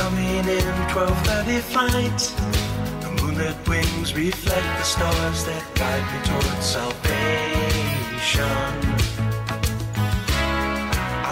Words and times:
coming 0.00 0.44
in 0.58 0.68
12:30 0.94 1.60
flight. 1.72 2.20
The 3.02 3.10
moonlit 3.18 3.58
wings 3.68 4.08
reflect 4.14 4.70
the 4.78 4.86
stars 4.94 5.40
that 5.48 5.64
guide 5.80 6.06
me 6.12 6.18
towards 6.28 6.66
salvation. 6.76 8.70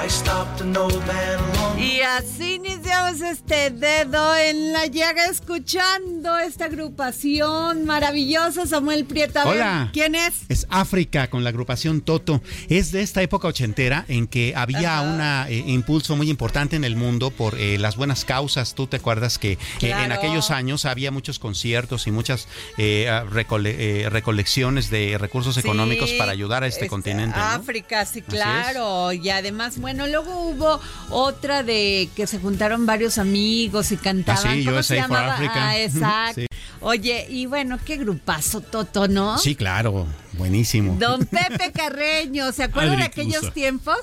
I 0.05 0.07
stopped 0.21 0.61
an 0.61 0.77
old 0.77 1.03
man 1.07 1.58
Y 1.89 2.03
así 2.03 2.55
iniciamos 2.57 3.23
este 3.23 3.71
dedo 3.71 4.37
en 4.37 4.75
la 4.75 4.85
llaga 4.87 5.25
escuchando 5.27 6.39
esta 6.39 6.67
agrupación 6.67 7.87
maravillosa, 7.87 8.67
Samuel 8.67 9.07
Prieto. 9.07 9.39
A 9.41 9.45
ver, 9.47 9.55
Hola. 9.55 9.91
¿Quién 9.95 10.15
es? 10.15 10.35
Es 10.51 10.67
África 10.69 11.31
con 11.31 11.45
la 11.45 11.51
agrupación 11.51 12.03
Toto. 12.03 12.43
Es 12.69 12.93
de 12.93 13.01
esta 13.01 13.23
época 13.23 13.49
ochentera 13.49 14.05
en 14.09 14.27
que 14.27 14.53
había 14.55 15.01
un 15.01 15.51
impulso 15.69 16.15
muy 16.15 16.29
importante 16.29 16.77
en 16.77 16.85
el 16.85 16.95
mundo 16.95 17.31
por 17.31 17.59
eh, 17.59 17.79
las 17.79 17.97
buenas 17.97 18.27
causas. 18.27 18.75
Tú 18.75 18.87
te 18.87 18.99
acuerdas 18.99 19.39
que 19.39 19.53
eh, 19.53 19.59
en 19.81 20.13
aquellos 20.13 20.51
años 20.51 20.85
había 20.85 21.11
muchos 21.11 21.39
conciertos 21.39 22.07
y 22.07 22.11
muchas 22.11 22.49
eh, 22.77 23.09
ah, 23.09 23.25
recole- 23.25 23.75
eh, 23.79 24.09
recolecciones 24.11 24.91
de 24.91 25.17
recursos 25.17 25.55
Sí, 25.55 25.61
económicos 25.61 26.11
para 26.13 26.33
ayudar 26.33 26.65
a 26.65 26.67
este 26.67 26.85
es 26.85 26.91
continente. 26.91 27.39
¿no? 27.39 27.43
África, 27.45 28.05
sí, 28.05 28.21
claro. 28.21 29.11
Y 29.15 29.31
además, 29.31 29.79
bueno, 29.79 30.07
luego 30.07 30.43
hubo 30.51 30.81
otra 31.11 31.63
de 31.63 31.78
que 32.17 32.27
se 32.27 32.39
juntaron 32.39 32.87
varios 32.87 33.19
amigos 33.19 33.93
y 33.93 33.97
cantaban. 33.97 34.47
Ah, 34.47 34.55
sí, 34.55 34.65
¿Cómo 34.65 34.77
USA 34.79 34.83
se 34.95 34.95
for 35.03 35.03
llamaba? 35.11 35.35
Africa. 35.35 35.55
Ah, 35.57 35.79
exacto. 35.79 36.41
Sí. 36.43 36.47
Oye, 36.81 37.27
y 37.29 37.47
bueno, 37.47 37.79
qué 37.85 37.97
grupazo, 37.97 38.61
Toto, 38.61 39.09
¿no? 39.09 39.37
Sí, 39.39 39.55
claro, 39.57 40.07
buenísimo. 40.35 40.97
Don 40.99 41.27
Pepe 41.27 41.73
Carreño, 41.73 42.53
¿se 42.53 42.63
acuerdan 42.63 42.99
de 42.99 43.05
Adri, 43.05 43.15
¿qué 43.15 43.21
aquellos 43.23 43.53
tiempos? 43.53 43.97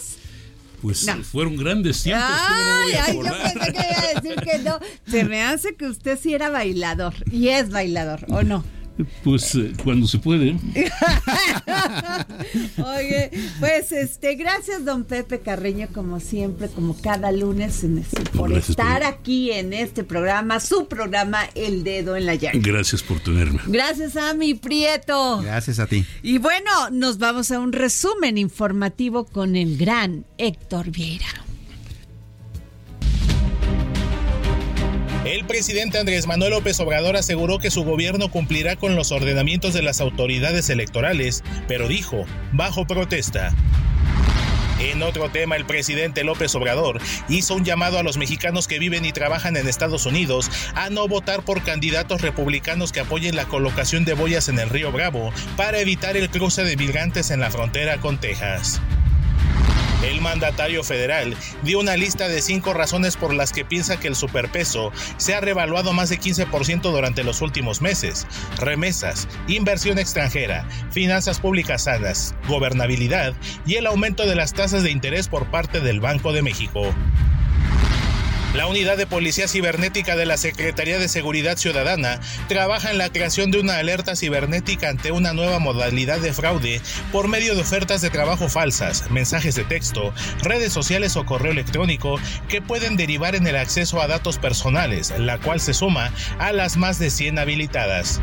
Pues 0.81 1.06
No. 1.06 1.24
fueron 1.24 1.56
grandes 1.56 2.03
tiempos. 2.03 2.28
¿cómo 2.30 2.59
no 2.59 2.75
Ay, 2.86 2.94
ay, 2.94 3.16
yo 3.16 3.22
pensé 3.24 3.72
que 3.72 3.88
iba 3.90 4.02
a 4.02 4.22
decir 4.22 4.36
que 4.42 4.57
no. 4.59 4.80
Se 5.09 5.24
me 5.24 5.42
hace 5.44 5.75
que 5.75 5.88
usted 5.88 6.19
sí 6.22 6.34
era 6.34 6.50
bailador. 6.50 7.13
Y 7.31 7.47
es 7.47 7.69
bailador, 7.69 8.25
¿o 8.30 8.44
no? 8.44 8.63
Pues 9.23 9.53
eh, 9.56 9.73
cuando 9.83 10.07
se 10.07 10.19
puede. 10.19 10.56
Oye, 12.78 13.29
pues 13.59 13.91
este, 13.91 14.35
gracias 14.35 14.85
don 14.85 15.03
Pepe 15.03 15.39
Carreño, 15.39 15.88
como 15.94 16.19
siempre, 16.19 16.69
como 16.69 16.95
cada 17.01 17.31
lunes, 17.31 17.83
en 17.83 17.97
este- 17.97 18.22
por 18.31 18.50
Gracias, 18.51 18.69
estar 18.72 19.03
aquí 19.03 19.51
en 19.51 19.73
este 19.73 20.03
programa, 20.03 20.59
su 20.59 20.88
programa 20.88 21.41
El 21.56 21.83
Dedo 21.83 22.16
en 22.16 22.25
la 22.25 22.35
Llaga. 22.35 22.57
Gracias 22.61 23.03
por 23.03 23.19
tenerme. 23.19 23.59
Gracias 23.67 24.16
a 24.16 24.33
mi 24.33 24.53
Prieto. 24.53 25.41
Gracias 25.41 25.79
a 25.79 25.88
ti. 25.88 26.06
Y 26.23 26.38
bueno, 26.38 26.89
nos 26.91 27.17
vamos 27.17 27.51
a 27.51 27.59
un 27.59 27.73
resumen 27.73 28.38
informativo 28.38 29.25
con 29.25 29.56
el 29.56 29.77
gran 29.77 30.25
Héctor 30.38 30.89
Vieira. 30.91 31.44
El 35.25 35.44
presidente 35.46 35.97
Andrés 35.97 36.28
Manuel 36.28 36.52
López 36.52 36.80
Obrador 36.80 37.18
aseguró 37.18 37.58
que 37.58 37.72
su 37.72 37.84
gobierno 37.84 38.30
cumplirá 38.30 38.75
con 38.75 38.96
los 38.96 39.12
ordenamientos 39.12 39.74
de 39.74 39.81
las 39.81 40.00
autoridades 40.00 40.69
electorales, 40.69 41.44
pero 41.68 41.88
dijo, 41.88 42.25
bajo 42.52 42.86
protesta. 42.86 43.52
En 44.80 45.02
otro 45.02 45.30
tema, 45.30 45.56
el 45.56 45.66
presidente 45.66 46.24
López 46.24 46.53
Obrador 46.53 47.02
hizo 47.28 47.56
un 47.56 47.66
llamado 47.66 47.97
a 47.97 48.03
los 48.03 48.18
mexicanos 48.18 48.68
que 48.68 48.78
viven 48.78 49.03
y 49.03 49.13
trabajan 49.13 49.58
en 49.58 49.68
Estados 49.68 50.06
Unidos 50.06 50.52
a 50.75 50.91
no 50.91 51.08
votar 51.08 51.44
por 51.44 51.63
candidatos 51.63 52.22
republicanos 52.22 52.92
que 52.92 53.00
apoyen 53.00 53.36
la 53.36 53.46
colocación 53.46 54.06
de 54.06 54.13
boyas 54.13 54.47
en 54.47 54.59
el 54.59 54.69
río 54.69 54.92
Bravo 54.92 55.34
para 55.57 55.80
evitar 55.80 56.18
el 56.18 56.30
cruce 56.30 56.63
de 56.63 56.78
migrantes 56.78 57.31
en 57.31 57.40
la 57.40 57.50
frontera 57.50 57.97
con 57.97 58.19
Texas. 58.19 58.80
El 60.05 60.21
mandatario 60.21 60.83
federal 60.83 61.35
dio 61.63 61.79
una 61.79 61.97
lista 61.97 62.27
de 62.27 62.39
cinco 62.39 62.75
razones 62.75 63.17
por 63.17 63.33
las 63.33 63.51
que 63.51 63.66
piensa 63.66 63.99
que 63.99 64.07
el 64.07 64.16
superpeso 64.16 64.91
se 65.17 65.33
ha 65.33 65.41
revaluado 65.41 65.93
más 65.93 66.09
de 66.09 66.19
15% 66.19 66.81
durante 66.81 67.23
los 67.23 67.41
últimos 67.41 67.81
meses. 67.81 68.27
Remesas, 68.59 69.27
inversión 69.47 69.97
extranjera, 69.97 70.69
finanzas 70.91 71.39
públicas 71.39 71.85
sanas, 71.85 72.35
gobernabilidad 72.47 73.33
y 73.65 73.75
el 73.75 73.88
aumento 73.88 74.27
de 74.27 74.35
las 74.35 74.53
tasas 74.53 74.83
de 74.83 74.91
interés 74.91 75.27
por 75.27 75.49
parte 75.49 75.79
del 75.79 76.01
Banco 76.01 76.33
de 76.33 76.44
México. 76.44 76.94
La 78.55 78.67
unidad 78.67 78.95
de 78.95 79.05
policía 79.05 79.49
cibernética 79.49 80.16
de 80.16 80.25
la 80.25 80.38
Secretaría 80.38 80.97
de 80.97 81.09
Seguridad 81.09 81.57
Ciudadana 81.57 82.21
trabaja 82.47 82.89
en 82.89 82.97
la 82.97 83.09
creación 83.09 83.51
de 83.51 83.59
una 83.59 83.79
alerta 83.79 84.16
cibernética 84.16 84.88
ante 84.88 85.11
una 85.11 85.33
nueva 85.33 85.59
modalidad 85.59 86.19
de 86.19 86.31
fraude 86.31 86.79
por 87.11 87.27
medio 87.27 87.53
de 87.53 87.61
ofertas 87.61 87.99
de 87.99 88.09
trabajo 88.09 88.47
falsas, 88.47 89.11
mensajes 89.11 89.55
de 89.55 89.65
texto, 89.65 90.13
redes 90.41 90.71
sociales 90.71 91.17
o 91.17 91.25
correo 91.25 91.51
electrónico 91.51 92.17
que 92.47 92.61
pueden 92.61 92.95
derivar 92.95 93.35
en 93.35 93.45
el 93.45 93.57
acceso 93.57 94.01
a 94.01 94.07
datos 94.07 94.38
personales, 94.38 95.13
la 95.19 95.38
cual 95.38 95.59
se 95.59 95.73
suma 95.73 96.13
a 96.39 96.53
las 96.53 96.77
más 96.77 96.97
de 96.97 97.09
100 97.09 97.39
habilitadas. 97.39 98.21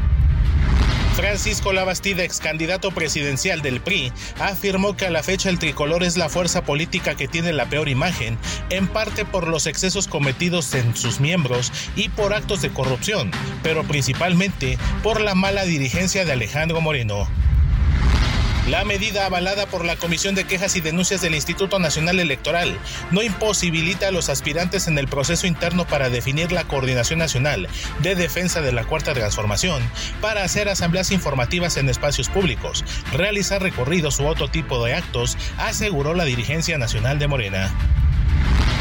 Francisco 1.15 1.73
Labastida, 1.73 2.25
ex 2.25 2.41
candidato 2.41 2.91
presidencial 2.91 3.61
del 3.61 3.81
PRI, 3.81 4.13
afirmó 4.41 4.97
que 4.97 5.07
a 5.07 5.11
la 5.11 5.23
fecha 5.23 5.51
el 5.51 5.59
tricolor 5.59 6.03
es 6.03 6.17
la 6.17 6.29
fuerza 6.29 6.65
política 6.65 7.15
que 7.15 7.29
tiene 7.29 7.53
la 7.53 7.67
peor 7.67 7.89
imagen, 7.89 8.39
en 8.71 8.89
parte 8.89 9.25
por 9.25 9.47
los 9.47 9.67
excesos 9.67 10.09
cometidos 10.09 10.75
en 10.75 10.97
sus 10.97 11.21
miembros 11.21 11.71
y 11.97 12.09
por 12.09 12.33
actos 12.33 12.63
de 12.63 12.71
corrupción, 12.71 13.31
pero 13.63 13.85
principalmente 13.85 14.79
por 15.03 15.21
la 15.21 15.35
mala 15.35 15.65
dirigencia 15.65 16.25
de 16.25 16.33
Alejandro 16.33 16.81
Moreno. 16.81 17.29
La 18.69 18.85
medida 18.85 19.27
avalada 19.27 19.67
por 19.67 19.85
la 19.85 19.97
Comisión 19.97 20.37
de 20.37 20.45
Quejas 20.45 20.77
y 20.77 20.81
Denuncias 20.81 21.21
del 21.21 21.35
Instituto 21.35 21.81
Nacional 21.81 22.21
Electoral 22.21 22.79
no 23.11 23.21
imposibilita 23.21 24.07
a 24.07 24.11
los 24.13 24.29
aspirantes 24.29 24.87
en 24.87 24.99
el 24.99 25.09
proceso 25.09 25.49
interno 25.49 25.85
para 25.85 26.11
definir 26.11 26.53
la 26.53 26.63
Coordinación 26.63 27.19
Nacional 27.19 27.69
de 28.03 28.15
Defensa 28.15 28.61
de 28.61 28.71
la 28.71 28.85
Cuarta 28.85 29.15
Transformación 29.15 29.83
para 30.21 30.45
hacer 30.45 30.69
asambleas 30.69 31.11
informativas 31.11 31.77
en 31.77 31.89
espacios 31.89 32.29
públicos, 32.29 32.85
realizar 33.13 33.61
recorridos 33.61 34.21
u 34.21 34.27
otro 34.27 34.47
tipo 34.47 34.85
de 34.85 34.95
actos, 34.95 35.37
aseguró 35.59 36.15
la 36.15 36.25
dirigencia 36.25 36.79
nacional 36.79 37.19
de 37.19 37.27
Morena. 37.27 37.75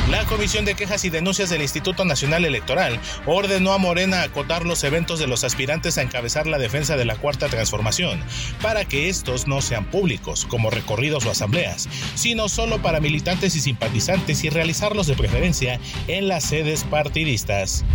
La 0.09 0.25
Comisión 0.25 0.65
de 0.65 0.75
Quejas 0.75 1.05
y 1.05 1.09
Denuncias 1.09 1.49
del 1.49 1.61
Instituto 1.61 2.03
Nacional 2.03 2.43
Electoral 2.43 2.99
ordenó 3.25 3.71
a 3.71 3.77
Morena 3.77 4.23
acotar 4.23 4.65
los 4.65 4.83
eventos 4.83 5.19
de 5.19 5.27
los 5.27 5.45
aspirantes 5.45 5.97
a 5.97 6.01
encabezar 6.01 6.47
la 6.47 6.57
defensa 6.57 6.97
de 6.97 7.05
la 7.05 7.15
Cuarta 7.15 7.47
Transformación, 7.47 8.19
para 8.61 8.83
que 8.83 9.07
estos 9.07 9.47
no 9.47 9.61
sean 9.61 9.85
públicos, 9.85 10.45
como 10.45 10.69
recorridos 10.69 11.25
o 11.25 11.31
asambleas, 11.31 11.87
sino 12.15 12.49
solo 12.49 12.81
para 12.81 12.99
militantes 12.99 13.55
y 13.55 13.61
simpatizantes 13.61 14.43
y 14.43 14.49
realizarlos 14.49 15.07
de 15.07 15.15
preferencia 15.15 15.79
en 16.07 16.27
las 16.27 16.43
sedes 16.43 16.83
partidistas. 16.83 17.85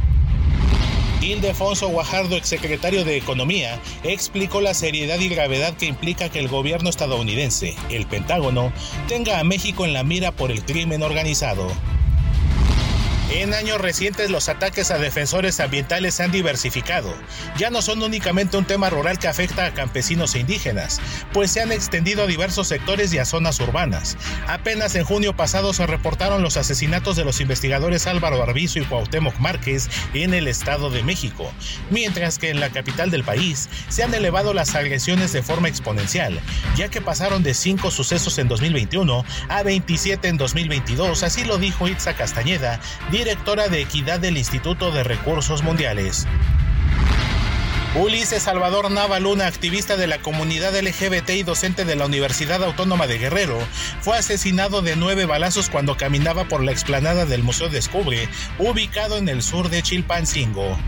Ildefonso 1.22 1.88
Guajardo, 1.88 2.36
exsecretario 2.36 3.04
de 3.04 3.16
Economía, 3.16 3.80
explicó 4.04 4.60
la 4.60 4.74
seriedad 4.74 5.18
y 5.18 5.28
gravedad 5.28 5.74
que 5.76 5.86
implica 5.86 6.28
que 6.28 6.38
el 6.38 6.48
gobierno 6.48 6.90
estadounidense, 6.90 7.74
el 7.90 8.06
Pentágono, 8.06 8.72
tenga 9.08 9.40
a 9.40 9.44
México 9.44 9.84
en 9.84 9.92
la 9.92 10.04
mira 10.04 10.32
por 10.32 10.50
el 10.50 10.64
crimen 10.64 11.02
organizado. 11.02 11.68
En 13.36 13.52
años 13.52 13.78
recientes 13.82 14.30
los 14.30 14.48
ataques 14.48 14.90
a 14.90 14.96
defensores 14.96 15.60
ambientales 15.60 16.14
se 16.14 16.22
han 16.22 16.32
diversificado. 16.32 17.14
Ya 17.58 17.68
no 17.68 17.82
son 17.82 18.02
únicamente 18.02 18.56
un 18.56 18.64
tema 18.64 18.88
rural 18.88 19.18
que 19.18 19.28
afecta 19.28 19.66
a 19.66 19.74
campesinos 19.74 20.34
e 20.34 20.38
indígenas, 20.38 21.02
pues 21.34 21.50
se 21.50 21.60
han 21.60 21.70
extendido 21.70 22.22
a 22.22 22.26
diversos 22.26 22.66
sectores 22.66 23.12
y 23.12 23.18
a 23.18 23.26
zonas 23.26 23.60
urbanas. 23.60 24.16
Apenas 24.48 24.94
en 24.94 25.04
junio 25.04 25.36
pasado 25.36 25.74
se 25.74 25.86
reportaron 25.86 26.42
los 26.42 26.56
asesinatos 26.56 27.14
de 27.14 27.26
los 27.26 27.42
investigadores 27.42 28.06
Álvaro 28.06 28.42
Arbizo 28.42 28.78
y 28.78 28.86
Cuauhtémoc 28.86 29.38
Márquez 29.38 29.90
en 30.14 30.32
el 30.32 30.48
Estado 30.48 30.88
de 30.88 31.02
México, 31.02 31.52
mientras 31.90 32.38
que 32.38 32.48
en 32.48 32.58
la 32.58 32.70
capital 32.70 33.10
del 33.10 33.22
país 33.22 33.68
se 33.90 34.02
han 34.02 34.14
elevado 34.14 34.54
las 34.54 34.74
agresiones 34.74 35.34
de 35.34 35.42
forma 35.42 35.68
exponencial, 35.68 36.40
ya 36.74 36.88
que 36.88 37.02
pasaron 37.02 37.42
de 37.42 37.52
5 37.52 37.90
sucesos 37.90 38.38
en 38.38 38.48
2021 38.48 39.26
a 39.50 39.62
27 39.62 40.26
en 40.26 40.38
2022, 40.38 41.22
así 41.22 41.44
lo 41.44 41.58
dijo 41.58 41.86
Itza 41.86 42.14
Castañeda, 42.14 42.80
de 43.26 43.80
Equidad 43.80 44.20
del 44.20 44.38
Instituto 44.38 44.92
de 44.92 45.02
Recursos 45.02 45.64
Mundiales. 45.64 46.28
Ulises 47.96 48.44
Salvador 48.44 48.88
Nava 48.88 49.18
Luna, 49.18 49.48
activista 49.48 49.96
de 49.96 50.06
la 50.06 50.18
comunidad 50.18 50.78
LGBT 50.78 51.30
y 51.30 51.42
docente 51.42 51.84
de 51.84 51.96
la 51.96 52.06
Universidad 52.06 52.62
Autónoma 52.62 53.08
de 53.08 53.18
Guerrero, 53.18 53.58
fue 54.00 54.16
asesinado 54.16 54.80
de 54.80 54.94
nueve 54.94 55.26
balazos 55.26 55.70
cuando 55.70 55.96
caminaba 55.96 56.44
por 56.44 56.62
la 56.62 56.70
explanada 56.70 57.26
del 57.26 57.42
Museo 57.42 57.68
Descubre, 57.68 58.28
ubicado 58.60 59.16
en 59.16 59.28
el 59.28 59.42
sur 59.42 59.70
de 59.70 59.82
Chilpancingo. 59.82 60.78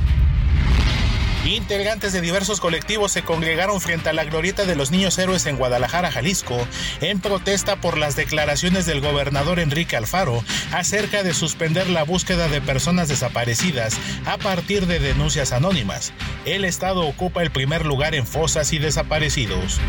Integrantes 1.49 2.13
de 2.13 2.21
diversos 2.21 2.61
colectivos 2.61 3.11
se 3.11 3.23
congregaron 3.23 3.81
frente 3.81 4.11
a 4.11 4.13
la 4.13 4.25
glorieta 4.25 4.67
de 4.67 4.77
los 4.77 4.91
niños 4.91 5.17
héroes 5.19 5.47
en 5.47 5.57
Guadalajara, 5.57 6.13
Jalisco, 6.13 6.59
en 7.01 7.21
protesta 7.21 7.77
por 7.77 7.97
las 7.97 8.17
declaraciones 8.17 8.85
del 8.85 9.01
gobernador 9.01 9.59
Enrique 9.59 9.97
Alfaro 9.97 10.45
acerca 10.73 11.23
de 11.23 11.33
suspender 11.33 11.89
la 11.89 12.03
búsqueda 12.03 12.49
de 12.49 12.61
personas 12.61 13.09
desaparecidas 13.09 13.99
a 14.27 14.37
partir 14.37 14.87
de 14.87 14.99
denuncias 14.99 15.53
anónimas. 15.53 16.13
El 16.45 16.67
Estado 16.67 17.07
ocupa 17.07 17.43
el 17.43 17.51
primer 17.51 17.87
lugar 17.87 18.15
en 18.15 18.27
fosas 18.27 18.75
y 18.75 18.79
desaparecidos. 18.79 19.81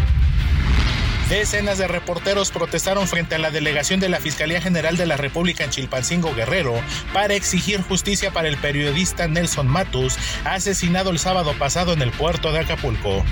Decenas 1.30 1.78
de 1.78 1.88
reporteros 1.88 2.50
protestaron 2.50 3.08
frente 3.08 3.36
a 3.36 3.38
la 3.38 3.52
delegación 3.52 4.00
de 4.00 4.10
la 4.10 4.20
Fiscalía 4.20 4.62
General 4.62 4.98
de 4.98 5.06
la 5.06 5.16
República 5.16 5.64
en 5.64 5.70
Chilpancingo 5.70 6.34
Guerrero 6.34 6.74
para 7.14 7.36
exigir 7.36 7.84
justicia 7.84 8.32
para 8.32 8.48
el 8.48 8.58
periodista 8.58 9.28
Nelson 9.28 9.68
Matus, 9.68 10.18
asesinado 10.44 11.12
el 11.12 11.20
sábado 11.20 11.54
pasado 11.60 11.94
en 11.94 12.02
el 12.02 12.10
puerto 12.10 12.52
de 12.52 12.62
Acapulco. 12.62 13.24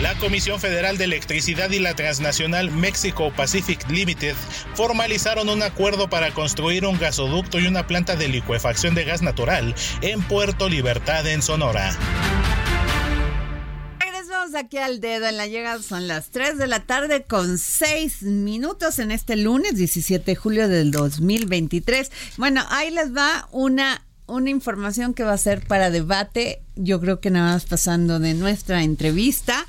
La 0.00 0.14
Comisión 0.14 0.58
Federal 0.58 0.96
de 0.96 1.04
Electricidad 1.04 1.70
y 1.70 1.80
la 1.80 1.94
transnacional 1.94 2.70
Mexico 2.70 3.30
Pacific 3.30 3.86
Limited 3.90 4.34
formalizaron 4.72 5.50
un 5.50 5.62
acuerdo 5.62 6.08
para 6.08 6.30
construir 6.30 6.86
un 6.86 6.98
gasoducto 6.98 7.58
y 7.58 7.66
una 7.66 7.86
planta 7.86 8.16
de 8.16 8.28
licuefacción 8.28 8.94
de 8.94 9.04
gas 9.04 9.20
natural 9.20 9.74
en 10.00 10.22
Puerto 10.22 10.70
Libertad, 10.70 11.26
en 11.26 11.42
Sonora 11.42 11.94
aquí 14.54 14.78
al 14.78 15.00
dedo 15.00 15.26
en 15.26 15.36
la 15.36 15.46
llegada. 15.46 15.82
Son 15.82 16.08
las 16.08 16.30
3 16.30 16.58
de 16.58 16.66
la 16.66 16.84
tarde 16.84 17.24
con 17.24 17.58
6 17.58 18.22
minutos 18.22 18.98
en 18.98 19.10
este 19.10 19.36
lunes 19.36 19.74
17 19.74 20.24
de 20.24 20.36
julio 20.36 20.68
del 20.68 20.90
2023. 20.90 22.10
Bueno, 22.36 22.64
ahí 22.70 22.90
les 22.90 23.14
va 23.14 23.48
una, 23.52 24.04
una 24.26 24.50
información 24.50 25.14
que 25.14 25.24
va 25.24 25.32
a 25.32 25.38
ser 25.38 25.66
para 25.66 25.90
debate. 25.90 26.62
Yo 26.76 27.00
creo 27.00 27.20
que 27.20 27.30
nada 27.30 27.54
más 27.54 27.66
pasando 27.66 28.18
de 28.18 28.34
nuestra 28.34 28.82
entrevista 28.82 29.66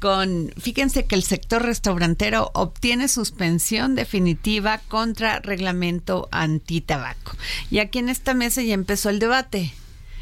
con, 0.00 0.52
fíjense 0.58 1.04
que 1.04 1.14
el 1.14 1.22
sector 1.22 1.62
restaurantero 1.62 2.50
obtiene 2.54 3.06
suspensión 3.06 3.94
definitiva 3.94 4.80
contra 4.88 5.40
reglamento 5.40 6.28
antitabaco. 6.32 7.36
Y 7.70 7.78
aquí 7.78 7.98
en 7.98 8.08
esta 8.08 8.34
mesa 8.34 8.62
ya 8.62 8.74
empezó 8.74 9.10
el 9.10 9.18
debate. 9.18 9.72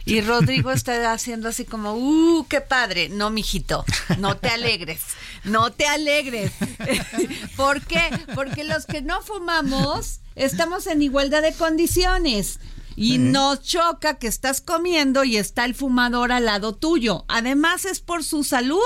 Y 0.08 0.22
Rodrigo 0.22 0.70
está 0.70 1.12
haciendo 1.12 1.50
así 1.50 1.66
como, 1.66 1.92
¡uh, 1.92 2.46
qué 2.48 2.62
padre! 2.62 3.10
No, 3.10 3.28
mijito, 3.28 3.84
no 4.18 4.38
te 4.38 4.48
alegres, 4.48 5.02
no 5.44 5.70
te 5.70 5.86
alegres. 5.86 6.50
¿Por 7.56 7.82
qué? 7.82 8.08
Porque 8.34 8.64
los 8.64 8.86
que 8.86 9.02
no 9.02 9.20
fumamos 9.20 10.20
estamos 10.34 10.86
en 10.86 11.02
igualdad 11.02 11.42
de 11.42 11.52
condiciones. 11.52 12.58
Y 12.96 13.18
nos 13.18 13.62
choca 13.62 14.14
que 14.14 14.26
estás 14.26 14.62
comiendo 14.62 15.24
y 15.24 15.36
está 15.36 15.66
el 15.66 15.74
fumador 15.74 16.32
al 16.32 16.46
lado 16.46 16.74
tuyo. 16.74 17.26
Además 17.28 17.84
es 17.84 18.00
por 18.00 18.24
su 18.24 18.44
salud. 18.44 18.80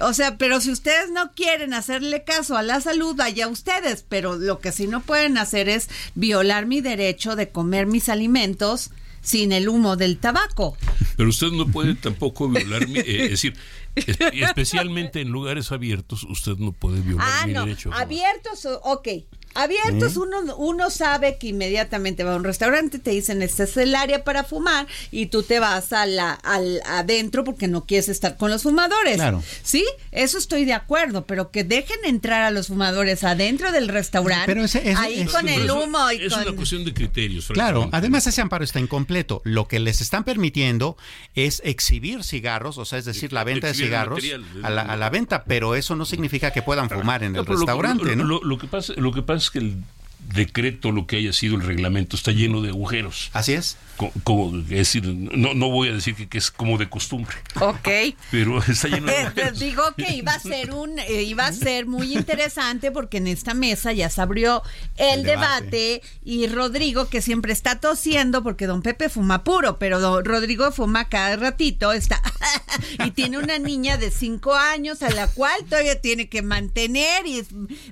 O 0.00 0.14
sea, 0.14 0.38
pero 0.38 0.60
si 0.60 0.70
ustedes 0.70 1.10
no 1.10 1.32
quieren 1.34 1.74
hacerle 1.74 2.22
caso 2.22 2.56
a 2.56 2.62
la 2.62 2.80
salud, 2.80 3.16
vaya 3.16 3.48
ustedes. 3.48 4.04
Pero 4.08 4.36
lo 4.36 4.60
que 4.60 4.70
sí 4.70 4.86
no 4.86 5.02
pueden 5.02 5.36
hacer 5.36 5.68
es 5.68 5.90
violar 6.14 6.64
mi 6.64 6.80
derecho 6.80 7.34
de 7.34 7.50
comer 7.50 7.86
mis 7.86 8.08
alimentos 8.08 8.92
sin 9.22 9.52
el 9.52 9.68
humo 9.68 9.96
del 9.96 10.18
tabaco. 10.18 10.76
Pero 11.16 11.28
usted 11.28 11.48
no 11.48 11.66
puede 11.66 11.94
tampoco 11.94 12.48
violar 12.48 12.88
mi, 12.88 12.98
eh, 12.98 13.24
es 13.24 13.30
decir, 13.30 13.54
especialmente 13.94 15.20
en 15.20 15.28
lugares 15.28 15.72
abiertos, 15.72 16.24
usted 16.24 16.56
no 16.58 16.72
puede 16.72 17.00
violar 17.00 17.28
ah, 17.30 17.46
mi 17.46 17.52
no. 17.52 17.64
derecho. 17.64 17.90
Abiertos, 17.92 18.66
ok. 18.82 19.08
Abiertos, 19.54 20.16
uno, 20.16 20.56
uno 20.56 20.90
sabe 20.90 21.36
que 21.38 21.48
inmediatamente 21.48 22.24
va 22.24 22.34
a 22.34 22.36
un 22.36 22.44
restaurante, 22.44 22.98
te 22.98 23.10
dicen, 23.10 23.42
este 23.42 23.64
es 23.64 23.76
el 23.76 23.94
área 23.94 24.24
para 24.24 24.44
fumar, 24.44 24.86
y 25.10 25.26
tú 25.26 25.42
te 25.42 25.58
vas 25.60 25.92
a 25.92 26.06
la, 26.06 26.32
al 26.32 26.80
adentro 26.86 27.44
porque 27.44 27.68
no 27.68 27.84
quieres 27.84 28.08
estar 28.08 28.36
con 28.36 28.50
los 28.50 28.62
fumadores. 28.62 29.16
Claro. 29.16 29.42
Sí, 29.62 29.84
eso 30.10 30.38
estoy 30.38 30.64
de 30.64 30.72
acuerdo, 30.74 31.26
pero 31.26 31.50
que 31.50 31.64
dejen 31.64 31.98
entrar 32.04 32.42
a 32.42 32.50
los 32.50 32.68
fumadores 32.68 33.24
adentro 33.24 33.72
del 33.72 33.88
restaurante, 33.88 34.46
Pero 34.46 34.64
ese- 34.64 34.78
ese- 34.90 34.94
ahí 35.00 35.20
es- 35.20 35.30
con 35.30 35.48
el 35.48 35.60
Pero 35.62 35.74
eso 35.76 35.84
humo 35.84 36.10
y 36.12 36.24
es 36.24 36.32
con... 36.32 36.42
una 36.46 36.56
cuestión 36.56 36.84
de 36.84 36.94
criterios. 36.94 37.48
Claro, 37.48 37.88
además 37.92 38.26
ese 38.26 38.40
amparo 38.40 38.64
está 38.64 38.80
incompleto. 38.80 39.42
Lo 39.44 39.68
que 39.68 39.78
les 39.78 40.00
están 40.00 40.24
permitiendo 40.24 40.96
es 41.34 41.60
exhibir 41.64 42.24
cigarros, 42.24 42.78
o 42.78 42.84
sea, 42.84 42.98
es 42.98 43.04
decir, 43.04 43.32
la 43.32 43.44
venta 43.44 43.66
de 43.68 43.74
cigarros 43.74 44.16
material. 44.22 44.44
a 44.62 44.70
la, 44.70 44.82
a 44.82 44.96
la 44.96 45.10
venta, 45.10 45.44
pero 45.44 45.74
eso 45.74 45.96
no 45.96 46.04
significa 46.04 46.50
que 46.52 46.62
puedan 46.62 46.88
fumar 46.88 47.22
en 47.22 47.32
No, 47.32 47.40
el 47.40 47.46
restaurante, 47.46 48.04
lo, 48.04 48.16
¿no? 48.16 48.24
lo- 48.24 48.42
lo 48.42 48.58
que 48.58 48.66
pasa, 48.66 48.92
lo 48.96 49.12
que 49.12 49.22
pasa 49.22 49.41
es 49.42 49.50
que 49.50 49.58
el 49.58 49.84
decreto, 50.32 50.92
lo 50.92 51.06
que 51.06 51.16
haya 51.16 51.32
sido 51.32 51.56
el 51.56 51.62
reglamento, 51.62 52.16
está 52.16 52.32
lleno 52.32 52.62
de 52.62 52.70
agujeros. 52.70 53.30
Así 53.32 53.52
es. 53.54 53.76
Como, 54.24 54.56
es 54.58 54.68
decir, 54.68 55.04
no, 55.06 55.54
no 55.54 55.70
voy 55.70 55.88
a 55.88 55.92
decir 55.92 56.14
que, 56.16 56.28
que 56.28 56.38
es 56.38 56.50
como 56.50 56.76
de 56.78 56.88
costumbre, 56.88 57.36
Ok. 57.60 57.88
pero 58.30 58.58
está 58.62 58.88
lleno 58.88 59.06
de 59.06 59.12
Eh, 59.12 59.26
agujeros. 59.26 59.58
digo 59.60 59.82
que 59.96 60.14
iba 60.14 60.32
a 60.32 60.40
ser 60.40 60.72
un 60.72 60.98
eh, 60.98 61.22
iba 61.22 61.46
a 61.46 61.52
ser 61.52 61.86
muy 61.86 62.16
interesante 62.16 62.90
porque 62.90 63.18
en 63.18 63.26
esta 63.28 63.54
mesa 63.54 63.92
ya 63.92 64.08
se 64.10 64.20
abrió 64.20 64.62
el, 64.96 65.20
El 65.20 65.22
debate. 65.24 65.64
debate. 65.66 66.02
y 66.24 66.46
Rodrigo 66.48 67.08
que 67.08 67.20
siempre 67.22 67.52
está 67.52 67.78
tosiendo 67.80 68.42
porque 68.42 68.66
don 68.66 68.82
Pepe 68.82 69.08
fuma 69.08 69.44
puro 69.44 69.78
pero 69.78 70.00
don 70.00 70.24
Rodrigo 70.24 70.72
fuma 70.72 71.08
cada 71.08 71.36
ratito 71.36 71.92
está 71.92 72.20
y 73.04 73.10
tiene 73.12 73.38
una 73.38 73.58
niña 73.58 73.98
de 73.98 74.10
cinco 74.10 74.54
años 74.54 75.02
a 75.02 75.10
la 75.10 75.28
cual 75.28 75.62
todavía 75.68 76.00
tiene 76.00 76.28
que 76.28 76.42
mantener 76.42 77.26
y 77.26 77.42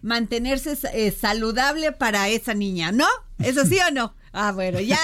mantenerse 0.02 0.76
eh, 0.94 1.12
saludable 1.12 1.92
para 1.92 2.28
esa 2.30 2.54
niña 2.54 2.92
¿no? 2.92 3.06
¿eso 3.38 3.64
sí 3.64 3.78
o 3.86 3.90
no? 3.90 4.14
Ah, 4.32 4.52
bueno, 4.52 4.78
ya. 4.80 4.98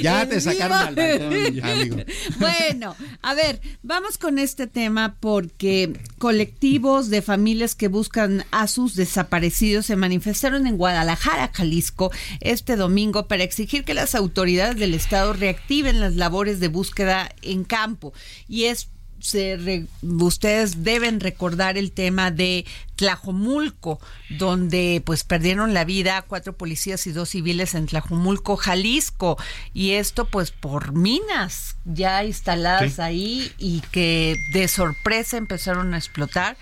Ya 0.00 0.28
te 0.28 0.40
sacaron 0.40 0.76
al 0.76 0.94
balcón, 0.96 1.54
ya, 1.54 1.70
amigo. 1.70 1.96
Bueno, 2.40 2.96
a 3.22 3.34
ver, 3.34 3.60
vamos 3.82 4.18
con 4.18 4.40
este 4.40 4.66
tema 4.66 5.16
porque 5.20 5.92
colectivos 6.18 7.08
de 7.08 7.22
familias 7.22 7.76
que 7.76 7.86
buscan 7.86 8.44
a 8.50 8.66
sus 8.66 8.96
desaparecidos 8.96 9.86
se 9.86 9.94
manifestaron 9.94 10.66
en 10.66 10.76
Guadalajara, 10.76 11.52
Jalisco, 11.54 12.10
este 12.40 12.74
domingo 12.74 13.28
para 13.28 13.44
exigir 13.44 13.84
que 13.84 13.94
las 13.94 14.16
autoridades 14.16 14.76
del 14.76 14.94
Estado 14.94 15.34
reactiven 15.34 16.00
las 16.00 16.16
labores 16.16 16.58
de 16.58 16.68
búsqueda 16.68 17.30
en 17.42 17.62
campo. 17.62 18.12
Y 18.48 18.64
es 18.64 18.88
se 19.22 19.56
re- 19.56 19.86
ustedes 20.02 20.82
deben 20.84 21.20
recordar 21.20 21.78
el 21.78 21.92
tema 21.92 22.30
de 22.30 22.66
Tlajomulco, 22.96 24.00
donde 24.30 25.02
pues 25.04 25.24
perdieron 25.24 25.74
la 25.74 25.84
vida 25.84 26.22
cuatro 26.22 26.52
policías 26.56 27.06
y 27.06 27.12
dos 27.12 27.30
civiles 27.30 27.74
en 27.74 27.86
Tlajomulco, 27.86 28.56
Jalisco, 28.56 29.38
y 29.72 29.92
esto 29.92 30.24
pues 30.26 30.50
por 30.50 30.92
minas 30.92 31.76
ya 31.84 32.24
instaladas 32.24 32.94
Sí. 32.94 33.00
ahí 33.00 33.52
y 33.58 33.80
que 33.92 34.36
de 34.52 34.68
sorpresa 34.68 35.36
empezaron 35.36 35.94
a 35.94 35.98
explotar. 35.98 36.56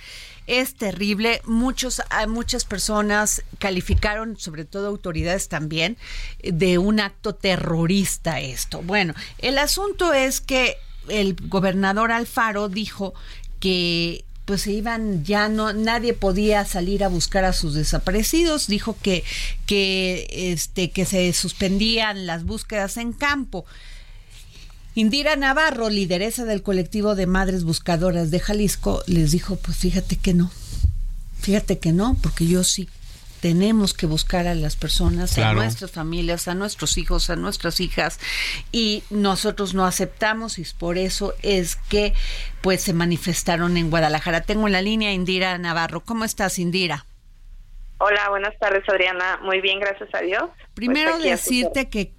Es 0.46 0.74
terrible. 0.74 1.42
Muchos, 1.44 2.02
a 2.10 2.26
muchas 2.26 2.64
personas 2.64 3.42
calificaron, 3.60 4.36
sobre 4.36 4.64
todo 4.64 4.88
autoridades 4.88 5.48
también, 5.48 5.96
de 6.42 6.78
un 6.78 6.98
acto 6.98 7.36
terrorista 7.36 8.40
esto. 8.40 8.82
Bueno, 8.82 9.14
el 9.38 9.58
asunto 9.58 10.12
es 10.12 10.40
que 10.40 10.76
el 11.08 11.36
gobernador 11.48 12.12
Alfaro 12.12 12.68
dijo 12.68 13.14
que 13.58 14.24
pues 14.44 14.62
se 14.62 14.72
iban 14.72 15.24
ya 15.24 15.48
no 15.48 15.72
nadie 15.72 16.12
podía 16.12 16.64
salir 16.64 17.04
a 17.04 17.08
buscar 17.08 17.44
a 17.44 17.52
sus 17.52 17.74
desaparecidos. 17.74 18.66
Dijo 18.66 18.96
que 19.00 19.22
que 19.66 20.26
este 20.30 20.90
que 20.90 21.04
se 21.04 21.32
suspendían 21.32 22.26
las 22.26 22.44
búsquedas 22.44 22.96
en 22.96 23.12
campo. 23.12 23.64
Indira 24.96 25.36
Navarro, 25.36 25.88
lideresa 25.88 26.44
del 26.44 26.62
colectivo 26.62 27.14
de 27.14 27.26
madres 27.26 27.62
buscadoras 27.62 28.32
de 28.32 28.40
Jalisco, 28.40 29.04
les 29.06 29.30
dijo, 29.30 29.54
pues 29.54 29.76
fíjate 29.76 30.16
que 30.16 30.34
no, 30.34 30.50
fíjate 31.38 31.78
que 31.78 31.92
no, 31.92 32.16
porque 32.20 32.46
yo 32.48 32.64
sí 32.64 32.88
tenemos 33.40 33.94
que 33.94 34.06
buscar 34.06 34.46
a 34.46 34.54
las 34.54 34.76
personas, 34.76 35.36
a 35.38 35.54
nuestras 35.54 35.90
familias, 35.90 36.48
a 36.48 36.54
nuestros 36.54 36.98
hijos, 36.98 37.30
a 37.30 37.36
nuestras 37.36 37.80
hijas 37.80 38.20
y 38.70 39.02
nosotros 39.10 39.74
no 39.74 39.86
aceptamos 39.86 40.58
y 40.58 40.66
por 40.78 40.98
eso 40.98 41.34
es 41.42 41.76
que 41.76 42.12
pues 42.60 42.82
se 42.82 42.92
manifestaron 42.92 43.76
en 43.76 43.90
Guadalajara. 43.90 44.42
Tengo 44.42 44.66
en 44.66 44.72
la 44.72 44.82
línea 44.82 45.12
Indira 45.12 45.56
Navarro. 45.58 46.00
¿Cómo 46.00 46.24
estás, 46.24 46.58
Indira? 46.58 47.06
Hola, 47.98 48.30
buenas 48.30 48.58
tardes, 48.58 48.82
Adriana. 48.88 49.38
Muy 49.42 49.60
bien, 49.60 49.80
gracias 49.80 50.08
a 50.14 50.20
Dios. 50.20 50.44
Pues 50.46 50.68
Primero 50.74 51.18
decirte 51.18 51.88
que 51.88 52.12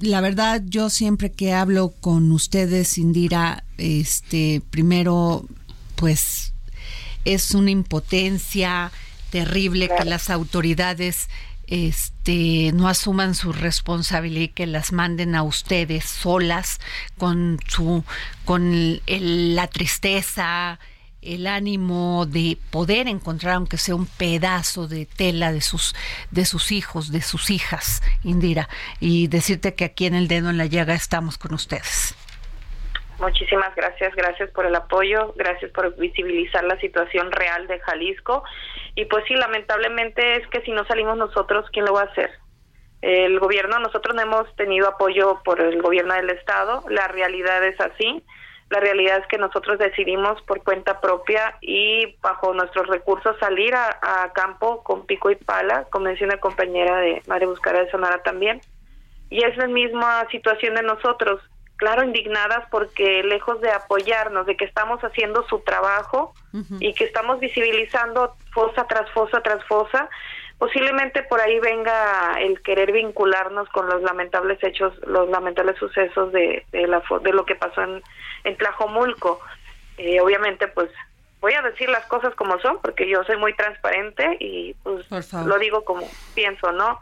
la 0.00 0.20
verdad 0.20 0.62
yo 0.64 0.90
siempre 0.90 1.32
que 1.32 1.52
hablo 1.52 1.92
con 2.00 2.30
ustedes, 2.32 2.98
Indira, 2.98 3.64
este, 3.78 4.62
primero 4.70 5.44
pues 5.96 6.54
es 7.24 7.54
una 7.54 7.70
impotencia, 7.70 8.92
terrible 9.30 9.88
que 9.88 10.04
las 10.04 10.30
autoridades 10.30 11.28
este 11.68 12.72
no 12.72 12.88
asuman 12.88 13.34
su 13.34 13.52
responsabilidad 13.52 14.44
y 14.44 14.48
que 14.48 14.66
las 14.66 14.90
manden 14.90 15.34
a 15.34 15.42
ustedes 15.42 16.04
solas 16.04 16.80
con 17.18 17.60
su 17.68 18.04
con 18.46 19.00
la 19.06 19.66
tristeza 19.66 20.78
el 21.20 21.46
ánimo 21.46 22.24
de 22.24 22.56
poder 22.70 23.06
encontrar 23.06 23.56
aunque 23.56 23.76
sea 23.76 23.96
un 23.96 24.06
pedazo 24.06 24.88
de 24.88 25.04
tela 25.04 25.52
de 25.52 25.60
sus 25.60 25.94
de 26.30 26.46
sus 26.46 26.72
hijos 26.72 27.12
de 27.12 27.20
sus 27.20 27.50
hijas 27.50 28.02
Indira 28.24 28.68
y 28.98 29.26
decirte 29.26 29.74
que 29.74 29.84
aquí 29.84 30.06
en 30.06 30.14
el 30.14 30.26
dedo 30.26 30.48
en 30.48 30.56
la 30.56 30.66
llaga 30.66 30.94
estamos 30.94 31.36
con 31.36 31.52
ustedes 31.52 32.14
Muchísimas 33.18 33.74
gracias, 33.74 34.14
gracias 34.14 34.50
por 34.52 34.64
el 34.64 34.74
apoyo, 34.76 35.32
gracias 35.36 35.72
por 35.72 35.96
visibilizar 35.96 36.62
la 36.62 36.78
situación 36.78 37.32
real 37.32 37.66
de 37.66 37.80
Jalisco. 37.80 38.44
Y 38.94 39.06
pues 39.06 39.24
sí, 39.26 39.34
lamentablemente 39.34 40.36
es 40.36 40.46
que 40.48 40.60
si 40.62 40.70
no 40.70 40.84
salimos 40.86 41.16
nosotros, 41.16 41.66
¿quién 41.72 41.84
lo 41.84 41.94
va 41.94 42.02
a 42.02 42.04
hacer? 42.04 42.30
El 43.02 43.40
gobierno, 43.40 43.80
nosotros 43.80 44.14
no 44.14 44.22
hemos 44.22 44.54
tenido 44.54 44.88
apoyo 44.88 45.40
por 45.44 45.60
el 45.60 45.82
gobierno 45.82 46.14
del 46.14 46.30
Estado, 46.30 46.84
la 46.88 47.08
realidad 47.08 47.62
es 47.64 47.80
así. 47.80 48.24
La 48.70 48.80
realidad 48.80 49.18
es 49.18 49.26
que 49.28 49.38
nosotros 49.38 49.78
decidimos 49.78 50.42
por 50.42 50.62
cuenta 50.62 51.00
propia 51.00 51.56
y 51.62 52.16
bajo 52.20 52.52
nuestros 52.52 52.86
recursos 52.86 53.34
salir 53.40 53.74
a, 53.74 54.30
campo 54.34 54.82
con 54.84 55.06
pico 55.06 55.30
y 55.30 55.36
pala, 55.36 55.86
como 55.90 56.08
decía 56.08 56.26
una 56.26 56.36
compañera 56.36 56.98
de 56.98 57.22
Madre 57.26 57.46
Buscara 57.46 57.82
de 57.82 57.90
Sonora 57.90 58.22
también. 58.22 58.60
Y 59.30 59.42
es 59.42 59.56
la 59.56 59.68
misma 59.68 60.26
situación 60.30 60.74
de 60.74 60.82
nosotros 60.82 61.40
claro, 61.78 62.04
indignadas 62.04 62.66
porque 62.70 63.22
lejos 63.22 63.60
de 63.62 63.70
apoyarnos, 63.70 64.46
de 64.46 64.56
que 64.56 64.66
estamos 64.66 65.00
haciendo 65.02 65.46
su 65.48 65.60
trabajo 65.60 66.34
y 66.80 66.92
que 66.92 67.04
estamos 67.04 67.40
visibilizando 67.40 68.34
fosa 68.52 68.86
tras 68.86 69.08
fosa 69.12 69.40
tras 69.42 69.64
fosa, 69.64 70.10
posiblemente 70.58 71.22
por 71.22 71.40
ahí 71.40 71.58
venga 71.60 72.34
el 72.40 72.60
querer 72.62 72.92
vincularnos 72.92 73.68
con 73.70 73.86
los 73.86 74.02
lamentables 74.02 74.62
hechos, 74.62 74.92
los 75.06 75.30
lamentables 75.30 75.78
sucesos 75.78 76.32
de, 76.32 76.66
de, 76.72 76.86
la, 76.88 77.00
de 77.22 77.32
lo 77.32 77.46
que 77.46 77.54
pasó 77.54 77.80
en, 77.82 78.02
en 78.44 78.56
Tlajomulco. 78.56 79.40
Eh, 79.98 80.20
obviamente, 80.20 80.66
pues 80.66 80.90
voy 81.40 81.52
a 81.54 81.62
decir 81.62 81.88
las 81.88 82.04
cosas 82.06 82.34
como 82.34 82.58
son, 82.58 82.80
porque 82.82 83.08
yo 83.08 83.22
soy 83.22 83.36
muy 83.36 83.54
transparente 83.54 84.36
y 84.40 84.74
pues 84.82 85.06
lo 85.46 85.58
digo 85.58 85.84
como 85.84 86.08
pienso, 86.34 86.72
¿no? 86.72 86.98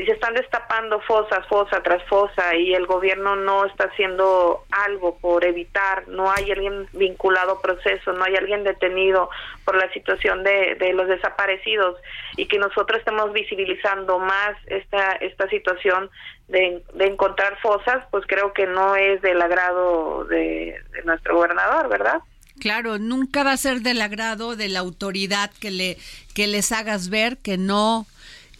Y 0.00 0.06
se 0.06 0.12
están 0.12 0.34
destapando 0.34 1.00
fosas, 1.00 1.46
fosa 1.46 1.82
tras 1.82 2.02
fosa 2.04 2.54
y 2.56 2.72
el 2.74 2.86
gobierno 2.86 3.36
no 3.36 3.66
está 3.66 3.84
haciendo 3.84 4.64
algo 4.70 5.18
por 5.18 5.44
evitar, 5.44 6.08
no 6.08 6.30
hay 6.30 6.50
alguien 6.50 6.86
vinculado 6.92 7.60
proceso, 7.60 8.12
no 8.12 8.24
hay 8.24 8.34
alguien 8.36 8.64
detenido 8.64 9.28
por 9.64 9.76
la 9.76 9.92
situación 9.92 10.42
de, 10.42 10.76
de 10.76 10.94
los 10.94 11.06
desaparecidos 11.06 11.96
y 12.36 12.46
que 12.46 12.58
nosotros 12.58 13.00
estemos 13.00 13.32
visibilizando 13.32 14.18
más 14.18 14.56
esta, 14.66 15.12
esta 15.16 15.48
situación 15.48 16.08
de, 16.48 16.82
de 16.94 17.06
encontrar 17.06 17.58
fosas, 17.60 18.04
pues 18.10 18.24
creo 18.26 18.54
que 18.54 18.66
no 18.66 18.96
es 18.96 19.20
del 19.20 19.42
agrado 19.42 20.24
de, 20.24 20.76
de 20.92 21.02
nuestro 21.04 21.36
gobernador, 21.36 21.88
¿verdad? 21.88 22.20
Claro, 22.58 22.98
nunca 22.98 23.42
va 23.42 23.52
a 23.52 23.56
ser 23.56 23.80
del 23.80 24.00
agrado 24.00 24.56
de 24.56 24.68
la 24.68 24.80
autoridad 24.80 25.50
que 25.60 25.70
le 25.70 25.98
que 26.34 26.46
les 26.46 26.72
hagas 26.72 27.08
ver 27.08 27.38
que 27.38 27.56
no 27.56 28.06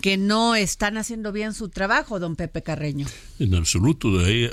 que 0.00 0.16
no 0.16 0.54
están 0.54 0.96
haciendo 0.96 1.32
bien 1.32 1.54
su 1.54 1.68
trabajo, 1.68 2.18
don 2.18 2.36
Pepe 2.36 2.62
Carreño. 2.62 3.06
En 3.38 3.54
absoluto, 3.54 4.18
de 4.18 4.26
ahí, 4.26 4.50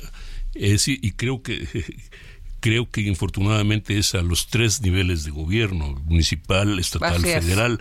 es, 0.53 0.87
y 0.87 1.11
creo 1.11 1.41
que 1.41 1.67
creo 2.59 2.89
que 2.89 3.01
infortunadamente 3.01 3.97
es 3.97 4.15
a 4.15 4.21
los 4.21 4.47
tres 4.47 4.81
niveles 4.81 5.23
de 5.23 5.31
gobierno, 5.31 5.95
municipal, 6.05 6.79
estatal, 6.79 7.21
federal, 7.21 7.79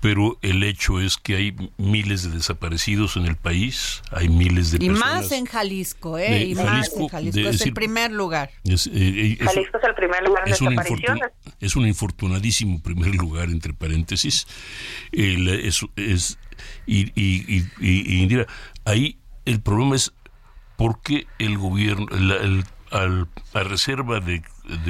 pero 0.00 0.38
el 0.42 0.62
hecho 0.64 1.00
es 1.00 1.16
que 1.16 1.36
hay 1.36 1.56
miles 1.76 2.24
de 2.24 2.30
desaparecidos 2.30 3.16
en 3.16 3.26
el 3.26 3.36
país, 3.36 4.02
hay 4.10 4.28
miles 4.28 4.72
de 4.72 4.84
y 4.84 4.90
más 4.90 5.32
en 5.32 5.46
Jalisco, 5.46 6.18
¿eh? 6.18 6.46
y 6.46 6.54
más 6.54 6.92
en 6.94 7.08
Jalisco, 7.08 7.48
es 7.48 7.60
el 7.62 7.72
primer 7.72 8.12
lugar. 8.12 8.50
Eh, 8.64 8.76
eh, 8.92 9.38
Jalisco 9.40 9.78
es 9.78 9.84
el 9.84 9.94
primer 9.94 10.22
lugar 10.22 10.44
de 10.44 10.50
desapariciones. 10.50 11.28
es 11.60 11.76
un 11.76 11.86
infortunadísimo 11.86 12.82
primer 12.82 13.14
lugar, 13.14 13.48
entre 13.48 13.72
paréntesis. 13.72 14.46
es, 15.12 15.80
es 15.96 16.38
y, 16.86 17.12
y, 17.14 18.22
Indira, 18.22 18.46
ahí 18.84 19.18
el 19.44 19.60
problema 19.60 19.96
es 19.96 20.12
por 20.76 21.00
qué 21.02 21.26
el 21.38 21.58
gobierno, 21.58 22.06
el, 22.10 22.64
a 22.90 23.62
reserva 23.62 24.20
de, 24.20 24.42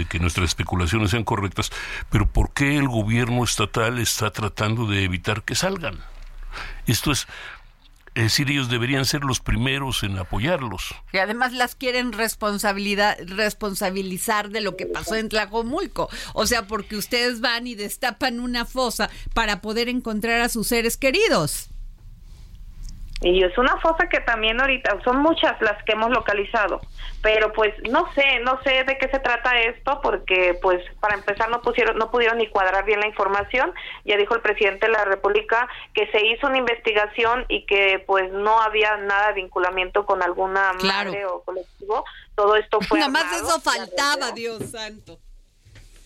que 0.09 0.19
nuestras 0.19 0.49
especulaciones 0.49 1.11
sean 1.11 1.25
correctas, 1.25 1.71
pero 2.11 2.27
¿por 2.27 2.53
qué 2.53 2.77
el 2.77 2.89
gobierno 2.89 3.45
estatal 3.45 3.99
está 3.99 4.31
tratando 4.31 4.87
de 4.87 5.05
evitar 5.05 5.43
que 5.43 5.55
salgan? 5.55 5.99
Esto 6.87 7.13
es, 7.13 7.27
es 8.19 8.25
decir, 8.25 8.51
ellos 8.51 8.69
deberían 8.69 9.05
ser 9.05 9.23
los 9.23 9.39
primeros 9.39 10.03
en 10.03 10.19
apoyarlos. 10.19 10.93
Y 11.13 11.19
además 11.19 11.53
las 11.53 11.77
quieren 11.77 12.13
responsabilizar 12.13 14.51
de 14.51 14.61
lo 14.61 14.77
que 14.77 14.87
pasó 14.87 15.15
en 15.15 15.29
Tlajomulco. 15.29 16.09
O 16.35 16.45
sea, 16.45 16.67
porque 16.67 16.97
ustedes 16.97 17.41
van 17.41 17.69
y 17.69 17.77
destapan 17.77 18.41
una 18.41 18.65
fosa 18.65 19.09
para 19.35 19.61
poder 19.61 19.89
encontrar 19.89 20.41
a 20.41 20.49
sus 20.49 20.67
seres 20.67 20.97
queridos. 20.97 21.71
Y 23.21 23.43
es 23.43 23.57
una 23.59 23.77
fosa 23.81 24.09
que 24.09 24.21
también 24.21 24.61
ahorita, 24.61 24.99
son 25.03 25.19
muchas 25.19 25.61
las 25.61 25.83
que 25.83 25.93
hemos 25.93 26.11
localizado, 26.11 26.81
pero 27.21 27.53
pues 27.53 27.75
no 27.91 28.13
sé, 28.15 28.39
no 28.41 28.63
sé 28.63 28.85
de 28.85 28.97
qué 28.97 29.09
se 29.09 29.19
trata 29.19 29.59
esto, 29.61 30.01
porque 30.03 30.57
pues 30.63 30.81
para 31.01 31.17
empezar 31.17 31.51
no 31.51 31.61
pusieron, 31.61 31.99
no 31.99 32.13
pudieron 32.13 32.39
ni 32.39 32.47
cuadrar 32.47 32.85
bien 32.85 33.01
la 33.01 33.09
información, 33.09 33.75
ya 34.05 34.17
dijo 34.17 34.37
el 34.37 34.41
presidente 34.41 34.87
de 34.87 34.93
la 34.93 35.05
República 35.05 35.69
que 35.95 36.07
se 36.13 36.25
hizo 36.27 36.47
una 36.47 36.59
investigación 36.59 37.45
y 37.49 37.67
que 37.67 38.05
pues 38.07 38.31
no 38.33 38.61
había 38.61 38.97
nada 38.99 39.29
de 39.29 39.35
vinculamiento 39.35 40.07
con 40.07 40.23
alguna 40.23 40.73
madre 40.75 41.27
o 41.27 41.43
colectivo, 41.43 42.05
todo 42.37 42.55
esto 42.55 42.81
fue... 42.83 43.01
Nada 43.01 43.11
más 43.11 43.33
eso 43.33 43.61
faltaba, 43.61 44.31
Dios 44.31 44.71
santo. 44.71 45.19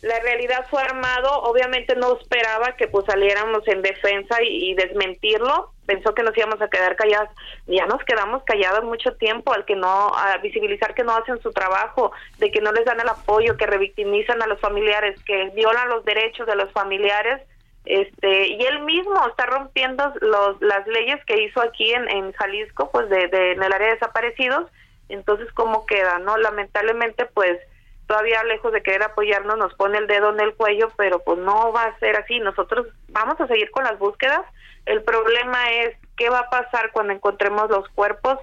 La 0.03 0.19
realidad 0.19 0.67
fue 0.69 0.83
armado, 0.83 1.31
obviamente 1.43 1.95
no 1.95 2.19
esperaba 2.19 2.75
que 2.77 2.89
pues 2.89 3.07
saliéramos 3.07 3.67
en 3.69 3.83
defensa 3.83 4.43
y, 4.43 4.75
desmentirlo, 4.75 5.72
pensó 5.87 6.15
que 6.15 6.23
nos 6.23 6.37
íbamos 6.37 6.61
a 6.61 6.69
quedar 6.69 6.97
callados, 6.97 7.31
ya 7.67 7.87
nos 7.87 8.03
quedamos 8.05 8.43
callados 8.45 8.85
mucho 8.85 9.15
tiempo 9.17 9.53
al 9.53 9.65
que 9.65 9.77
no, 9.77 10.13
a 10.15 10.37
visibilizar 10.39 10.95
que 10.95 11.05
no 11.05 11.15
hacen 11.15 11.41
su 11.43 11.53
trabajo, 11.53 12.13
de 12.39 12.51
que 12.51 12.61
no 12.61 12.73
les 12.73 12.85
dan 12.85 13.01
el 13.01 13.09
apoyo, 13.09 13.57
que 13.57 13.67
revictimizan 13.67 14.43
a 14.43 14.47
los 14.47 14.61
familiares, 14.61 15.21
que 15.25 15.51
violan 15.55 15.89
los 15.89 16.05
derechos 16.05 16.47
de 16.47 16.57
los 16.57 16.71
familiares, 16.73 17.43
este 17.85 18.49
y 18.49 18.63
él 18.63 18.81
mismo 18.83 19.27
está 19.27 19.47
rompiendo 19.47 20.13
los, 20.21 20.61
las 20.61 20.87
leyes 20.87 21.19
que 21.27 21.43
hizo 21.43 21.61
aquí 21.61 21.93
en, 21.93 22.09
en 22.09 22.33
Jalisco, 22.33 22.91
pues 22.93 23.09
de, 23.09 23.27
de 23.27 23.53
en 23.53 23.63
el 23.63 23.73
área 23.73 23.89
de 23.89 23.95
desaparecidos, 23.95 24.71
entonces 25.09 25.51
cómo 25.53 25.85
queda, 25.85 26.21
¿no? 26.21 26.37
Lamentablemente 26.37 27.27
pues 27.27 27.59
todavía 28.07 28.45
lejos 28.45 28.73
de 28.73 28.83
querer 28.83 29.03
apoyarnos 29.03 29.57
nos 29.57 29.75
pone 29.75 29.99
el 29.99 30.07
dedo 30.07 30.33
en 30.33 30.41
el 30.41 30.55
cuello, 30.55 30.91
pero 30.97 31.21
pues 31.21 31.39
no 31.39 31.73
va 31.73 31.85
a 31.85 31.99
ser 31.99 32.17
así. 32.17 32.39
Nosotros 32.41 32.87
vamos 33.09 33.41
a 33.41 33.47
seguir 33.47 33.71
con 33.71 33.85
las 33.85 33.99
búsquedas. 33.99 34.43
El 34.87 35.03
problema 35.03 35.71
es 35.71 35.97
qué 36.17 36.29
va 36.29 36.41
a 36.41 36.51
pasar 36.51 36.91
cuando 36.93 37.13
encontremos 37.13 37.71
los 37.71 37.89
cuerpos, 37.91 38.39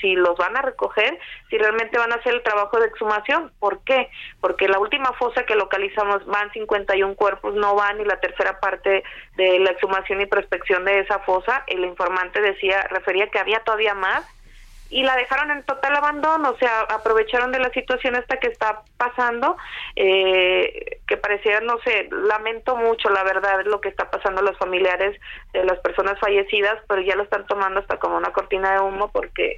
si 0.00 0.14
los 0.14 0.36
van 0.36 0.56
a 0.56 0.62
recoger, 0.62 1.18
si 1.50 1.58
realmente 1.58 1.98
van 1.98 2.12
a 2.12 2.16
hacer 2.16 2.34
el 2.34 2.42
trabajo 2.42 2.78
de 2.78 2.86
exhumación. 2.86 3.52
¿Por 3.58 3.82
qué? 3.84 4.08
Porque 4.40 4.68
la 4.68 4.78
última 4.78 5.12
fosa 5.14 5.44
que 5.44 5.54
localizamos 5.54 6.24
van 6.26 6.50
51 6.52 7.14
cuerpos, 7.16 7.54
no 7.54 7.74
van 7.74 7.98
ni 7.98 8.04
la 8.04 8.18
tercera 8.18 8.60
parte 8.60 9.04
de 9.36 9.58
la 9.58 9.70
exhumación 9.72 10.20
y 10.20 10.26
prospección 10.26 10.84
de 10.84 11.00
esa 11.00 11.18
fosa. 11.20 11.64
El 11.66 11.84
informante 11.84 12.40
decía, 12.40 12.82
refería 12.90 13.28
que 13.28 13.38
había 13.38 13.60
todavía 13.60 13.94
más 13.94 14.24
y 14.90 15.04
la 15.04 15.14
dejaron 15.16 15.52
en 15.52 15.62
total 15.62 15.96
abandono, 15.96 16.50
o 16.50 16.58
sea, 16.58 16.80
aprovecharon 16.82 17.52
de 17.52 17.60
la 17.60 17.70
situación 17.70 18.16
esta 18.16 18.38
que 18.38 18.48
está 18.48 18.82
pasando, 18.96 19.56
eh, 19.94 21.00
que 21.06 21.16
parecía, 21.16 21.60
no 21.60 21.78
sé, 21.84 22.08
lamento 22.10 22.76
mucho, 22.76 23.08
la 23.08 23.22
verdad, 23.22 23.64
lo 23.64 23.80
que 23.80 23.88
está 23.88 24.10
pasando 24.10 24.40
a 24.40 24.44
los 24.44 24.58
familiares 24.58 25.18
de 25.52 25.64
las 25.64 25.78
personas 25.78 26.18
fallecidas, 26.18 26.76
pero 26.88 27.00
ya 27.02 27.14
lo 27.14 27.22
están 27.22 27.46
tomando 27.46 27.80
hasta 27.80 27.98
como 27.98 28.16
una 28.16 28.32
cortina 28.32 28.72
de 28.72 28.80
humo 28.80 29.10
porque, 29.12 29.56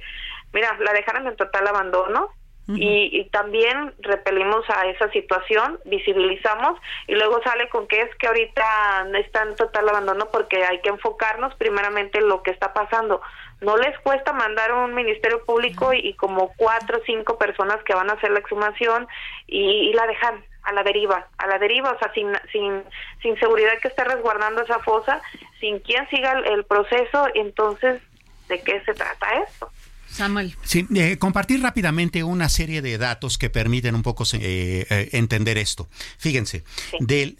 mira, 0.53 0.77
la 0.79 0.93
dejaron 0.93 1.27
en 1.27 1.35
total 1.35 1.67
abandono 1.67 2.29
y, 2.67 3.25
también 3.31 3.93
repelimos 3.99 4.63
a 4.69 4.87
esa 4.87 5.11
situación, 5.11 5.79
visibilizamos 5.83 6.79
y 7.07 7.15
luego 7.15 7.41
sale 7.43 7.67
con 7.67 7.87
que 7.87 8.01
es 8.01 8.15
que 8.15 8.27
ahorita 8.27 9.07
está 9.15 9.43
en 9.43 9.55
total 9.55 9.89
abandono 9.89 10.29
porque 10.31 10.63
hay 10.63 10.79
que 10.79 10.89
enfocarnos 10.89 11.53
primeramente 11.55 12.19
en 12.19 12.29
lo 12.29 12.41
que 12.41 12.51
está 12.51 12.73
pasando. 12.73 13.21
No 13.63 13.77
les 13.77 13.97
cuesta 13.99 14.33
mandar 14.33 14.73
un 14.73 14.93
ministerio 14.93 15.43
público 15.45 15.93
y, 15.93 16.13
como 16.15 16.53
cuatro 16.55 16.99
o 16.99 17.03
cinco 17.05 17.37
personas 17.37 17.81
que 17.83 17.95
van 17.95 18.09
a 18.09 18.13
hacer 18.13 18.31
la 18.31 18.39
exhumación 18.39 19.07
y, 19.47 19.91
la 19.93 20.05
dejan 20.05 20.43
a 20.63 20.73
la 20.73 20.83
deriva, 20.83 21.27
a 21.37 21.47
la 21.47 21.59
deriva, 21.59 21.91
o 21.91 21.99
sea, 21.99 22.11
sin, 22.13 22.31
sin, 22.51 22.83
sin 23.21 23.37
seguridad 23.39 23.79
que 23.81 23.89
esté 23.89 24.03
resguardando 24.03 24.61
esa 24.61 24.79
fosa, 24.79 25.21
sin 25.59 25.79
quien 25.79 26.07
siga 26.09 26.33
el, 26.33 26.45
el 26.45 26.63
proceso, 26.63 27.27
entonces, 27.33 28.01
¿de 28.47 28.61
qué 28.61 28.81
se 28.81 28.93
trata 28.93 29.27
esto? 29.45 29.69
Samuel. 30.13 30.55
Sí, 30.63 30.85
eh, 30.95 31.17
compartir 31.17 31.61
rápidamente 31.61 32.23
una 32.23 32.47
serie 32.47 32.81
de 32.81 32.97
datos 32.97 33.37
que 33.37 33.49
permiten 33.49 33.95
un 33.95 34.03
poco 34.03 34.23
eh, 34.33 34.85
eh, 34.89 35.09
entender 35.13 35.57
esto. 35.57 35.87
Fíjense, 36.17 36.63
del 36.99 37.37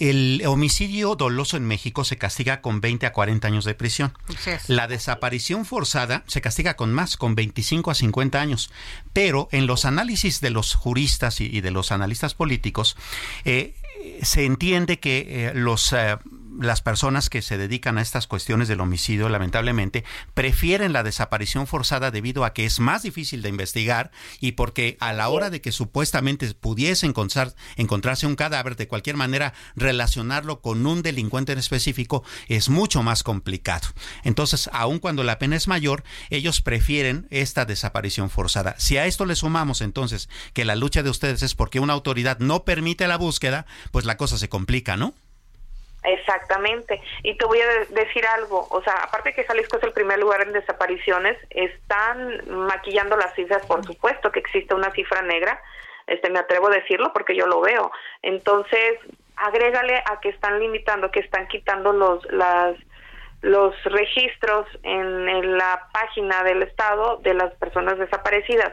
el 0.00 0.42
homicidio 0.46 1.14
doloso 1.14 1.56
en 1.56 1.66
México 1.66 2.02
se 2.02 2.16
castiga 2.16 2.60
con 2.60 2.80
20 2.80 3.06
a 3.06 3.12
40 3.12 3.46
años 3.46 3.64
de 3.64 3.74
prisión. 3.74 4.12
La 4.66 4.88
desaparición 4.88 5.64
forzada 5.64 6.24
se 6.26 6.40
castiga 6.40 6.74
con 6.74 6.92
más, 6.92 7.16
con 7.16 7.34
25 7.34 7.90
a 7.90 7.94
50 7.94 8.40
años. 8.40 8.70
Pero 9.12 9.48
en 9.52 9.66
los 9.66 9.84
análisis 9.84 10.40
de 10.40 10.50
los 10.50 10.74
juristas 10.74 11.40
y, 11.40 11.60
de 11.60 11.70
los 11.70 11.92
analistas 11.92 12.34
políticos, 12.34 12.96
se 13.44 14.44
entiende 14.44 14.98
que 14.98 15.52
los 15.54 15.94
las 16.60 16.82
personas 16.82 17.30
que 17.30 17.42
se 17.42 17.58
dedican 17.58 17.98
a 17.98 18.02
estas 18.02 18.26
cuestiones 18.26 18.68
del 18.68 18.80
homicidio, 18.80 19.28
lamentablemente, 19.28 20.04
prefieren 20.34 20.92
la 20.92 21.02
desaparición 21.02 21.66
forzada 21.66 22.10
debido 22.10 22.44
a 22.44 22.52
que 22.52 22.64
es 22.64 22.80
más 22.80 23.02
difícil 23.02 23.42
de 23.42 23.48
investigar 23.48 24.10
y 24.40 24.52
porque 24.52 24.96
a 25.00 25.12
la 25.12 25.28
hora 25.28 25.50
de 25.50 25.60
que 25.60 25.72
supuestamente 25.72 26.52
pudiese 26.54 27.06
encontrar, 27.06 27.54
encontrarse 27.76 28.26
un 28.26 28.36
cadáver, 28.36 28.76
de 28.76 28.88
cualquier 28.88 29.16
manera 29.16 29.54
relacionarlo 29.76 30.60
con 30.60 30.86
un 30.86 31.02
delincuente 31.02 31.52
en 31.52 31.58
específico 31.58 32.24
es 32.48 32.68
mucho 32.68 33.02
más 33.02 33.22
complicado. 33.22 33.88
Entonces, 34.22 34.68
aun 34.72 34.98
cuando 34.98 35.24
la 35.24 35.38
pena 35.38 35.56
es 35.56 35.68
mayor, 35.68 36.04
ellos 36.30 36.60
prefieren 36.60 37.26
esta 37.30 37.64
desaparición 37.64 38.30
forzada. 38.30 38.74
Si 38.78 38.96
a 38.96 39.06
esto 39.06 39.26
le 39.26 39.36
sumamos 39.36 39.80
entonces 39.80 40.28
que 40.52 40.64
la 40.64 40.76
lucha 40.76 41.02
de 41.02 41.10
ustedes 41.10 41.42
es 41.42 41.54
porque 41.54 41.80
una 41.80 41.92
autoridad 41.92 42.38
no 42.38 42.64
permite 42.64 43.08
la 43.08 43.16
búsqueda, 43.16 43.66
pues 43.90 44.04
la 44.04 44.16
cosa 44.16 44.38
se 44.38 44.48
complica, 44.48 44.96
¿no? 44.96 45.14
Exactamente. 46.04 47.00
Y 47.22 47.36
te 47.36 47.46
voy 47.46 47.60
a 47.60 47.66
decir 47.88 48.26
algo, 48.26 48.66
o 48.70 48.82
sea, 48.82 48.94
aparte 49.02 49.32
que 49.32 49.44
Jalisco 49.44 49.78
es 49.78 49.82
el 49.84 49.92
primer 49.92 50.18
lugar 50.18 50.42
en 50.42 50.52
desapariciones, 50.52 51.38
están 51.50 52.42
maquillando 52.46 53.16
las 53.16 53.34
cifras, 53.34 53.64
por 53.66 53.84
supuesto 53.84 54.30
que 54.30 54.40
existe 54.40 54.74
una 54.74 54.90
cifra 54.92 55.22
negra, 55.22 55.60
este 56.06 56.28
me 56.28 56.38
atrevo 56.38 56.68
a 56.68 56.74
decirlo 56.74 57.10
porque 57.14 57.34
yo 57.34 57.46
lo 57.46 57.62
veo. 57.62 57.90
Entonces, 58.20 58.98
agrégale 59.36 59.96
a 60.04 60.20
que 60.20 60.28
están 60.28 60.60
limitando, 60.60 61.10
que 61.10 61.20
están 61.20 61.48
quitando 61.48 61.92
los 61.92 62.30
las 62.30 62.76
los 63.44 63.74
registros 63.84 64.66
en, 64.82 65.58
la 65.58 65.88
página 65.92 66.42
del 66.44 66.62
Estado 66.62 67.18
de 67.18 67.34
las 67.34 67.52
personas 67.56 67.98
desaparecidas. 67.98 68.72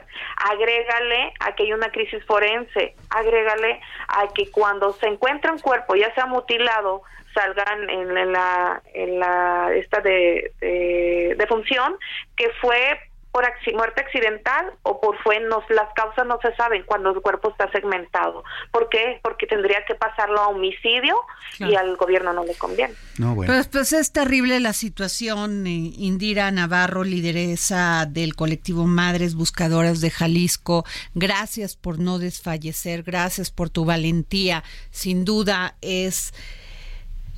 Agrégale 0.50 1.33
a 1.41 1.53
que 1.55 1.63
hay 1.63 1.73
una 1.73 1.91
crisis 1.91 2.23
forense, 2.25 2.95
agrégale 3.09 3.81
a 4.07 4.29
que 4.33 4.50
cuando 4.50 4.93
se 4.93 5.07
encuentra 5.07 5.51
un 5.51 5.59
cuerpo, 5.59 5.95
ya 5.95 6.13
sea 6.13 6.25
mutilado, 6.25 7.03
salgan 7.33 7.89
en, 7.89 8.31
la 8.31 8.81
en 8.93 9.19
la 9.19 9.71
esta 9.73 10.01
de, 10.01 10.53
de, 10.61 11.47
función 11.47 11.97
que 12.35 12.50
fue 12.61 12.97
por 13.31 13.45
muerte 13.73 14.01
accidental 14.01 14.73
o 14.83 15.00
por 15.00 15.17
fue 15.23 15.39
no, 15.39 15.63
las 15.69 15.93
causas 15.93 16.27
no 16.27 16.38
se 16.41 16.53
saben 16.55 16.83
cuando 16.85 17.11
el 17.11 17.21
cuerpo 17.21 17.51
está 17.51 17.71
segmentado. 17.71 18.43
¿Por 18.71 18.89
qué? 18.89 19.19
Porque 19.23 19.47
tendría 19.47 19.85
que 19.85 19.95
pasarlo 19.95 20.39
a 20.39 20.47
homicidio 20.50 21.15
y 21.59 21.75
al 21.75 21.95
gobierno 21.95 22.33
no 22.33 22.43
le 22.43 22.55
conviene. 22.55 22.93
No, 23.17 23.33
bueno. 23.33 23.53
pues, 23.53 23.67
pues 23.67 23.94
es 23.94 24.11
terrible 24.11 24.59
la 24.59 24.74
situación. 24.74 25.65
Eh, 25.65 25.94
Indira 25.98 26.51
Navarro, 26.51 27.03
lideresa 27.03 28.05
del 28.05 28.35
colectivo 28.35 28.85
Madres 28.85 29.35
Buscadoras 29.35 30.01
de 30.01 30.11
Jalisco. 30.11 30.83
Gracias 31.13 31.77
por 31.77 32.00
no 32.00 32.20
desfallecer, 32.20 33.03
gracias 33.03 33.50
por 33.50 33.70
tu 33.70 33.85
valentía. 33.85 34.63
Sin 34.89 35.24
duda 35.24 35.75
es 35.81 36.33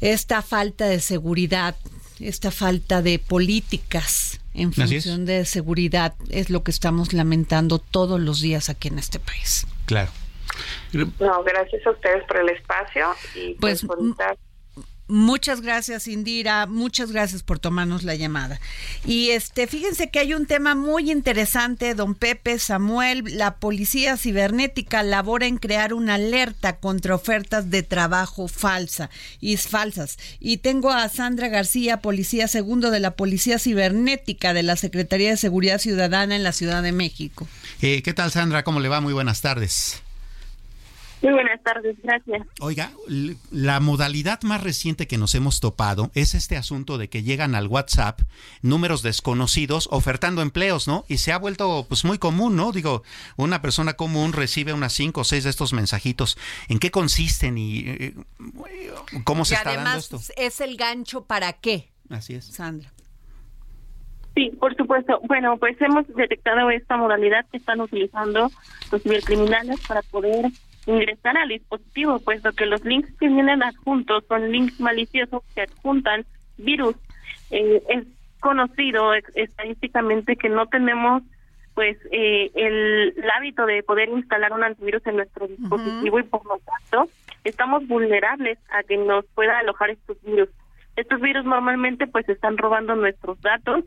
esta 0.04 0.42
falta 0.42 0.86
de 0.86 1.00
seguridad, 1.00 1.76
esta 2.20 2.52
falta 2.52 3.02
de 3.02 3.20
políticas 3.20 4.42
en 4.54 4.74
función 4.74 5.26
de 5.26 5.46
seguridad 5.46 6.14
es 6.30 6.50
lo 6.50 6.62
que 6.64 6.72
estamos 6.72 7.14
lamentando 7.14 7.80
todos 7.80 8.20
los 8.20 8.42
días 8.42 8.70
aquí 8.70 8.90
en 8.90 9.00
este 9.00 9.20
país. 9.20 9.66
Claro. 9.86 10.12
No, 10.92 11.44
gracias 11.44 11.88
a 11.88 11.92
ustedes 11.92 12.24
por 12.26 12.38
el 12.38 12.50
espacio 12.50 13.08
y 13.34 13.56
pues, 13.56 13.84
pues 13.84 13.86
por 13.86 14.00
Muchas 15.08 15.62
gracias, 15.62 16.08
Indira. 16.08 16.66
Muchas 16.66 17.12
gracias 17.12 17.44
por 17.44 17.60
tomarnos 17.60 18.04
la 18.04 18.16
llamada. 18.16 18.60
Y 19.06 19.32
este, 19.32 19.68
fíjense 19.68 20.10
que 20.10 20.20
hay 20.20 20.34
un 20.34 20.46
tema 20.46 20.76
muy 20.76 21.12
interesante, 21.12 21.94
don 21.94 22.16
Pepe 22.16 22.58
Samuel. 22.58 23.24
La 23.38 23.56
policía 23.58 24.16
cibernética 24.16 25.04
labora 25.04 25.46
en 25.46 25.58
crear 25.58 25.94
una 25.94 26.16
alerta 26.16 26.78
contra 26.78 27.16
ofertas 27.16 27.70
de 27.70 27.84
trabajo 27.84 28.48
falsa 28.48 29.10
y 29.42 29.58
falsas. 29.58 30.18
Y 30.40 30.58
tengo 30.58 30.92
a 30.92 31.10
Sandra 31.10 31.50
García, 31.50 32.00
policía 32.00 32.48
segundo 32.48 32.92
de 32.92 33.00
la 33.00 33.12
Policía 33.12 33.60
Cibernética 33.60 34.54
de 34.54 34.64
la 34.64 34.78
Secretaría 34.78 35.32
de 35.32 35.38
Seguridad 35.38 35.80
Ciudadana 35.80 36.36
en 36.36 36.44
la 36.44 36.52
Ciudad 36.54 36.82
de 36.82 36.92
México. 36.92 37.48
Eh, 37.82 38.02
¿Qué 38.04 38.14
tal, 38.14 38.32
Sandra? 38.32 38.64
¿Cómo 38.64 38.80
le 38.80 38.90
va? 38.90 39.02
Muy 39.02 39.14
buenas 39.14 39.42
tardes. 39.42 40.03
Muy 41.24 41.32
buenas 41.32 41.64
tardes, 41.64 41.96
gracias. 42.04 42.46
Oiga, 42.60 42.92
la 43.50 43.80
modalidad 43.80 44.42
más 44.42 44.62
reciente 44.62 45.08
que 45.08 45.18
nos 45.18 45.34
hemos 45.36 45.62
topado 45.62 46.12
es 46.16 46.36
este 46.36 46.58
asunto 46.58 46.98
de 46.98 47.08
que 47.08 47.24
llegan 47.24 47.56
al 47.56 47.68
WhatsApp 47.68 48.20
números 48.62 49.04
desconocidos 49.04 49.88
ofertando 49.90 50.42
empleos, 50.42 50.86
¿no? 50.86 51.06
Y 51.08 51.20
se 51.20 51.32
ha 51.32 51.38
vuelto 51.38 51.86
pues 51.88 52.04
muy 52.04 52.18
común, 52.18 52.58
¿no? 52.58 52.74
Digo, 52.74 53.04
una 53.38 53.62
persona 53.62 53.94
común 53.94 54.34
recibe 54.34 54.74
unas 54.74 54.92
cinco 54.92 55.22
o 55.22 55.24
seis 55.24 55.46
de 55.46 55.52
estos 55.52 55.72
mensajitos. 55.72 56.38
¿En 56.68 56.78
qué 56.78 56.92
consisten 56.92 57.58
y 57.58 57.86
eh, 57.88 58.14
cómo 59.24 59.46
se 59.46 59.56
está 59.56 59.76
dando 59.78 59.98
esto? 59.98 60.20
Es 60.36 60.60
el 60.60 60.76
gancho 60.76 61.24
para 61.24 61.54
qué. 61.54 61.90
Así 62.10 62.36
es. 62.36 62.48
Sandra. 62.48 62.92
Sí, 64.36 64.52
por 64.60 64.76
supuesto. 64.76 65.22
Bueno, 65.26 65.56
pues 65.58 65.80
hemos 65.80 66.06
detectado 66.08 66.70
esta 66.70 66.98
modalidad 66.98 67.46
que 67.50 67.60
están 67.60 67.80
utilizando 67.80 68.52
los 68.92 69.02
cibercriminales 69.02 69.80
para 69.88 70.02
poder 70.02 70.52
ingresar 70.86 71.38
al 71.38 71.50
dispositivo, 71.50 72.20
puesto 72.20 72.52
que 72.52 72.66
los 72.66 72.84
links 72.84 73.10
que 73.20 73.28
vienen 73.28 73.64
adjuntos 73.64 74.24
son 74.28 74.52
links 74.52 74.80
maliciosos 74.80 75.44
que 75.56 75.62
adjuntan 75.62 76.26
virus. 76.58 76.96
Eh, 77.52 77.82
es 77.90 78.06
conocido 78.40 79.14
estadísticamente 79.14 80.36
que 80.36 80.50
no 80.50 80.68
tenemos 80.68 81.24
pues 81.74 81.98
eh, 82.12 82.52
el, 82.54 83.16
hábito 83.36 83.66
de 83.66 83.82
poder 83.84 84.10
instalar 84.10 84.54
un 84.54 84.64
antivirus 84.64 85.06
en 85.08 85.16
nuestro 85.16 85.48
dispositivo 85.48 86.20
y 86.20 86.24
por 86.24 86.46
lo 86.46 86.60
tanto 86.60 87.12
estamos 87.44 87.88
vulnerables 87.88 88.60
a 88.70 88.84
que 88.84 88.98
nos 88.98 89.26
pueda 89.34 89.60
alojar 89.60 89.90
estos 89.90 90.22
virus. 90.24 90.50
Estos 90.96 91.20
virus 91.22 91.46
normalmente 91.46 92.06
pues 92.06 92.28
están 92.30 92.58
robando 92.58 92.96
nuestros 92.96 93.42
datos, 93.42 93.86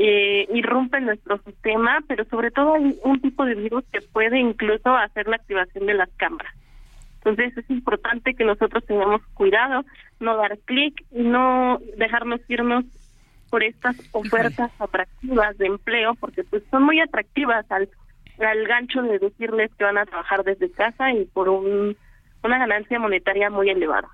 eh, 0.00 0.46
irrumpen 0.54 1.06
nuestro 1.06 1.38
sistema, 1.38 1.98
pero 2.06 2.24
sobre 2.26 2.52
todo 2.52 2.74
hay 2.74 2.96
un 3.02 3.20
tipo 3.20 3.44
de 3.44 3.56
virus 3.56 3.84
que 3.92 4.00
puede 4.00 4.38
incluso 4.38 4.96
hacer 4.96 5.26
la 5.26 5.36
activación 5.36 5.86
de 5.86 5.94
las 5.94 6.08
cámaras. 6.16 6.54
Entonces 7.16 7.58
es 7.58 7.68
importante 7.68 8.34
que 8.34 8.44
nosotros 8.44 8.86
tengamos 8.86 9.20
cuidado, 9.34 9.84
no 10.20 10.36
dar 10.36 10.56
clic 10.66 11.04
y 11.10 11.22
no 11.22 11.80
dejarnos 11.96 12.40
irnos 12.48 12.84
por 13.50 13.64
estas 13.64 13.96
ofertas 14.12 14.70
atractivas 14.78 15.58
de 15.58 15.66
empleo, 15.66 16.14
porque 16.14 16.44
pues 16.44 16.62
son 16.70 16.84
muy 16.84 17.00
atractivas 17.00 17.68
al, 17.72 17.88
al 18.38 18.68
gancho 18.68 19.02
de 19.02 19.18
decirles 19.18 19.72
que 19.76 19.84
van 19.84 19.98
a 19.98 20.06
trabajar 20.06 20.44
desde 20.44 20.70
casa 20.70 21.12
y 21.12 21.24
por 21.24 21.48
un, 21.48 21.96
una 22.44 22.58
ganancia 22.58 23.00
monetaria 23.00 23.50
muy 23.50 23.68
elevada. 23.68 24.08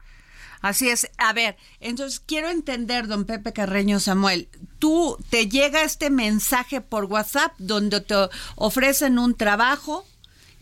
Así 0.64 0.88
es. 0.88 1.10
A 1.18 1.34
ver, 1.34 1.58
entonces 1.78 2.22
quiero 2.24 2.48
entender, 2.48 3.06
don 3.06 3.26
Pepe 3.26 3.52
Carreño 3.52 4.00
Samuel, 4.00 4.48
tú 4.78 5.18
te 5.28 5.46
llega 5.46 5.84
este 5.84 6.08
mensaje 6.08 6.80
por 6.80 7.04
WhatsApp 7.04 7.52
donde 7.58 8.00
te 8.00 8.14
ofrecen 8.56 9.18
un 9.18 9.34
trabajo 9.34 10.06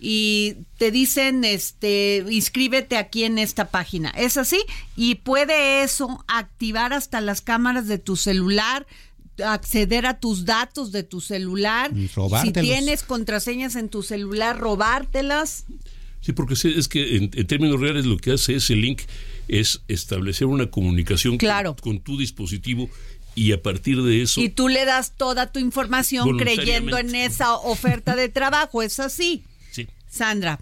y 0.00 0.56
te 0.76 0.90
dicen, 0.90 1.44
este, 1.44 2.24
inscríbete 2.28 2.96
aquí 2.96 3.22
en 3.22 3.38
esta 3.38 3.70
página. 3.70 4.10
¿Es 4.10 4.36
así? 4.38 4.60
Y 4.96 5.14
puede 5.14 5.84
eso 5.84 6.24
activar 6.26 6.92
hasta 6.92 7.20
las 7.20 7.40
cámaras 7.40 7.86
de 7.86 7.98
tu 7.98 8.16
celular, 8.16 8.88
acceder 9.46 10.06
a 10.06 10.18
tus 10.18 10.44
datos 10.44 10.90
de 10.90 11.04
tu 11.04 11.20
celular. 11.20 11.92
Si 12.42 12.50
tienes 12.50 13.04
contraseñas 13.04 13.76
en 13.76 13.88
tu 13.88 14.02
celular, 14.02 14.58
robártelas. 14.58 15.64
Sí, 16.22 16.32
porque 16.32 16.54
es 16.54 16.88
que 16.88 17.16
en, 17.16 17.30
términos 17.46 17.80
reales 17.80 18.04
lo 18.04 18.16
que 18.16 18.32
hace 18.32 18.56
ese 18.56 18.74
link 18.74 19.02
es 19.48 19.84
establecer 19.88 20.46
una 20.46 20.70
comunicación 20.70 21.38
con, 21.82 22.00
tu 22.00 22.18
dispositivo 22.18 22.88
y 23.34 23.52
a 23.52 23.62
partir 23.62 24.02
de 24.02 24.22
eso... 24.22 24.40
Y 24.40 24.48
tú 24.48 24.68
le 24.68 24.84
das 24.84 25.16
toda 25.16 25.52
tu 25.52 25.58
información 25.58 26.36
creyendo 26.38 26.98
en 26.98 27.14
esa 27.14 27.54
oferta 27.54 28.14
de 28.16 28.28
trabajo, 28.28 28.82
¿es 28.82 29.00
así? 29.00 29.44
Sí. 29.70 29.88
Sandra. 30.08 30.58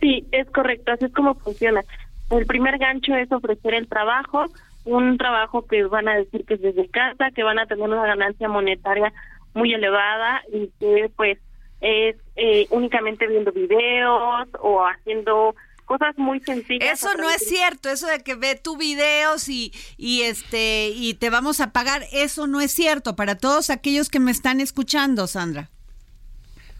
Sí, 0.00 0.26
es 0.32 0.48
correcto, 0.50 0.92
así 0.92 1.06
es 1.06 1.12
como 1.12 1.34
funciona. 1.34 1.82
El 2.30 2.46
primer 2.46 2.78
gancho 2.78 3.14
es 3.14 3.30
ofrecer 3.32 3.74
el 3.74 3.88
trabajo, 3.88 4.46
un 4.84 5.18
trabajo 5.18 5.66
que 5.66 5.84
van 5.84 6.08
a 6.08 6.16
decir 6.16 6.44
que 6.44 6.54
es 6.54 6.62
desde 6.62 6.88
casa, 6.88 7.30
que 7.34 7.42
van 7.42 7.58
a 7.58 7.66
tener 7.66 7.88
una 7.88 8.06
ganancia 8.06 8.48
monetaria 8.48 9.12
muy 9.54 9.72
elevada 9.72 10.42
y 10.52 10.70
que 10.78 11.10
pues 11.16 11.38
es 11.80 12.16
eh, 12.36 12.66
únicamente 12.70 13.26
viendo 13.26 13.52
videos 13.52 14.48
o 14.60 14.84
haciendo 14.86 15.54
cosas 15.86 16.18
muy 16.18 16.40
sencillas. 16.40 17.00
Eso 17.00 17.14
no 17.16 17.30
es 17.30 17.48
cierto, 17.48 17.88
eso 17.88 18.06
de 18.06 18.18
que 18.22 18.34
ve 18.34 18.56
tu 18.56 18.76
videos 18.76 19.48
y, 19.48 19.72
y 19.96 20.22
este 20.22 20.90
y 20.90 21.14
te 21.14 21.30
vamos 21.30 21.60
a 21.60 21.72
pagar, 21.72 22.02
eso 22.12 22.46
no 22.46 22.60
es 22.60 22.72
cierto 22.72 23.16
para 23.16 23.36
todos 23.36 23.70
aquellos 23.70 24.10
que 24.10 24.20
me 24.20 24.30
están 24.30 24.60
escuchando, 24.60 25.26
Sandra. 25.26 25.70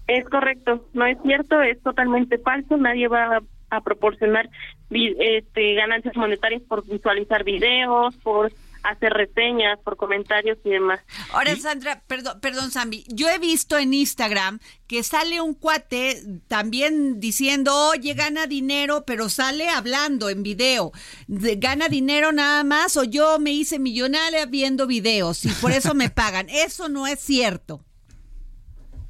Es 0.07 0.25
correcto, 0.29 0.87
no 0.93 1.07
es 1.07 1.19
cierto, 1.23 1.61
es 1.63 1.81
totalmente 1.83 2.39
falso, 2.39 2.77
nadie 2.77 3.09
va 3.09 3.39
a, 3.71 3.81
proporcionar 3.81 4.49
este, 4.91 5.75
ganancias 5.75 6.17
monetarias 6.17 6.63
por 6.63 6.87
visualizar 6.87 7.45
videos, 7.45 8.17
por 8.19 8.53
hacer 8.91 9.13
reseñas, 9.13 9.79
por 9.81 9.97
comentarios 9.97 10.59
y 10.65 10.71
demás. 10.71 11.01
Ahora, 11.33 11.55
Sandra, 11.57 12.03
perdón, 12.07 12.41
perdón, 12.41 12.71
Sammy, 12.71 13.05
yo 13.09 13.29
he 13.29 13.39
visto 13.39 13.79
en 13.79 13.95
Instagram 13.95 14.59
que 14.87 15.03
sale 15.03 15.41
un 15.41 15.55
cuate 15.55 16.23
también 16.49 17.21
diciendo, 17.21 17.73
oye, 17.91 18.15
gana 18.15 18.47
dinero, 18.47 19.05
pero 19.07 19.29
sale 19.29 19.69
hablando 19.69 20.29
en 20.29 20.43
video. 20.43 20.93
¿Gana 21.29 21.89
dinero 21.89 22.33
nada 22.33 22.65
más 22.65 22.97
o 22.97 23.05
yo 23.05 23.39
me 23.39 23.53
hice 23.53 23.79
millonaria 23.79 24.47
viendo 24.47 24.87
videos 24.87 25.45
y 25.45 25.49
por 25.61 25.73
eso 25.73 25.95
me 25.95 26.11
pagan? 26.11 26.47
Eso 26.49 26.89
no 26.89 27.07
es 27.07 27.21
cierto. 27.21 27.81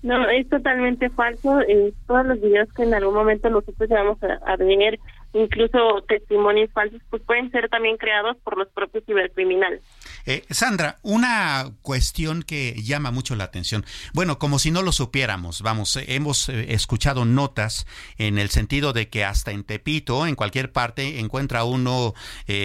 No, 0.03 0.29
es 0.29 0.49
totalmente 0.49 1.11
falso. 1.11 1.61
Eh, 1.63 1.93
todos 2.07 2.25
los 2.27 2.41
videos 2.41 2.73
que 2.75 2.85
en 2.85 2.95
algún 2.95 3.15
momento 3.15 3.51
nosotros 3.51 3.89
vamos 3.89 4.19
a, 4.23 4.53
a 4.53 4.57
ver, 4.57 5.01
incluso 5.37 6.03
testimonios 6.09 6.71
falsos, 6.73 7.01
pues 7.11 7.23
pueden 7.23 7.51
ser 7.51 7.69
también 7.69 7.97
creados 7.97 8.37
por 8.43 8.57
los 8.57 8.69
propios 8.69 9.05
cibercriminales. 9.05 9.83
Eh, 10.25 10.45
Sandra, 10.51 10.97
una 11.03 11.71
cuestión 11.83 12.43
que 12.43 12.75
llama 12.83 13.11
mucho 13.11 13.37
la 13.37 13.45
atención. 13.45 13.85
Bueno, 14.13 14.39
como 14.39 14.59
si 14.59 14.71
no 14.71 14.83
lo 14.83 14.93
supiéramos, 14.93 15.63
vamos, 15.63 15.97
eh, 15.97 16.05
hemos 16.09 16.49
eh, 16.49 16.73
escuchado 16.73 17.25
notas 17.25 17.87
en 18.19 18.39
el 18.39 18.51
sentido 18.51 18.93
de 18.93 19.09
que 19.09 19.25
hasta 19.25 19.53
en 19.53 19.65
Tepito, 19.65 20.27
en 20.27 20.35
cualquier 20.35 20.73
parte, 20.73 21.21
encuentra 21.21 21.65
uno 21.65 22.15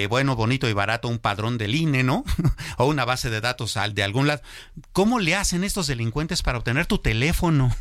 bueno, 0.10 0.36
bonito 0.36 0.70
y 0.70 0.74
barato 0.74 1.08
un 1.08 1.20
padrón 1.20 1.58
del 1.58 1.76
INE, 1.76 2.04
¿no? 2.04 2.24
o 2.78 2.86
una 2.86 3.06
base 3.06 3.30
de 3.30 3.42
datos 3.42 3.78
de 3.94 4.04
algún 4.04 4.28
lado. 4.28 4.42
¿Cómo 4.94 5.20
le 5.20 5.36
hacen 5.36 5.64
estos 5.64 5.88
delincuentes 5.88 6.42
para 6.42 6.58
obtener 6.58 6.86
tu 6.86 7.00
teléfono? 7.00 7.72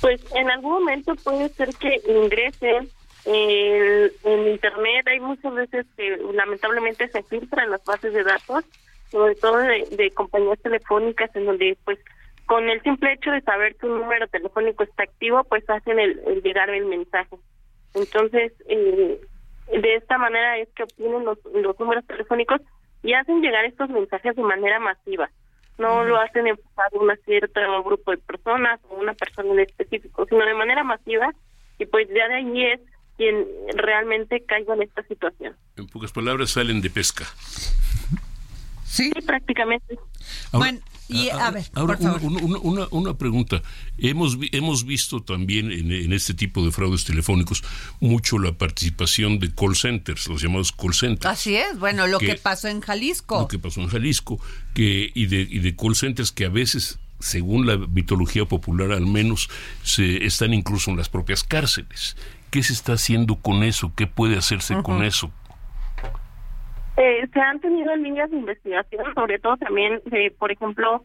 Pues 0.00 0.20
en 0.34 0.50
algún 0.50 0.72
momento 0.72 1.14
puede 1.16 1.48
ser 1.50 1.74
que 1.74 2.00
ingresen 2.08 2.88
en 3.34 4.48
Internet 4.48 5.06
hay 5.06 5.20
muchas 5.20 5.54
veces 5.54 5.86
que 5.96 6.16
lamentablemente 6.32 7.08
se 7.08 7.22
filtran 7.24 7.70
las 7.70 7.84
bases 7.84 8.14
de 8.14 8.24
datos, 8.24 8.64
sobre 9.10 9.34
todo 9.34 9.58
de, 9.58 10.10
compañías 10.14 10.58
telefónicas, 10.60 11.34
en 11.36 11.46
donde 11.46 11.76
pues 11.84 11.98
con 12.46 12.68
el 12.70 12.80
simple 12.82 13.12
hecho 13.12 13.30
de 13.30 13.42
saber 13.42 13.76
que 13.76 13.86
un 13.86 14.00
número 14.00 14.26
telefónico 14.28 14.82
está 14.82 15.02
activo, 15.02 15.44
pues 15.44 15.68
hacen 15.68 15.98
el, 15.98 16.42
llegar 16.42 16.70
el 16.70 16.86
mensaje. 16.86 17.36
Entonces, 17.94 18.52
eh, 18.68 19.20
de 19.70 19.94
esta 19.96 20.16
manera 20.16 20.56
es 20.56 20.68
que 20.74 20.84
obtienen 20.84 21.24
los, 21.24 21.38
los 21.52 21.78
números 21.78 22.06
telefónicos 22.06 22.62
y 23.02 23.12
hacen 23.12 23.42
llegar 23.42 23.66
estos 23.66 23.90
mensajes 23.90 24.34
de 24.36 24.42
manera 24.42 24.78
masiva. 24.78 25.30
No 25.76 26.02
lo 26.04 26.16
hacen 26.16 26.46
enfocado 26.46 27.00
a 27.00 27.02
un 27.02 27.16
cierto 27.24 27.60
grupo 27.84 28.10
de 28.10 28.18
personas 28.18 28.80
o 28.88 28.96
una 28.96 29.12
persona 29.12 29.52
en 29.52 29.60
específico, 29.60 30.24
sino 30.26 30.44
de 30.44 30.54
manera 30.54 30.82
masiva 30.82 31.30
y 31.78 31.86
pues 31.86 32.08
ya 32.08 32.26
de 32.28 32.34
ahí 32.34 32.64
es 32.64 32.80
quien 33.18 33.44
realmente 33.74 34.42
caiga 34.46 34.74
en 34.74 34.82
esta 34.82 35.02
situación. 35.02 35.54
En 35.76 35.86
pocas 35.88 36.12
palabras, 36.12 36.50
salen 36.50 36.80
de 36.80 36.88
pesca. 36.88 37.26
Sí, 38.86 39.10
prácticamente. 39.26 39.98
bueno, 40.52 40.78
y 41.08 41.30
a, 41.30 41.50
ver, 41.50 41.64
ahora 41.74 41.98
una, 42.00 42.86
una, 42.90 43.14
pregunta. 43.14 43.62
Hemos, 43.96 44.36
hemos 44.52 44.84
visto 44.84 45.22
también 45.22 45.72
en, 45.72 46.12
este 46.12 46.34
tipo 46.34 46.64
de 46.64 46.70
fraudes 46.70 47.04
telefónicos 47.04 47.64
mucho 48.00 48.38
la 48.38 48.52
participación 48.52 49.38
de 49.38 49.54
call 49.54 49.74
centers, 49.74 50.28
los 50.28 50.42
llamados 50.42 50.70
call 50.70 50.94
centers. 50.94 51.26
Así 51.26 51.56
es, 51.56 51.78
bueno, 51.78 52.06
lo 52.06 52.18
que, 52.18 52.34
pasó 52.36 52.68
en 52.68 52.80
Jalisco. 52.80 53.40
Lo 53.40 53.48
que 53.48 53.58
pasó 53.58 53.80
en 53.80 53.88
Jalisco, 53.88 54.38
que, 54.74 55.10
y, 55.14 55.26
de, 55.26 55.40
y 55.40 55.58
de 55.60 55.74
call 55.74 55.96
centers 55.96 56.30
que 56.30 56.44
a 56.44 56.50
veces 56.50 56.98
según 57.20 57.66
la 57.66 57.76
mitología 57.76 58.44
popular 58.44 58.92
al 58.92 59.06
menos, 59.06 59.48
se 59.82 60.24
están 60.24 60.54
incluso 60.54 60.90
en 60.90 60.96
las 60.96 61.08
propias 61.08 61.42
cárceles. 61.42 62.16
¿Qué 62.50 62.62
se 62.62 62.72
está 62.72 62.94
haciendo 62.94 63.36
con 63.36 63.62
eso? 63.62 63.92
¿Qué 63.96 64.06
puede 64.06 64.36
hacerse 64.36 64.82
con 64.82 65.02
eso? 65.02 65.30
Eh, 66.96 67.28
se 67.32 67.40
han 67.40 67.60
tenido 67.60 67.94
líneas 67.96 68.30
de 68.30 68.38
investigación, 68.38 69.14
sobre 69.14 69.38
todo 69.38 69.56
también, 69.56 70.00
eh, 70.10 70.32
por 70.36 70.50
ejemplo, 70.50 71.04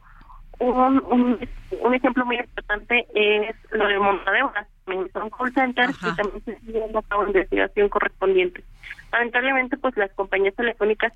un, 0.60 1.40
un, 1.82 1.94
ejemplo 1.94 2.26
muy 2.26 2.38
importante 2.38 3.06
es 3.14 3.56
lo 3.72 3.88
de 3.88 4.00
Montadeuras. 4.00 4.68
Son 4.86 5.30
call 5.30 5.54
centers 5.54 5.98
y 5.98 6.16
también 6.16 6.44
se 6.46 6.60
sigue 6.60 6.82
una 6.82 7.28
investigación 7.28 7.90
correspondiente. 7.90 8.64
Lamentablemente, 9.12 9.78
pues 9.78 9.96
las 9.96 10.12
compañías 10.14 10.56
telefónicas 10.56 11.14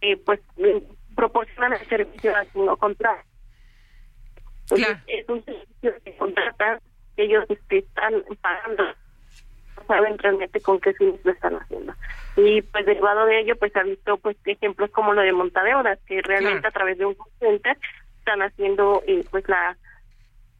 eh, 0.00 0.16
pues 0.16 0.40
proporcionan 1.14 1.72
el 1.72 1.88
servicio 1.88 2.34
a 2.36 2.44
no 2.54 2.76
contrato. 2.76 3.22
Es 5.06 5.28
un 5.28 5.44
servicio 5.44 5.92
que 6.04 6.16
contratan, 6.16 6.78
que 7.16 7.24
ellos 7.24 7.44
este, 7.48 7.78
están 7.78 8.22
pagando 8.40 8.84
saben 9.88 10.16
realmente 10.18 10.60
con 10.60 10.78
qué 10.78 10.92
fines 10.92 11.18
lo 11.24 11.32
están 11.32 11.54
haciendo. 11.54 11.92
Y 12.36 12.62
pues 12.62 12.86
derivado 12.86 13.26
de 13.26 13.40
ello, 13.40 13.56
pues 13.56 13.74
ha 13.74 13.82
visto 13.82 14.16
pues 14.18 14.36
ejemplos 14.44 14.90
como 14.92 15.12
lo 15.12 15.22
de 15.22 15.32
montadeoras, 15.32 15.98
que 16.06 16.22
realmente 16.22 16.68
a 16.68 16.70
través 16.70 16.98
de 16.98 17.06
un 17.06 17.16
center 17.40 17.76
están 18.20 18.42
haciendo 18.42 19.02
eh, 19.06 19.24
pues 19.30 19.48
la 19.48 19.76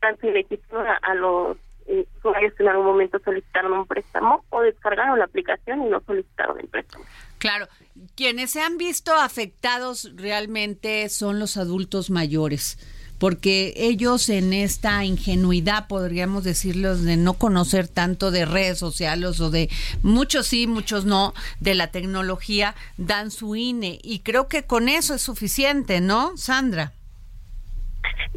tan 0.00 0.16
ilegítima 0.22 0.98
a, 1.02 1.14
los 1.14 1.56
eh, 1.86 2.06
usuarios 2.18 2.54
que 2.54 2.62
en 2.62 2.70
algún 2.70 2.86
momento 2.86 3.18
solicitaron 3.20 3.72
un 3.72 3.86
préstamo 3.86 4.44
o 4.50 4.60
descargaron 4.62 5.18
la 5.18 5.26
aplicación 5.26 5.82
y 5.82 5.88
no 5.88 6.00
solicitaron 6.00 6.58
el 6.60 6.68
préstamo. 6.68 7.04
Claro, 7.38 7.68
quienes 8.16 8.50
se 8.52 8.60
han 8.60 8.78
visto 8.78 9.14
afectados 9.14 10.12
realmente 10.16 11.08
son 11.08 11.38
los 11.38 11.56
adultos 11.56 12.10
mayores 12.10 12.78
porque 13.18 13.72
ellos 13.76 14.28
en 14.28 14.52
esta 14.52 15.04
ingenuidad, 15.04 15.88
podríamos 15.88 16.44
decirlos, 16.44 17.04
de 17.04 17.16
no 17.16 17.34
conocer 17.34 17.88
tanto 17.88 18.30
de 18.30 18.44
redes 18.44 18.78
sociales 18.78 19.40
o 19.40 19.50
de 19.50 19.68
muchos 20.02 20.46
sí, 20.46 20.66
muchos 20.66 21.04
no, 21.04 21.34
de 21.60 21.74
la 21.74 21.90
tecnología, 21.90 22.74
dan 22.96 23.30
su 23.30 23.56
INE. 23.56 23.98
Y 24.02 24.20
creo 24.20 24.48
que 24.48 24.64
con 24.64 24.88
eso 24.88 25.14
es 25.14 25.22
suficiente, 25.22 26.00
¿no, 26.00 26.36
Sandra? 26.36 26.92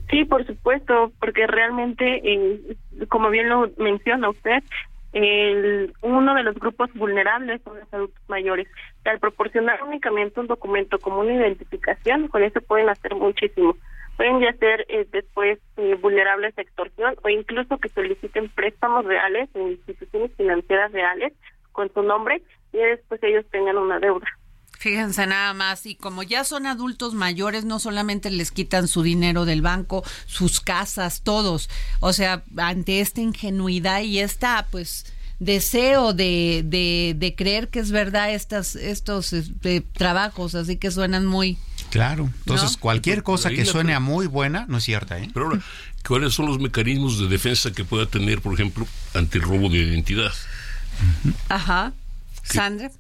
Sí, 0.10 0.26
por 0.26 0.46
supuesto, 0.46 1.12
porque 1.20 1.48
realmente, 1.48 2.22
eh, 2.24 2.76
como 3.08 3.30
bien 3.30 3.50
lo 3.50 3.72
menciona 3.78 4.30
usted, 4.30 4.63
el, 5.13 5.94
uno 6.02 6.34
de 6.36 6.44
los 6.44 6.56
grupos 6.56 6.91
vulnerables 6.94 7.62
son 7.63 7.80
los 7.80 7.94
adultos 7.94 8.22
mayores. 8.28 8.67
Al 9.06 9.20
proporcionar 9.20 9.84
únicamente 9.84 10.39
un 10.39 10.48
documento 10.48 11.00
como 11.00 11.20
una 11.22 11.34
identificación, 11.34 12.28
con 12.28 12.44
eso 12.44 12.62
pueden 12.62 12.89
hacer 12.89 13.15
muchísimo 13.15 13.76
pueden 14.17 14.39
ya 14.41 14.54
ser 14.54 14.86
eh, 14.89 15.08
después 15.12 15.60
eh, 15.78 15.95
vulnerables 15.95 16.58
a 16.58 16.62
extorsión 16.62 17.15
o 17.24 17.30
incluso 17.30 17.78
que 17.78 17.89
soliciten 17.89 18.50
préstamos 18.50 19.06
reales 19.06 19.50
en 19.54 19.71
instituciones 19.71 20.32
financieras 20.38 20.91
reales 20.91 21.34
con 21.71 21.91
su 21.93 22.04
nombre 22.04 22.41
y 22.74 22.78
después 22.78 23.21
ellos 23.24 23.45
tengan 23.52 23.78
una 23.78 24.00
deuda. 24.00 24.28
Fíjense 24.82 25.28
nada 25.28 25.54
más, 25.54 25.86
y 25.86 25.93
como 25.93 26.24
ya 26.24 26.43
son 26.43 26.65
adultos 26.65 27.13
mayores, 27.13 27.65
no 27.65 27.78
solamente 27.78 28.32
les 28.32 28.52
quitan 28.52 28.88
su 28.88 29.04
dinero 29.04 29.45
del 29.45 29.62
banco, 29.62 30.04
sus 30.26 30.60
casas, 30.60 31.21
todos. 31.21 31.69
O 32.00 32.13
sea, 32.13 32.43
ante 32.58 33.00
esta 33.00 33.21
ingenuidad 33.21 34.02
y 34.02 34.17
esta, 34.17 34.65
pues, 34.71 35.06
deseo 35.38 36.13
de, 36.13 36.63
de, 36.65 37.13
de 37.15 37.36
creer 37.36 37.67
que 37.67 37.80
es 37.80 37.91
verdad 37.91 38.34
estas, 38.34 38.76
estos 38.76 39.34
este, 39.34 39.82
trabajos, 39.82 40.56
así 40.56 40.78
que 40.78 40.89
suenan 40.89 41.28
muy, 41.28 41.60
Claro, 41.91 42.30
entonces 42.39 42.77
cualquier 42.77 43.21
cosa 43.21 43.49
que 43.49 43.65
suene 43.65 43.93
a 43.93 43.99
muy 43.99 44.25
buena 44.25 44.65
no 44.69 44.77
es 44.77 44.84
cierta. 44.86 45.19
¿eh? 45.19 45.30
Pero 45.34 45.47
ahora, 45.47 45.60
¿cuáles 46.08 46.34
son 46.34 46.45
los 46.45 46.60
mecanismos 46.60 47.19
de 47.19 47.27
defensa 47.27 47.71
que 47.71 47.84
pueda 47.84 48.06
tener, 48.06 48.41
por 48.41 48.54
ejemplo, 48.54 48.88
ante 49.13 49.39
el 49.39 49.43
robo 49.43 49.69
de 49.69 49.80
identidad? 49.80 50.32
Ajá. 51.49 51.91
Sandra. 52.43 52.91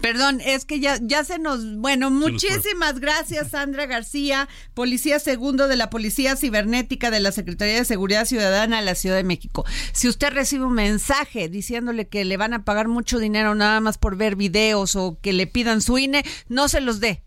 Perdón, 0.00 0.40
es 0.40 0.64
que 0.64 0.80
ya, 0.80 0.98
ya 1.02 1.24
se 1.24 1.38
nos. 1.38 1.76
Bueno, 1.76 2.10
muchísimas 2.10 3.00
gracias, 3.00 3.50
Sandra 3.50 3.86
García, 3.86 4.48
policía 4.72 5.18
segundo 5.18 5.68
de 5.68 5.76
la 5.76 5.90
Policía 5.90 6.36
Cibernética 6.36 7.10
de 7.10 7.20
la 7.20 7.32
Secretaría 7.32 7.74
de 7.74 7.84
Seguridad 7.84 8.24
Ciudadana 8.24 8.78
de 8.78 8.84
la 8.84 8.94
Ciudad 8.94 9.16
de 9.16 9.24
México. 9.24 9.64
Si 9.92 10.08
usted 10.08 10.32
recibe 10.32 10.64
un 10.64 10.72
mensaje 10.72 11.48
diciéndole 11.48 12.08
que 12.08 12.24
le 12.24 12.38
van 12.38 12.54
a 12.54 12.64
pagar 12.64 12.88
mucho 12.88 13.18
dinero 13.18 13.54
nada 13.54 13.80
más 13.80 13.98
por 13.98 14.16
ver 14.16 14.36
videos 14.36 14.96
o 14.96 15.18
que 15.20 15.34
le 15.34 15.46
pidan 15.46 15.82
su 15.82 15.98
INE, 15.98 16.24
no 16.48 16.68
se 16.68 16.80
los 16.80 17.00
dé. 17.00 17.22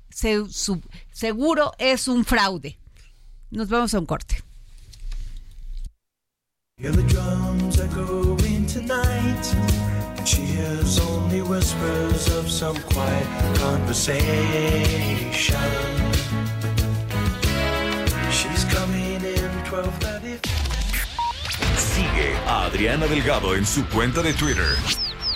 seguro 1.12 1.73
es 1.77 2.07
un 2.07 2.25
fraude. 2.25 2.79
Nos 3.51 3.69
vamos 3.69 3.93
a 3.93 3.99
un 3.99 4.07
corte. 4.07 4.43
She 10.63 10.69
hears 10.69 10.99
only 10.99 11.41
whispers 11.41 12.28
of 12.38 12.49
some 12.49 12.78
quiet 12.84 13.28
conversation. 13.58 14.23
She's 18.32 18.63
coming 18.73 19.26
in 19.26 19.52
12:30. 19.65 20.39
Sigue 21.76 22.38
a 22.47 22.67
Adriana 22.67 23.08
Delgado 23.08 23.56
en 23.56 23.65
su 23.65 23.86
cuenta 23.89 24.21
de 24.21 24.34
Twitter. 24.34 24.78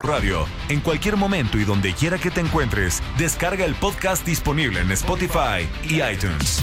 Radio, 0.00 0.46
en 0.68 0.78
cualquier 0.78 1.16
momento 1.16 1.58
y 1.58 1.64
donde 1.64 1.92
quiera 1.92 2.18
que 2.18 2.30
te 2.30 2.40
encuentres, 2.40 3.02
descarga 3.18 3.64
el 3.64 3.74
podcast 3.74 4.24
disponible 4.24 4.78
en 4.78 4.92
Spotify 4.92 5.68
y 5.82 6.00
iTunes. 6.00 6.62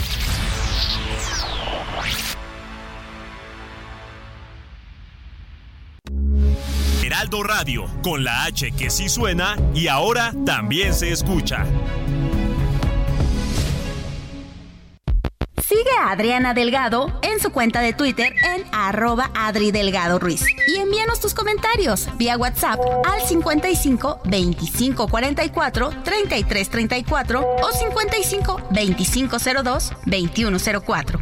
Heraldo 7.04 7.44
Radio, 7.44 7.86
con 8.02 8.24
la 8.24 8.46
H 8.46 8.72
que 8.72 8.90
sí 8.90 9.10
suena 9.10 9.58
y 9.74 9.90
ahora 9.90 10.32
también 10.46 10.94
se 10.94 11.12
escucha. 11.12 11.66
Sigue 15.76 15.92
a 16.00 16.12
Adriana 16.12 16.54
Delgado 16.54 17.20
en 17.22 17.42
su 17.42 17.50
cuenta 17.50 17.82
de 17.82 17.92
Twitter 17.92 18.34
en 18.46 18.64
arroba 18.72 19.30
Adri 19.36 19.72
Delgado 19.72 20.20
Ruiz. 20.20 20.46
Y 20.70 20.78
envíanos 20.78 21.20
tus 21.20 21.34
comentarios 21.34 22.08
vía 22.16 22.38
WhatsApp 22.38 22.80
al 23.06 23.20
55 23.20 24.22
25 24.24 25.08
44 25.10 25.90
33 26.02 26.70
34 26.70 27.46
o 27.62 27.72
55 27.74 28.62
25 28.72 29.38
02 29.64 29.94
21 30.06 30.58
04. 30.86 31.20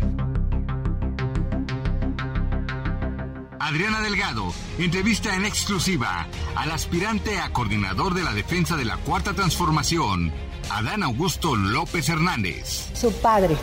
Adriana 3.59 4.01
Delgado 4.01 4.53
entrevista 4.77 5.33
en 5.35 5.45
exclusiva 5.45 6.27
al 6.55 6.71
aspirante 6.71 7.39
a 7.39 7.51
coordinador 7.51 8.13
de 8.13 8.23
la 8.23 8.33
defensa 8.33 8.75
de 8.75 8.85
la 8.85 8.97
Cuarta 8.97 9.33
Transformación, 9.33 10.31
Adán 10.69 11.03
Augusto 11.03 11.55
López 11.55 12.09
Hernández. 12.09 12.89
Su 12.93 13.11
padre 13.11 13.55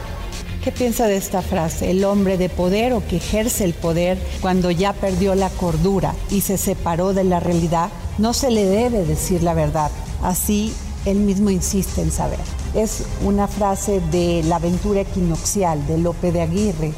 ¿Qué 0.62 0.72
piensa 0.72 1.06
de 1.06 1.16
esta 1.16 1.40
frase? 1.40 1.90
El 1.90 2.04
hombre 2.04 2.36
de 2.36 2.50
poder 2.50 2.92
o 2.92 3.02
que 3.06 3.16
ejerce 3.16 3.64
el 3.64 3.72
poder 3.72 4.18
cuando 4.42 4.70
ya 4.70 4.92
perdió 4.92 5.34
la 5.34 5.48
cordura 5.48 6.14
y 6.30 6.42
se 6.42 6.58
separó 6.58 7.14
de 7.14 7.24
la 7.24 7.40
realidad, 7.40 7.88
no 8.18 8.34
se 8.34 8.50
le 8.50 8.66
debe 8.66 9.06
decir 9.06 9.42
la 9.42 9.54
verdad. 9.54 9.90
Así 10.22 10.74
él 11.06 11.16
mismo 11.16 11.48
insiste 11.48 12.02
en 12.02 12.10
saber. 12.10 12.40
Es 12.74 13.04
una 13.24 13.48
frase 13.48 14.02
de 14.12 14.42
la 14.42 14.56
aventura 14.56 15.00
equinoccial 15.00 15.86
de 15.86 15.96
Lope 15.96 16.30
de 16.30 16.42
Aguirre, 16.42 16.92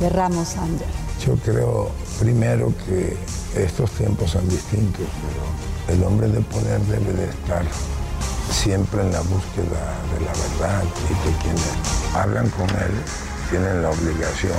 de 0.00 0.08
Ramos 0.08 0.48
Sander. 0.48 0.88
Yo 1.26 1.36
creo 1.36 1.90
primero 2.18 2.72
que 2.86 3.14
estos 3.62 3.90
tiempos 3.90 4.30
son 4.30 4.48
distintos, 4.48 5.04
pero 5.86 5.94
el 5.98 6.02
hombre 6.04 6.28
de 6.28 6.40
poder 6.40 6.80
debe 6.86 7.12
de 7.12 7.26
estar 7.26 7.66
siempre 8.52 9.00
en 9.00 9.12
la 9.12 9.20
búsqueda 9.20 9.80
de 10.12 10.24
la 10.24 10.32
verdad 10.32 10.84
y 10.84 11.14
que 11.14 11.42
quienes 11.42 11.72
hablan 12.14 12.48
con 12.50 12.68
él 12.68 12.92
tienen 13.50 13.82
la 13.82 13.90
obligación 13.90 14.58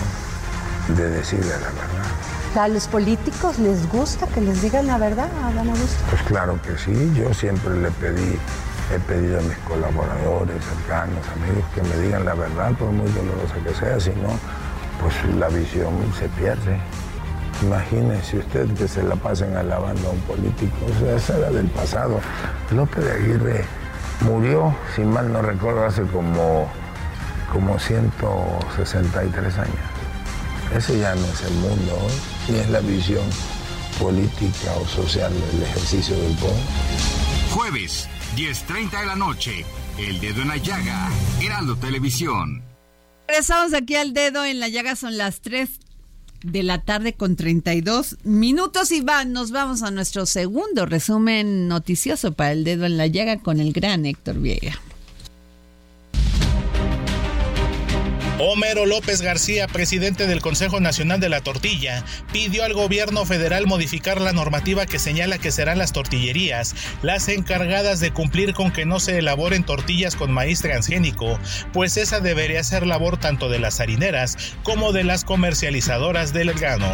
de 0.98 1.10
decirle 1.10 1.52
la 1.52 1.70
verdad. 1.70 2.64
¿A 2.64 2.68
los 2.68 2.88
políticos 2.88 3.60
les 3.60 3.88
gusta 3.90 4.28
que 4.28 4.42
les 4.42 4.62
digan 4.62 4.88
la 4.88 4.98
verdad, 4.98 5.30
Adán 5.44 5.70
Augusto? 5.70 6.04
Pues 6.10 6.22
claro 6.24 6.60
que 6.62 6.78
sí, 6.78 7.14
yo 7.16 7.34
siempre 7.34 7.76
le 7.76 7.92
pedí, 7.92 8.38
he 8.94 9.00
pedido 9.00 9.40
a 9.40 9.42
mis 9.42 9.58
colaboradores, 9.60 10.64
cercanos, 10.64 11.26
amigos, 11.36 11.64
que 11.74 11.82
me 11.84 11.98
digan 12.04 12.26
la 12.26 12.34
verdad, 12.34 12.74
por 12.74 12.90
muy 12.90 13.10
dolorosa 13.12 13.56
que 13.64 13.74
sea, 13.74 14.00
si 14.00 14.10
no, 14.10 14.38
pues 15.02 15.14
la 15.36 15.50
visión 15.50 15.94
se 16.20 16.28
pierde. 16.30 16.80
Imagínese 17.62 18.40
usted 18.40 18.68
que 18.74 18.88
se 18.88 19.04
la 19.04 19.16
pasen 19.16 19.56
alabando 19.56 20.10
a 20.10 20.12
un 20.12 20.20
político, 20.22 20.76
o 20.86 21.00
sea, 21.00 21.16
esa 21.16 21.38
era 21.38 21.52
del 21.52 21.68
pasado. 21.68 22.20
López 22.72 23.06
de 23.06 23.12
Aguirre 23.14 23.66
Murió, 24.24 24.74
si 24.96 25.02
mal 25.02 25.32
no 25.34 25.42
recuerdo, 25.42 25.86
hace 25.86 26.04
como, 26.04 26.72
como 27.52 27.78
163 27.78 29.58
años. 29.58 29.76
Ese 30.74 30.98
ya 30.98 31.14
no 31.14 31.26
es 31.26 31.42
el 31.42 31.54
mundo 31.56 31.94
hoy, 31.94 32.14
ni 32.48 32.60
es 32.60 32.70
la 32.70 32.80
visión 32.80 33.26
política 34.00 34.74
o 34.80 34.88
social 34.88 35.32
del 35.52 35.64
ejercicio 35.64 36.16
del 36.18 36.34
poder. 36.38 36.56
Jueves, 37.54 38.08
10.30 38.38 39.02
de 39.02 39.06
la 39.06 39.16
noche, 39.16 39.66
El 39.98 40.22
Dedo 40.22 40.42
en 40.42 40.48
la 40.48 40.58
Llaga, 40.58 41.10
Heraldo 41.42 41.76
Televisión. 41.76 42.64
Regresamos 43.28 43.74
aquí 43.74 43.96
al 43.96 44.14
Dedo 44.14 44.46
en 44.46 44.62
la 44.62 44.70
Llaga, 44.70 44.96
son 44.96 45.18
las 45.18 45.42
3 45.42 45.70
de 46.44 46.64
la 46.64 46.82
tarde 46.82 47.14
con 47.14 47.36
32 47.36 48.18
minutos 48.24 48.92
y 48.92 49.02
va, 49.02 49.26
nos 49.26 49.52
vamos 49.52 49.82
a 49.82 49.92
nuestro 49.92 50.26
segundo 50.26 50.86
resumen 50.86 51.68
noticioso 51.68 52.34
para 52.34 52.52
el 52.52 52.64
dedo 52.64 52.86
en 52.86 52.98
la 52.98 53.08
llaga 53.08 53.40
con 53.40 53.60
el 53.60 53.74
gran 53.74 54.06
Héctor 54.06 54.40
Vieira. 54.40 54.80
Homero 58.46 58.86
López 58.86 59.22
García, 59.22 59.68
presidente 59.70 60.28
del 60.28 60.42
Consejo 60.42 60.82
Nacional 60.82 61.22
de 61.22 61.30
la 61.30 61.40
Tortilla, 61.40 62.04
pidió 62.34 62.66
al 62.66 62.74
gobierno 62.74 63.26
federal 63.26 63.68
modificar 63.68 64.20
la 64.20 64.34
normativa 64.34 64.86
que 64.86 65.00
señala 65.00 65.38
que 65.38 65.50
serán 65.50 65.78
las 65.78 65.94
tortillerías 65.94 66.76
las 67.02 67.30
encargadas 67.30 68.02
de 68.02 68.12
cumplir 68.12 68.54
con 68.54 68.74
que 68.74 68.86
no 68.86 69.00
se 69.00 69.18
elaboren 69.18 69.64
tortillas 69.64 70.18
con 70.18 70.34
maíz 70.34 70.62
transgénico, 70.62 71.40
pues 71.72 71.96
esa 71.96 72.20
debería 72.20 72.62
ser 72.66 72.86
labor 72.86 73.18
tanto 73.18 73.48
de 73.48 73.60
las 73.60 73.80
harineras 73.80 74.36
como 74.64 74.92
de 74.92 75.06
las 75.06 75.24
comercializadoras 75.24 76.34
del 76.34 76.52
grano. 76.54 76.92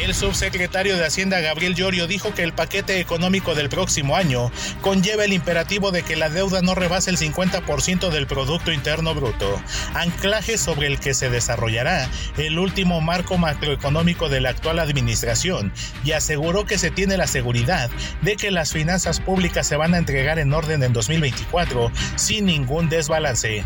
El 0.00 0.14
subsecretario 0.14 0.96
de 0.96 1.04
Hacienda 1.04 1.40
Gabriel 1.40 1.74
Llorio 1.74 2.06
dijo 2.06 2.32
que 2.32 2.42
el 2.42 2.54
paquete 2.54 2.98
económico 2.98 3.54
del 3.54 3.68
próximo 3.68 4.16
año 4.16 4.50
conlleva 4.80 5.24
el 5.24 5.34
imperativo 5.34 5.90
de 5.90 6.02
que 6.02 6.16
la 6.16 6.30
deuda 6.30 6.62
no 6.62 6.74
rebase 6.74 7.10
el 7.10 7.18
50% 7.18 8.08
del 8.08 8.26
Producto 8.26 8.72
Interno 8.72 9.14
Bruto, 9.14 9.60
anclaje 9.92 10.56
sobre 10.56 10.86
el 10.86 10.98
que 10.98 11.12
se 11.12 11.28
desarrollará 11.28 12.08
el 12.38 12.58
último 12.58 13.02
marco 13.02 13.36
macroeconómico 13.36 14.30
de 14.30 14.40
la 14.40 14.48
actual 14.48 14.78
administración 14.78 15.72
y 16.04 16.12
aseguró 16.12 16.64
que 16.64 16.78
se 16.78 16.90
tiene 16.90 17.18
la 17.18 17.26
seguridad 17.26 17.90
de 18.22 18.36
que 18.36 18.50
las 18.50 18.72
finanzas 18.72 19.20
públicas 19.20 19.66
se 19.66 19.76
van 19.76 19.92
a 19.92 19.98
entregar 19.98 20.38
en 20.38 20.54
orden 20.54 20.82
en 20.82 20.94
2024 20.94 21.92
sin 22.16 22.46
ningún 22.46 22.88
desbalance. 22.88 23.64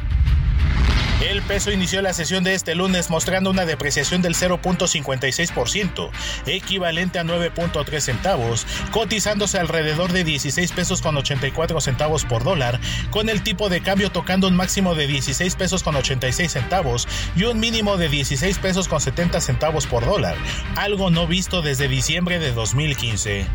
El 1.20 1.40
peso 1.40 1.72
inició 1.72 2.02
la 2.02 2.12
sesión 2.12 2.44
de 2.44 2.52
este 2.52 2.74
lunes 2.74 3.08
mostrando 3.08 3.50
una 3.50 3.64
depreciación 3.64 4.20
del 4.20 4.34
0.56%, 4.34 6.10
equivalente 6.44 7.18
a 7.18 7.24
9.3 7.24 8.00
centavos, 8.00 8.66
cotizándose 8.92 9.58
alrededor 9.58 10.12
de 10.12 10.24
16 10.24 10.72
pesos 10.72 11.00
con 11.00 11.16
84 11.16 11.80
centavos 11.80 12.26
por 12.26 12.44
dólar, 12.44 12.78
con 13.10 13.30
el 13.30 13.42
tipo 13.42 13.70
de 13.70 13.80
cambio 13.80 14.10
tocando 14.10 14.46
un 14.46 14.56
máximo 14.56 14.94
de 14.94 15.06
16 15.06 15.56
pesos 15.56 15.82
con 15.82 15.96
86 15.96 16.52
centavos 16.52 17.08
y 17.34 17.44
un 17.44 17.60
mínimo 17.60 17.96
de 17.96 18.10
16 18.10 18.58
pesos 18.58 18.86
con 18.86 19.00
70 19.00 19.40
centavos 19.40 19.86
por 19.86 20.04
dólar, 20.04 20.36
algo 20.76 21.08
no 21.08 21.26
visto 21.26 21.62
desde 21.62 21.88
diciembre 21.88 22.38
de 22.38 22.52
2015. 22.52 23.46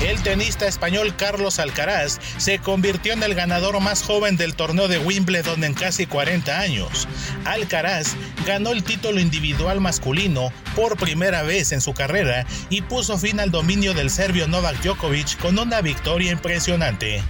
El 0.00 0.22
tenista 0.22 0.66
español 0.66 1.14
Carlos 1.14 1.58
Alcaraz 1.58 2.18
se 2.38 2.58
convirtió 2.58 3.12
en 3.12 3.22
el 3.22 3.34
ganador 3.34 3.78
más 3.80 4.02
joven 4.02 4.38
del 4.38 4.54
torneo 4.54 4.88
de 4.88 4.98
Wimbledon 4.98 5.62
en 5.62 5.74
casi 5.74 6.06
40 6.06 6.58
años. 6.58 7.06
Alcaraz 7.44 8.16
ganó 8.46 8.70
el 8.70 8.82
título 8.82 9.20
individual 9.20 9.78
masculino 9.80 10.52
por 10.74 10.96
primera 10.96 11.42
vez 11.42 11.72
en 11.72 11.82
su 11.82 11.92
carrera 11.92 12.46
y 12.70 12.80
puso 12.80 13.18
fin 13.18 13.40
al 13.40 13.50
dominio 13.50 13.92
del 13.92 14.08
serbio 14.08 14.48
Novak 14.48 14.80
Djokovic 14.82 15.36
con 15.38 15.58
una 15.58 15.82
victoria 15.82 16.32
impresionante. 16.32 17.22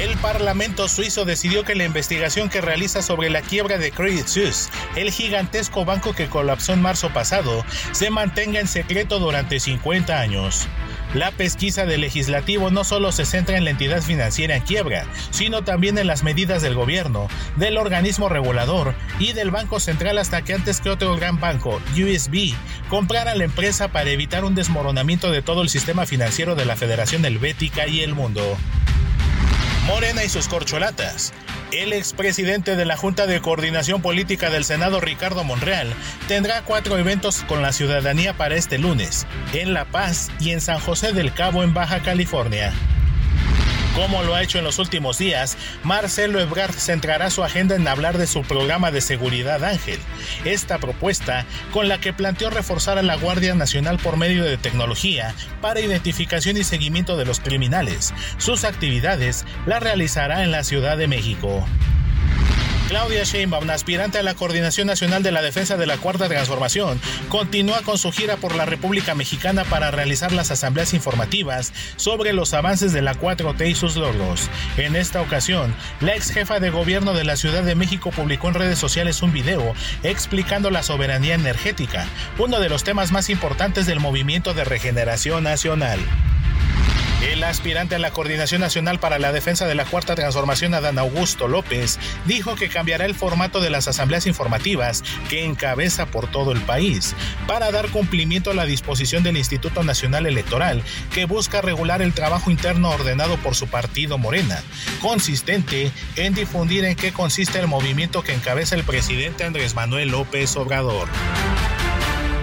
El 0.00 0.16
Parlamento 0.16 0.88
suizo 0.88 1.26
decidió 1.26 1.64
que 1.64 1.74
la 1.74 1.84
investigación 1.84 2.48
que 2.48 2.62
realiza 2.62 3.02
sobre 3.02 3.28
la 3.28 3.42
quiebra 3.42 3.76
de 3.76 3.92
Credit 3.92 4.26
Suisse, 4.26 4.70
el 4.96 5.10
gigantesco 5.10 5.84
banco 5.84 6.14
que 6.14 6.28
colapsó 6.28 6.72
en 6.72 6.80
marzo 6.80 7.10
pasado, 7.12 7.62
se 7.92 8.08
mantenga 8.08 8.58
en 8.58 8.68
secreto 8.68 9.18
durante 9.18 9.60
50 9.60 10.18
años. 10.18 10.66
La 11.14 11.30
pesquisa 11.30 11.84
del 11.84 12.00
legislativo 12.00 12.70
no 12.70 12.84
solo 12.84 13.12
se 13.12 13.26
centra 13.26 13.58
en 13.58 13.64
la 13.64 13.70
entidad 13.70 14.00
financiera 14.00 14.56
en 14.56 14.62
quiebra, 14.62 15.04
sino 15.30 15.62
también 15.62 15.98
en 15.98 16.06
las 16.06 16.22
medidas 16.22 16.62
del 16.62 16.74
gobierno, 16.74 17.28
del 17.56 17.76
organismo 17.76 18.30
regulador 18.30 18.94
y 19.18 19.34
del 19.34 19.50
Banco 19.50 19.78
Central 19.78 20.16
hasta 20.16 20.42
que 20.42 20.54
antes 20.54 20.80
que 20.80 20.88
otro 20.88 21.14
gran 21.16 21.38
banco, 21.38 21.82
USB, 21.94 22.54
comprara 22.88 23.34
la 23.34 23.44
empresa 23.44 23.88
para 23.88 24.10
evitar 24.10 24.44
un 24.44 24.54
desmoronamiento 24.54 25.30
de 25.30 25.42
todo 25.42 25.60
el 25.60 25.68
sistema 25.68 26.06
financiero 26.06 26.54
de 26.54 26.64
la 26.64 26.76
Federación 26.76 27.24
Helvética 27.26 27.86
y 27.86 28.00
el 28.00 28.14
mundo. 28.14 28.56
Morena 29.86 30.22
y 30.24 30.28
sus 30.28 30.46
corcholatas. 30.46 31.32
El 31.72 31.92
expresidente 31.92 32.76
de 32.76 32.84
la 32.84 32.96
Junta 32.96 33.26
de 33.26 33.40
Coordinación 33.40 34.00
Política 34.00 34.48
del 34.48 34.64
Senado, 34.64 35.00
Ricardo 35.00 35.42
Monreal, 35.42 35.92
tendrá 36.28 36.62
cuatro 36.62 36.98
eventos 36.98 37.42
con 37.48 37.62
la 37.62 37.72
ciudadanía 37.72 38.36
para 38.36 38.54
este 38.54 38.78
lunes, 38.78 39.26
en 39.52 39.74
La 39.74 39.84
Paz 39.84 40.30
y 40.38 40.50
en 40.50 40.60
San 40.60 40.78
José 40.78 41.12
del 41.12 41.34
Cabo, 41.34 41.64
en 41.64 41.74
Baja 41.74 42.00
California. 42.00 42.72
Como 43.94 44.22
lo 44.22 44.34
ha 44.34 44.42
hecho 44.42 44.56
en 44.58 44.64
los 44.64 44.78
últimos 44.78 45.18
días, 45.18 45.58
Marcelo 45.82 46.40
Ebrard 46.40 46.72
centrará 46.72 47.28
su 47.28 47.44
agenda 47.44 47.76
en 47.76 47.86
hablar 47.86 48.16
de 48.16 48.26
su 48.26 48.42
programa 48.42 48.90
de 48.90 49.02
seguridad 49.02 49.62
Ángel. 49.64 49.98
Esta 50.46 50.78
propuesta, 50.78 51.44
con 51.72 51.88
la 51.88 52.00
que 52.00 52.14
planteó 52.14 52.48
reforzar 52.48 52.96
a 52.96 53.02
la 53.02 53.16
Guardia 53.16 53.54
Nacional 53.54 53.98
por 53.98 54.16
medio 54.16 54.44
de 54.44 54.56
tecnología 54.56 55.34
para 55.60 55.80
identificación 55.80 56.56
y 56.56 56.64
seguimiento 56.64 57.18
de 57.18 57.26
los 57.26 57.40
criminales. 57.40 58.14
Sus 58.38 58.64
actividades 58.64 59.44
las 59.66 59.82
realizará 59.82 60.42
en 60.42 60.52
la 60.52 60.64
Ciudad 60.64 60.96
de 60.96 61.08
México. 61.08 61.66
Claudia 62.92 63.24
Sheinbaum, 63.24 63.70
aspirante 63.70 64.18
a 64.18 64.22
la 64.22 64.34
Coordinación 64.34 64.86
Nacional 64.86 65.22
de 65.22 65.32
la 65.32 65.40
Defensa 65.40 65.78
de 65.78 65.86
la 65.86 65.96
Cuarta 65.96 66.28
Transformación, 66.28 67.00
continúa 67.30 67.80
con 67.80 67.96
su 67.96 68.12
gira 68.12 68.36
por 68.36 68.54
la 68.54 68.66
República 68.66 69.14
Mexicana 69.14 69.64
para 69.64 69.90
realizar 69.90 70.30
las 70.30 70.50
asambleas 70.50 70.92
informativas 70.92 71.72
sobre 71.96 72.34
los 72.34 72.52
avances 72.52 72.92
de 72.92 73.00
la 73.00 73.14
4T 73.14 73.66
y 73.66 73.74
sus 73.74 73.96
logros. 73.96 74.50
En 74.76 74.94
esta 74.94 75.22
ocasión, 75.22 75.74
la 76.02 76.14
ex 76.14 76.32
jefa 76.32 76.60
de 76.60 76.68
gobierno 76.68 77.14
de 77.14 77.24
la 77.24 77.36
Ciudad 77.36 77.62
de 77.62 77.76
México 77.76 78.10
publicó 78.10 78.48
en 78.48 78.54
redes 78.56 78.78
sociales 78.78 79.22
un 79.22 79.32
video 79.32 79.72
explicando 80.02 80.70
la 80.70 80.82
soberanía 80.82 81.32
energética, 81.32 82.06
uno 82.36 82.60
de 82.60 82.68
los 82.68 82.84
temas 82.84 83.10
más 83.10 83.30
importantes 83.30 83.86
del 83.86 84.00
movimiento 84.00 84.52
de 84.52 84.64
regeneración 84.64 85.44
nacional. 85.44 85.98
El 87.22 87.44
aspirante 87.44 87.94
a 87.94 88.00
la 88.00 88.10
Coordinación 88.10 88.60
Nacional 88.60 88.98
para 88.98 89.20
la 89.20 89.30
Defensa 89.30 89.64
de 89.66 89.76
la 89.76 89.84
Cuarta 89.84 90.16
Transformación, 90.16 90.74
Adán 90.74 90.98
Augusto 90.98 91.46
López, 91.46 92.00
dijo 92.26 92.56
que 92.56 92.68
cambiará 92.68 93.04
el 93.04 93.14
formato 93.14 93.60
de 93.60 93.70
las 93.70 93.86
asambleas 93.86 94.26
informativas 94.26 95.04
que 95.30 95.44
encabeza 95.44 96.06
por 96.06 96.28
todo 96.28 96.50
el 96.50 96.60
país 96.62 97.14
para 97.46 97.70
dar 97.70 97.88
cumplimiento 97.90 98.50
a 98.50 98.54
la 98.54 98.64
disposición 98.64 99.22
del 99.22 99.36
Instituto 99.36 99.84
Nacional 99.84 100.26
Electoral 100.26 100.82
que 101.12 101.24
busca 101.24 101.60
regular 101.60 102.02
el 102.02 102.12
trabajo 102.12 102.50
interno 102.50 102.90
ordenado 102.90 103.36
por 103.36 103.54
su 103.54 103.68
partido 103.68 104.18
Morena, 104.18 104.60
consistente 105.00 105.92
en 106.16 106.34
difundir 106.34 106.84
en 106.84 106.96
qué 106.96 107.12
consiste 107.12 107.60
el 107.60 107.68
movimiento 107.68 108.24
que 108.24 108.34
encabeza 108.34 108.74
el 108.74 108.82
presidente 108.82 109.44
Andrés 109.44 109.76
Manuel 109.76 110.08
López 110.08 110.56
Obrador. 110.56 111.08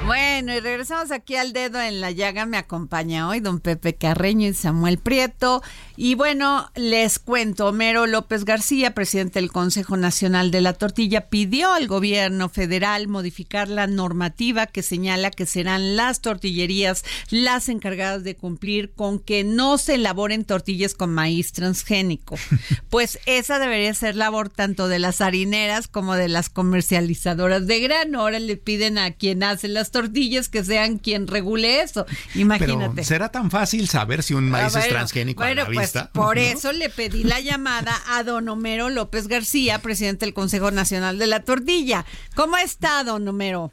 Bueno, 0.09 0.55
y 0.55 0.59
regresamos 0.59 1.11
aquí 1.11 1.35
al 1.35 1.53
dedo 1.53 1.79
en 1.79 2.01
la 2.01 2.09
llaga. 2.09 2.47
Me 2.47 2.57
acompaña 2.57 3.29
hoy 3.29 3.41
don 3.41 3.59
Pepe 3.59 3.93
Carreño 3.93 4.47
y 4.47 4.55
Samuel 4.55 4.97
Prieto. 4.97 5.61
Y 5.97 6.15
bueno, 6.15 6.71
les 6.75 7.19
cuento, 7.19 7.67
Homero 7.67 8.07
López 8.07 8.43
García, 8.43 8.95
presidente 8.95 9.39
del 9.39 9.51
Consejo 9.51 9.97
Nacional 9.97 10.49
de 10.49 10.61
la 10.61 10.73
Tortilla, 10.73 11.29
pidió 11.29 11.73
al 11.73 11.85
gobierno 11.85 12.49
federal 12.49 13.07
modificar 13.07 13.67
la 13.67 13.85
normativa 13.85 14.65
que 14.65 14.81
señala 14.81 15.29
que 15.29 15.45
serán 15.45 15.95
las 15.95 16.21
tortillerías 16.21 17.05
las 17.29 17.69
encargadas 17.69 18.23
de 18.23 18.35
cumplir 18.35 18.91
con 18.93 19.19
que 19.19 19.43
no 19.43 19.77
se 19.77 19.95
elaboren 19.95 20.43
tortillas 20.43 20.95
con 20.95 21.13
maíz 21.13 21.51
transgénico. 21.51 22.35
Pues 22.89 23.19
esa 23.27 23.59
debería 23.59 23.93
ser 23.93 24.15
labor 24.15 24.49
tanto 24.49 24.87
de 24.87 24.97
las 24.97 25.21
harineras 25.21 25.87
como 25.87 26.15
de 26.15 26.27
las 26.27 26.49
comercializadoras 26.49 27.67
de 27.67 27.79
grano. 27.81 28.21
Ahora 28.21 28.39
le 28.39 28.57
piden 28.57 28.97
a 28.97 29.11
quien 29.11 29.43
hace 29.43 29.67
las 29.67 29.91
tortillas 29.91 29.98
que 30.49 30.63
sean 30.63 30.97
quien 30.97 31.27
regule 31.27 31.81
eso. 31.81 32.05
Imagínate. 32.35 32.95
Pero 32.95 33.07
¿será 33.07 33.29
tan 33.29 33.51
fácil 33.51 33.87
saber 33.87 34.23
si 34.23 34.33
un 34.33 34.49
maíz 34.49 34.63
Ah, 34.75 34.79
es 34.79 34.85
bueno, 34.85 34.89
transgénico 34.89 35.43
bueno, 35.43 35.61
a 35.61 35.65
la 35.65 35.71
pues, 35.73 35.79
vista? 35.79 36.09
por 36.13 36.35
¿No? 36.37 36.41
eso 36.41 36.71
le 36.71 36.89
pedí 36.89 37.23
la 37.23 37.39
llamada 37.39 37.95
a 38.07 38.23
don 38.23 38.47
Homero 38.49 38.89
López 38.89 39.27
García, 39.27 39.79
presidente 39.79 40.25
del 40.25 40.33
Consejo 40.33 40.71
Nacional 40.71 41.17
de 41.19 41.27
la 41.27 41.41
Tortilla. 41.43 42.05
¿Cómo 42.35 42.57
está, 42.57 43.03
don 43.03 43.27
Homero? 43.27 43.71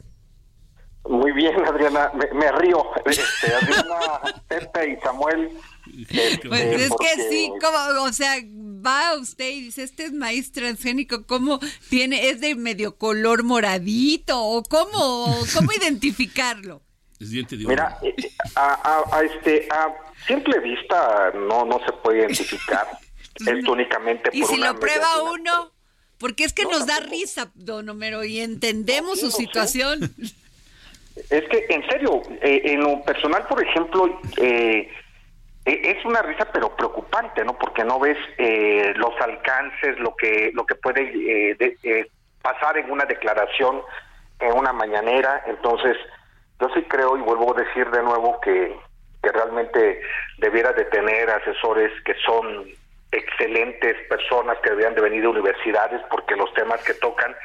Muy 1.09 1.31
bien, 1.31 1.53
Adriana, 1.65 2.11
me, 2.13 2.37
me 2.37 2.51
río. 2.51 2.83
Este, 3.05 3.53
Adriana, 3.53 4.41
Pepe 4.47 4.91
y 4.91 5.01
Samuel. 5.01 5.51
Pues 6.47 6.61
es 6.81 6.89
que 6.99 7.29
sí, 7.29 7.49
como, 7.61 8.03
o 8.03 8.13
sea, 8.13 8.35
va 8.85 9.15
usted 9.17 9.49
y 9.49 9.61
dice, 9.61 9.83
este 9.83 10.05
es 10.05 10.13
maíz 10.13 10.51
transgénico, 10.51 11.25
¿cómo 11.25 11.59
tiene, 11.89 12.29
es 12.29 12.39
de 12.41 12.55
medio 12.55 12.95
color 12.97 13.43
moradito? 13.43 14.41
¿O 14.41 14.63
cómo, 14.63 15.35
cómo 15.53 15.71
identificarlo? 15.79 16.81
Es 17.19 17.31
diente 17.31 17.57
de 17.57 17.65
Mira, 17.65 17.97
eh, 18.03 18.13
a, 18.55 18.73
a- 18.73 19.17
a 19.17 19.23
este, 19.23 19.67
a 19.71 19.87
simple 20.27 20.59
vista 20.59 21.31
no, 21.33 21.65
no 21.65 21.79
se 21.85 21.91
puede 22.03 22.19
identificar. 22.19 22.87
Esto 23.39 23.71
únicamente 23.71 24.29
Y 24.33 24.41
por 24.41 24.49
si 24.49 24.57
una 24.57 24.73
lo 24.73 24.79
prueba 24.79 25.23
uno, 25.31 25.71
porque 26.17 26.43
es 26.43 26.53
que 26.53 26.63
nos 26.65 26.85
da 26.87 26.99
risa, 26.99 27.51
don 27.55 27.87
Homero, 27.89 28.23
y 28.23 28.39
entendemos 28.39 29.19
su 29.19 29.29
situación. 29.31 30.13
Es 31.29 31.43
que, 31.49 31.65
en 31.69 31.83
serio, 31.89 32.21
eh, 32.43 32.61
en 32.65 32.81
lo 32.81 33.03
personal, 33.03 33.45
por 33.47 33.63
ejemplo, 33.63 34.19
eh, 34.37 34.87
es 35.67 36.05
una 36.05 36.21
risa, 36.21 36.47
pero 36.53 36.75
preocupante, 36.75 37.43
¿no? 37.43 37.57
Porque 37.57 37.83
no 37.83 37.99
ves 37.99 38.17
eh, 38.37 38.93
los 38.95 39.13
alcances, 39.19 39.99
lo 39.99 40.15
que 40.15 40.51
lo 40.53 40.65
que 40.65 40.75
puede 40.75 41.01
eh, 41.01 41.57
eh, 41.83 42.07
pasar 42.41 42.77
en 42.77 42.89
una 42.89 43.05
declaración, 43.05 43.81
en 44.39 44.57
una 44.57 44.71
mañanera. 44.71 45.43
Entonces, 45.47 45.97
yo 46.61 46.69
sí 46.73 46.83
creo 46.83 47.17
y 47.17 47.21
vuelvo 47.21 47.53
a 47.53 47.61
decir 47.61 47.89
de 47.91 48.01
nuevo 48.01 48.39
que, 48.39 48.77
que 49.21 49.29
realmente 49.29 50.01
debiera 50.37 50.71
de 50.71 50.85
tener 50.85 51.29
asesores 51.29 51.91
que 52.03 52.15
son 52.25 52.65
excelentes 53.11 53.95
personas 54.07 54.57
que 54.59 54.69
deberían 54.69 54.95
de 54.95 55.01
venir 55.01 55.21
de 55.21 55.27
universidades 55.27 56.01
porque 56.09 56.35
los 56.35 56.53
temas 56.53 56.81
que 56.83 56.93
tocan 56.95 57.35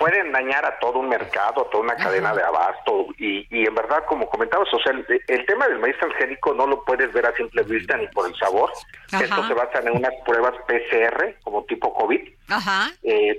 pueden 0.00 0.32
dañar 0.32 0.64
a 0.64 0.78
todo 0.78 0.98
un 0.98 1.10
mercado, 1.10 1.60
a 1.60 1.70
toda 1.70 1.84
una 1.84 1.94
cadena 1.94 2.34
de 2.34 2.42
abasto 2.42 3.08
y, 3.18 3.46
y 3.50 3.66
en 3.66 3.74
verdad, 3.74 4.02
como 4.06 4.30
comentabas, 4.30 4.72
o 4.72 4.80
sea, 4.80 4.92
el, 4.92 5.04
el 5.28 5.44
tema 5.44 5.68
del 5.68 5.78
maíz 5.78 5.94
transgénico 5.98 6.54
no 6.54 6.66
lo 6.66 6.82
puedes 6.84 7.12
ver 7.12 7.26
a 7.26 7.36
simple 7.36 7.62
vista 7.64 7.98
ni 7.98 8.06
por 8.08 8.26
el 8.26 8.34
sabor. 8.36 8.72
Ajá. 9.12 9.22
Esto 9.22 9.46
se 9.46 9.52
basa 9.52 9.80
en 9.80 9.98
unas 9.98 10.14
pruebas 10.24 10.54
PCR 10.66 11.36
como 11.44 11.64
tipo 11.64 11.92
COVID. 11.92 12.28
Ajá. 12.48 12.90
Eh, 13.02 13.38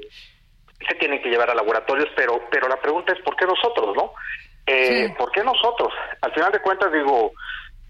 se 0.87 0.95
tienen 0.95 1.19
que 1.23 1.29
llevar 1.29 1.49
a 1.49 1.55
laboratorios, 1.55 2.09
pero 2.15 2.39
pero 2.51 2.67
la 2.67 2.79
pregunta 2.79 3.11
es 3.11 3.19
¿por 3.21 3.35
qué 3.35 3.45
nosotros, 3.45 3.95
no? 3.95 4.13
Eh, 4.67 5.11
¿Por 5.17 5.31
qué 5.31 5.43
nosotros? 5.43 5.91
Al 6.21 6.31
final 6.31 6.51
de 6.51 6.59
cuentas 6.59 6.93
digo, 6.93 7.31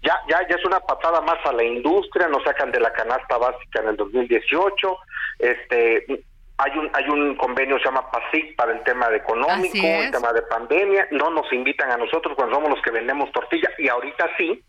ya 0.02 0.18
ya 0.30 0.48
ya 0.48 0.56
es 0.56 0.64
una 0.64 0.80
patada 0.80 1.20
más 1.20 1.44
a 1.44 1.52
la 1.52 1.62
industria, 1.62 2.26
nos 2.26 2.42
sacan 2.42 2.72
de 2.72 2.80
la 2.80 2.90
canasta 2.94 3.36
básica 3.36 3.82
en 3.82 3.88
el 3.88 3.96
2018, 3.96 4.96
este 5.40 6.24
hay 6.64 6.78
un 6.78 6.90
hay 6.94 7.08
un 7.08 7.36
convenio 7.36 7.76
que 7.76 7.82
se 7.82 7.88
llama 7.88 8.10
PASIC 8.10 8.56
para 8.56 8.72
el 8.72 8.82
tema 8.84 9.08
de 9.08 9.16
económico, 9.18 9.74
el 10.06 10.10
tema 10.12 10.32
de 10.32 10.42
pandemia, 10.42 11.08
no 11.10 11.30
nos 11.30 11.52
invitan 11.52 11.90
a 11.90 11.96
nosotros 11.96 12.34
cuando 12.36 12.54
somos 12.56 12.70
los 12.70 12.82
que 12.82 12.90
vendemos 12.90 13.30
tortilla. 13.32 13.68
Y 13.78 13.88
ahorita 13.88 14.28
sí, 14.36 14.62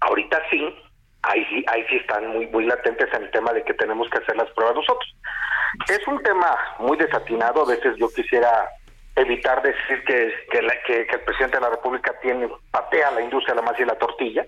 ahorita 0.00 0.40
sí, 0.50 0.76
ahí 1.22 1.44
sí 1.50 1.64
ahí 1.68 1.84
sí 1.88 1.96
están 1.96 2.26
muy 2.28 2.46
muy 2.48 2.64
latentes 2.66 3.08
en 3.14 3.22
el 3.24 3.30
tema 3.30 3.52
de 3.52 3.64
que 3.64 3.74
tenemos 3.74 4.08
que 4.10 4.18
hacer 4.18 4.36
las 4.36 4.50
pruebas 4.50 4.74
nosotros. 4.76 5.14
Es 5.88 6.06
un 6.06 6.22
tema 6.22 6.56
muy 6.78 6.96
desatinado, 6.98 7.62
a 7.62 7.68
veces 7.68 7.96
yo 7.96 8.08
quisiera 8.10 8.68
evitar 9.16 9.62
decir 9.62 10.04
que, 10.04 10.32
que, 10.50 10.62
la- 10.62 10.82
que- 10.86 11.06
que 11.06 11.14
el 11.16 11.20
presidente 11.22 11.56
de 11.58 11.62
la 11.62 11.70
República 11.70 12.12
tiene 12.22 12.48
patea 12.70 13.10
la 13.10 13.20
industria 13.22 13.54
la 13.54 13.62
masa 13.62 13.82
y 13.82 13.84
la 13.86 13.98
tortilla, 13.98 14.44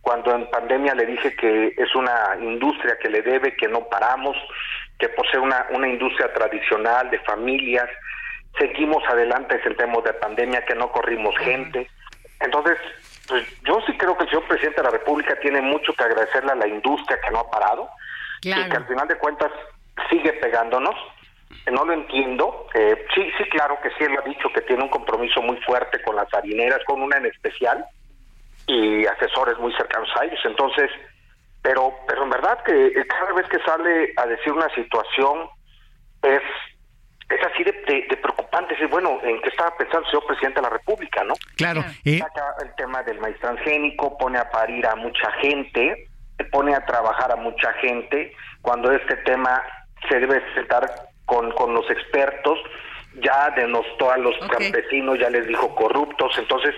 cuando 0.00 0.34
en 0.34 0.48
pandemia 0.50 0.94
le 0.94 1.06
dije 1.06 1.34
que 1.36 1.74
es 1.76 1.94
una 1.94 2.36
industria 2.40 2.98
que 2.98 3.08
le 3.08 3.22
debe, 3.22 3.54
que 3.56 3.68
no 3.68 3.86
paramos, 3.88 4.36
que 5.00 5.08
por 5.08 5.28
ser 5.30 5.40
una, 5.40 5.66
una 5.70 5.88
industria 5.88 6.32
tradicional 6.32 7.10
de 7.10 7.18
familias, 7.20 7.88
seguimos 8.58 9.02
adelante 9.08 9.60
en 9.64 9.76
temas 9.76 10.04
de 10.04 10.12
pandemia, 10.14 10.64
que 10.64 10.74
no 10.74 10.92
corrimos 10.92 11.36
gente. 11.38 11.88
Entonces, 12.40 12.78
pues, 13.26 13.44
yo 13.62 13.80
sí 13.86 13.96
creo 13.96 14.16
que 14.16 14.24
el 14.24 14.30
señor 14.30 14.46
presidente 14.46 14.80
de 14.80 14.84
la 14.84 14.90
República 14.90 15.38
tiene 15.40 15.60
mucho 15.60 15.92
que 15.94 16.04
agradecerle 16.04 16.52
a 16.52 16.56
la 16.56 16.68
industria 16.68 17.18
que 17.20 17.30
no 17.30 17.40
ha 17.40 17.50
parado 17.50 17.88
y 18.42 18.52
que 18.52 18.76
al 18.76 18.86
final 18.86 19.08
de 19.08 19.16
cuentas 19.16 19.50
sigue 20.08 20.32
pegándonos. 20.34 20.94
No 21.70 21.84
lo 21.84 21.92
entiendo. 21.92 22.66
Eh, 22.74 23.06
sí, 23.14 23.30
sí, 23.36 23.44
claro 23.50 23.78
que 23.82 23.90
sí, 23.90 24.04
él 24.04 24.16
ha 24.18 24.28
dicho 24.28 24.48
que 24.52 24.62
tiene 24.62 24.82
un 24.82 24.88
compromiso 24.88 25.42
muy 25.42 25.56
fuerte 25.58 26.00
con 26.02 26.16
las 26.16 26.32
harineras, 26.32 26.80
con 26.86 27.02
una 27.02 27.18
en 27.18 27.26
especial, 27.26 27.84
y 28.66 29.04
asesores 29.06 29.58
muy 29.58 29.72
cercanos 29.74 30.08
a 30.18 30.24
ellos. 30.24 30.40
Entonces, 30.44 30.90
pero, 31.62 31.92
pero 32.08 32.24
en 32.24 32.30
verdad 32.30 32.62
que 32.64 32.86
eh, 32.88 33.06
cada 33.08 33.32
vez 33.32 33.46
que 33.48 33.58
sale 33.60 34.12
a 34.16 34.26
decir 34.26 34.52
una 34.52 34.68
situación 34.74 35.48
es, 36.22 36.40
es 37.28 37.46
así 37.52 37.64
de, 37.64 37.72
de- 37.86 38.06
de 38.08 38.16
preocupante. 38.16 38.74
Es 38.82 38.90
bueno, 38.90 39.18
¿en 39.22 39.40
qué 39.42 39.48
estaba 39.50 39.76
pensando 39.76 40.00
el 40.06 40.10
señor 40.10 40.26
presidente 40.26 40.56
de 40.60 40.62
la 40.62 40.70
República, 40.70 41.24
no? 41.24 41.34
Claro. 41.56 41.84
eh, 42.04 42.18
Saca 42.18 42.54
el 42.62 42.74
tema 42.76 43.02
del 43.02 43.18
maíz 43.20 43.38
transgénico, 43.40 44.16
pone 44.18 44.38
a 44.38 44.50
parir 44.50 44.86
a 44.86 44.94
mucha 44.96 45.30
gente, 45.40 46.08
pone 46.50 46.74
a 46.74 46.84
trabajar 46.86 47.30
a 47.32 47.36
mucha 47.36 47.72
gente, 47.74 48.32
cuando 48.62 48.90
este 48.92 49.16
tema 49.18 49.62
se 50.08 50.18
debe 50.18 50.42
sentar 50.54 50.90
con, 51.26 51.52
con 51.52 51.74
los 51.74 51.88
expertos, 51.90 52.58
ya 53.22 53.50
denostó 53.50 54.10
a 54.10 54.16
los 54.16 54.34
campesinos, 54.48 55.18
ya 55.18 55.28
les 55.30 55.46
dijo 55.46 55.74
corruptos, 55.74 56.32
entonces 56.38 56.74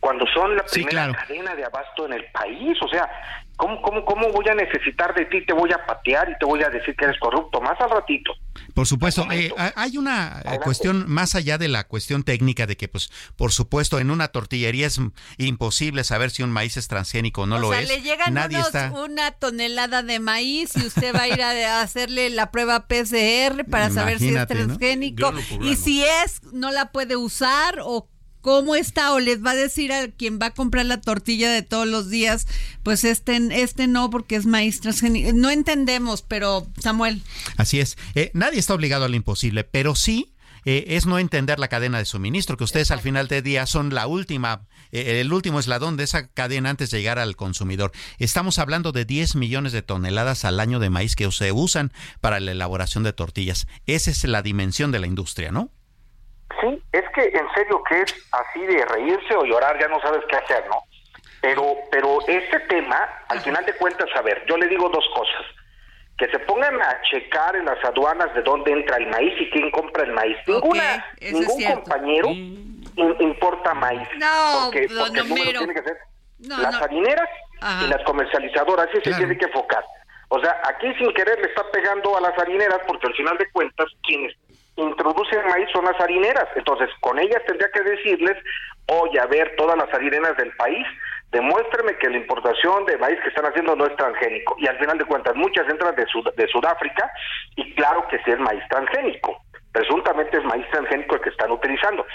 cuando 0.00 0.26
son 0.28 0.56
la 0.56 0.66
Sí, 0.66 0.82
primera 0.84 1.04
claro. 1.12 1.18
cadena 1.26 1.54
de 1.54 1.64
abasto 1.64 2.06
en 2.06 2.14
el 2.14 2.24
país, 2.32 2.76
o 2.82 2.88
sea, 2.88 3.08
¿cómo, 3.56 3.80
cómo, 3.82 4.04
¿cómo 4.04 4.28
voy 4.30 4.46
a 4.48 4.54
necesitar 4.54 5.14
de 5.14 5.24
ti? 5.26 5.44
Te 5.46 5.52
voy 5.52 5.70
a 5.72 5.84
patear 5.86 6.30
y 6.30 6.38
te 6.38 6.44
voy 6.46 6.62
a 6.62 6.68
decir 6.70 6.94
que 6.96 7.04
eres 7.04 7.18
corrupto, 7.20 7.60
más 7.60 7.80
al 7.80 7.90
ratito. 7.90 8.32
Por 8.74 8.86
supuesto, 8.86 9.26
eh, 9.30 9.52
ha- 9.56 9.72
hay 9.76 9.96
una 9.98 10.42
eh, 10.44 10.58
cuestión 10.62 11.04
más 11.08 11.34
allá 11.34 11.58
de 11.58 11.68
la 11.68 11.84
cuestión 11.84 12.22
técnica 12.22 12.66
de 12.66 12.76
que, 12.76 12.88
pues, 12.88 13.10
por 13.36 13.52
supuesto, 13.52 13.98
en 13.98 14.10
una 14.10 14.28
tortillería 14.28 14.86
es 14.86 15.00
imposible 15.38 16.04
saber 16.04 16.30
si 16.30 16.42
un 16.42 16.50
maíz 16.50 16.76
es 16.76 16.88
transgénico 16.88 17.42
o 17.42 17.46
no 17.46 17.56
o 17.56 17.58
lo 17.58 17.70
sea, 17.70 17.80
es. 17.80 17.88
le 17.88 18.00
llegan 18.02 18.34
Nadie 18.34 18.56
unos- 18.58 18.66
está. 18.68 18.92
una 18.92 19.30
tonelada 19.32 20.02
de 20.02 20.20
maíz 20.20 20.76
y 20.76 20.86
usted 20.86 21.14
va 21.14 21.22
a 21.22 21.28
ir 21.28 21.42
a, 21.42 21.78
a 21.78 21.82
hacerle 21.82 22.30
la 22.30 22.50
prueba 22.50 22.86
PCR 22.86 23.64
para 23.68 23.90
saber 23.90 24.18
si 24.18 24.34
es 24.34 24.46
transgénico. 24.46 25.32
Y 25.62 25.76
si 25.76 26.04
es, 26.04 26.42
no 26.52 26.70
la 26.70 26.92
puede 26.92 27.16
usar 27.16 27.80
o 27.82 28.08
cómo 28.42 28.74
está 28.74 29.14
o 29.14 29.20
les 29.20 29.42
va 29.44 29.52
a 29.52 29.56
decir 29.56 29.92
a 29.92 30.08
quien 30.08 30.38
va 30.38 30.46
a 30.46 30.54
comprar 30.54 30.84
la 30.84 31.00
tortilla 31.00 31.50
de 31.50 31.62
todos 31.62 31.86
los 31.86 32.10
días, 32.10 32.46
pues 32.82 33.04
este, 33.04 33.40
este 33.62 33.86
no 33.86 34.10
porque 34.10 34.36
es 34.36 34.44
maíz 34.44 34.80
transgénico. 34.80 35.32
No 35.32 35.50
entendemos, 35.50 36.22
pero 36.22 36.66
Samuel. 36.78 37.22
Así 37.56 37.80
es. 37.80 37.96
Eh, 38.14 38.30
nadie 38.34 38.58
está 38.58 38.74
obligado 38.74 39.06
a 39.06 39.08
lo 39.08 39.16
imposible, 39.16 39.64
pero 39.64 39.94
sí 39.94 40.32
eh, 40.64 40.84
es 40.88 41.06
no 41.06 41.18
entender 41.18 41.58
la 41.58 41.68
cadena 41.68 41.98
de 41.98 42.04
suministro, 42.04 42.56
que 42.56 42.64
ustedes 42.64 42.90
al 42.90 43.00
final 43.00 43.26
del 43.28 43.42
día 43.42 43.66
son 43.66 43.94
la 43.94 44.06
última, 44.06 44.66
eh, 44.92 45.20
el 45.20 45.32
último 45.32 45.58
eslabón 45.58 45.96
de 45.96 46.04
esa 46.04 46.28
cadena 46.28 46.70
antes 46.70 46.90
de 46.90 46.98
llegar 46.98 47.18
al 47.18 47.36
consumidor. 47.36 47.92
Estamos 48.18 48.58
hablando 48.58 48.92
de 48.92 49.04
10 49.04 49.34
millones 49.34 49.72
de 49.72 49.82
toneladas 49.82 50.44
al 50.44 50.60
año 50.60 50.78
de 50.78 50.90
maíz 50.90 51.16
que 51.16 51.30
se 51.32 51.50
usan 51.52 51.92
para 52.20 52.38
la 52.38 52.52
elaboración 52.52 53.02
de 53.02 53.12
tortillas. 53.12 53.66
Esa 53.86 54.10
es 54.10 54.22
la 54.24 54.42
dimensión 54.42 54.92
de 54.92 55.00
la 55.00 55.06
industria, 55.06 55.50
¿no? 55.50 55.72
Sí, 56.60 56.82
es 56.92 57.04
que 57.14 57.22
en 57.24 57.46
serio 57.54 57.82
que 57.88 58.02
es 58.02 58.28
así 58.32 58.60
de 58.66 58.84
reírse 58.86 59.34
o 59.34 59.44
llorar, 59.44 59.78
ya 59.80 59.88
no 59.88 60.00
sabes 60.00 60.22
qué 60.28 60.36
hacer, 60.36 60.64
¿no? 60.68 60.82
Pero, 61.40 61.74
pero 61.90 62.18
este 62.28 62.60
tema, 62.60 63.08
al 63.28 63.40
final 63.40 63.64
de 63.66 63.74
cuentas, 63.74 64.08
a 64.14 64.22
ver, 64.22 64.44
yo 64.48 64.56
le 64.56 64.68
digo 64.68 64.88
dos 64.88 65.04
cosas. 65.14 65.42
Que 66.18 66.28
se 66.28 66.38
pongan 66.40 66.80
a 66.80 67.00
checar 67.10 67.56
en 67.56 67.64
las 67.64 67.82
aduanas 67.84 68.32
de 68.34 68.42
dónde 68.42 68.70
entra 68.70 68.96
el 68.98 69.08
maíz 69.08 69.32
y 69.40 69.50
quién 69.50 69.70
compra 69.72 70.04
el 70.04 70.12
maíz. 70.12 70.36
Ninguna, 70.46 71.04
ningún 71.20 71.64
compañero 71.74 72.28
in- 72.28 72.84
importa 73.18 73.74
maíz. 73.74 74.06
No, 74.18 74.60
porque, 74.66 74.88
porque 74.96 75.20
número 75.22 75.32
Homero. 75.42 75.58
tiene 75.60 75.74
que 75.74 75.82
ser 75.82 75.98
No, 76.40 76.58
las 76.58 76.78
no. 76.78 76.84
harineras 76.84 77.28
Ajá. 77.60 77.84
y 77.84 77.88
las 77.88 78.02
comercializadoras, 78.04 78.88
así 78.88 79.00
se 79.02 79.16
tiene 79.16 79.36
que 79.36 79.46
enfocar. 79.46 79.84
O 80.28 80.38
sea, 80.40 80.60
aquí 80.64 80.92
sin 80.94 81.12
querer 81.14 81.38
le 81.40 81.46
está 81.48 81.62
pegando 81.72 82.16
a 82.16 82.20
las 82.20 82.38
harineras 82.38 82.78
porque 82.86 83.06
al 83.08 83.14
final 83.14 83.36
de 83.38 83.50
cuentas 83.50 83.86
quienes 84.04 84.34
introducen 84.76 85.46
maíz 85.48 85.68
son 85.72 85.84
las 85.84 86.00
harineras. 86.00 86.48
Entonces, 86.56 86.88
con 87.00 87.18
ellas 87.18 87.42
tendría 87.46 87.70
que 87.70 87.82
decirles, 87.82 88.36
oye, 88.86 89.20
a 89.20 89.26
ver, 89.26 89.54
todas 89.56 89.76
las 89.76 89.92
harineras 89.92 90.36
del 90.36 90.54
país, 90.56 90.86
demuéstreme 91.30 91.96
que 91.98 92.10
la 92.10 92.16
importación 92.18 92.84
de 92.86 92.98
maíz 92.98 93.18
que 93.22 93.28
están 93.28 93.46
haciendo 93.46 93.74
no 93.76 93.86
es 93.86 93.96
transgénico. 93.96 94.54
Y 94.58 94.66
al 94.66 94.78
final 94.78 94.98
de 94.98 95.04
cuentas, 95.04 95.34
muchas 95.34 95.68
entran 95.68 95.94
de, 95.94 96.06
Sud- 96.06 96.34
de 96.34 96.46
Sudáfrica 96.48 97.10
y 97.56 97.74
claro 97.74 98.06
que 98.08 98.18
sí 98.24 98.30
es 98.30 98.38
maíz 98.38 98.62
transgénico. 98.68 99.42
Presuntamente 99.72 100.36
es 100.38 100.44
maíz 100.44 100.66
transgénico 100.70 101.14
el 101.16 101.20
que 101.22 101.30
están 101.30 101.50
utilizando 101.50 102.06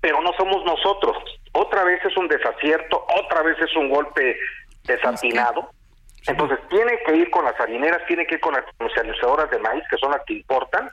pero 0.00 0.20
no 0.20 0.32
somos 0.34 0.64
nosotros. 0.64 1.16
Otra 1.52 1.82
vez 1.82 2.00
es 2.04 2.16
un 2.16 2.28
desacierto, 2.28 3.04
otra 3.20 3.42
vez 3.42 3.56
es 3.60 3.74
un 3.74 3.88
golpe 3.88 4.38
desatinado. 4.84 5.70
Entonces 6.28 6.58
tiene 6.68 7.00
que 7.04 7.16
ir 7.16 7.30
con 7.30 7.44
las 7.44 7.58
harineras, 7.58 8.06
tiene 8.06 8.24
que 8.24 8.36
ir 8.36 8.40
con 8.40 8.54
las 8.54 8.64
comercializadoras 8.76 9.50
de 9.50 9.58
maíz, 9.58 9.82
que 9.90 9.96
son 9.96 10.12
las 10.12 10.22
que 10.24 10.34
importan, 10.34 10.88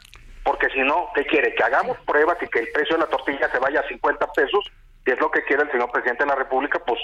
porque 0.45 0.69
si 0.69 0.79
no, 0.81 1.07
¿qué 1.15 1.25
quiere? 1.25 1.55
Que 1.55 1.63
hagamos 1.63 1.97
pruebas 2.05 2.37
y 2.41 2.47
que 2.47 2.59
el 2.59 2.67
precio 2.71 2.95
de 2.95 3.01
la 3.01 3.09
tortilla 3.09 3.51
se 3.51 3.57
vaya 3.57 3.79
a 3.79 3.87
50 3.87 4.27
pesos, 4.33 4.63
que 5.03 5.13
es 5.13 5.19
lo 5.19 5.31
que 5.31 5.43
quiere 5.43 5.63
el 5.63 5.71
señor 5.71 5.91
presidente 5.91 6.23
de 6.23 6.29
la 6.29 6.35
República, 6.35 6.79
pues, 6.85 6.99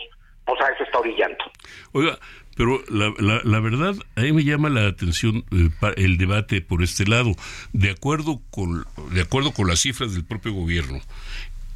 pues 0.46 0.62
a 0.62 0.68
eso 0.68 0.84
está 0.84 1.00
orillando. 1.00 1.44
Oiga, 1.92 2.20
pero 2.56 2.80
la, 2.88 3.42
la, 3.44 3.60
verdad, 3.60 3.96
a 4.16 4.22
mí 4.22 4.32
me 4.32 4.44
llama 4.44 4.70
la 4.70 4.88
atención 4.88 5.44
eh, 5.52 5.70
el 5.98 6.20
debate 6.20 6.62
por 6.62 6.84
este 6.84 7.06
lado. 7.06 7.32
De 7.74 7.90
acuerdo 7.90 8.42
con, 8.52 8.86
de 9.12 9.22
acuerdo 9.22 9.52
con 9.54 9.68
las 9.68 9.80
cifras 9.80 10.14
del 10.14 10.24
propio 10.24 10.54
gobierno, 10.54 11.00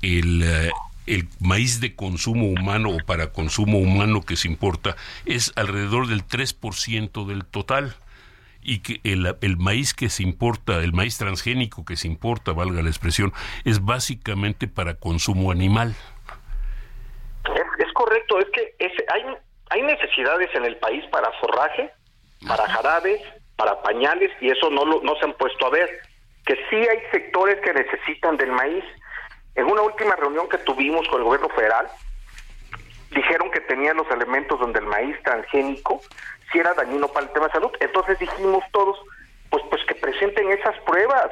el, 0.04 0.44
eh, 0.44 0.72
el 1.08 1.28
maíz 1.40 1.82
de 1.82 1.96
consumo 1.96 2.46
humano 2.46 2.92
o 2.92 2.98
para 3.08 3.32
consumo 3.32 3.80
humano 3.80 4.22
que 4.22 4.36
se 4.36 4.48
importa 4.48 4.96
es 5.26 5.52
alrededor 5.56 6.08
del 6.08 6.28
3% 6.28 7.26
del 7.26 7.44
total 7.44 7.96
y 8.66 8.80
que 8.80 9.00
el, 9.04 9.38
el 9.42 9.58
maíz 9.58 9.94
que 9.94 10.10
se 10.10 10.24
importa, 10.24 10.78
el 10.84 10.92
maíz 10.92 11.18
transgénico 11.18 11.86
que 11.86 11.96
se 11.96 12.08
importa, 12.08 12.52
valga 12.52 12.82
la 12.82 12.90
expresión, 12.90 13.32
es 13.64 13.86
básicamente 13.86 14.68
para 14.68 14.96
consumo 14.96 15.52
animal. 15.52 15.96
Es, 17.46 17.86
es 17.88 17.94
correcto, 17.94 18.40
es 18.40 18.48
que 18.52 18.76
es- 18.80 19.04
hay, 19.14 19.24
hay 19.70 19.82
necesidades 19.84 20.50
en 20.56 20.66
el 20.66 20.78
país 20.78 21.04
para 21.12 21.32
forraje, 21.40 21.92
para 22.48 22.68
jarabes, 22.68 23.22
para 23.56 23.82
pañales, 23.84 24.32
y 24.42 24.50
eso 24.50 24.70
no, 24.70 24.84
lo, 24.84 25.02
no 25.04 25.16
se 25.18 25.26
han 25.26 25.34
puesto 25.34 25.68
a 25.68 25.70
ver. 25.70 25.90
Que 26.46 26.56
sí 26.70 26.76
hay 26.76 27.00
sectores 27.12 27.58
que 27.62 27.74
necesitan 27.74 28.38
del 28.38 28.52
maíz. 28.52 28.84
En 29.56 29.66
una 29.66 29.82
última 29.82 30.16
reunión 30.16 30.50
que 30.50 30.58
tuvimos 30.60 31.08
con 31.08 31.20
el 31.20 31.24
gobierno 31.26 31.50
federal, 31.50 31.88
dijeron 33.12 33.50
que 33.52 33.62
tenían 33.62 33.96
los 33.98 34.10
elementos 34.12 34.60
donde 34.60 34.80
el 34.80 34.86
maíz 34.88 35.16
transgénico 35.24 36.02
sí 36.52 36.60
era 36.60 36.74
dañino 36.74 37.08
para 37.08 37.26
el 37.28 37.34
tema 37.34 37.48
de 37.48 37.54
salud. 37.54 37.72
Entonces 37.80 38.20
dijimos 38.20 38.64
todos, 38.72 38.98
pues 39.50 39.64
pues 39.70 39.82
que 39.88 39.96
presenten 39.96 40.52
esas 40.52 40.78
pruebas. 40.86 41.32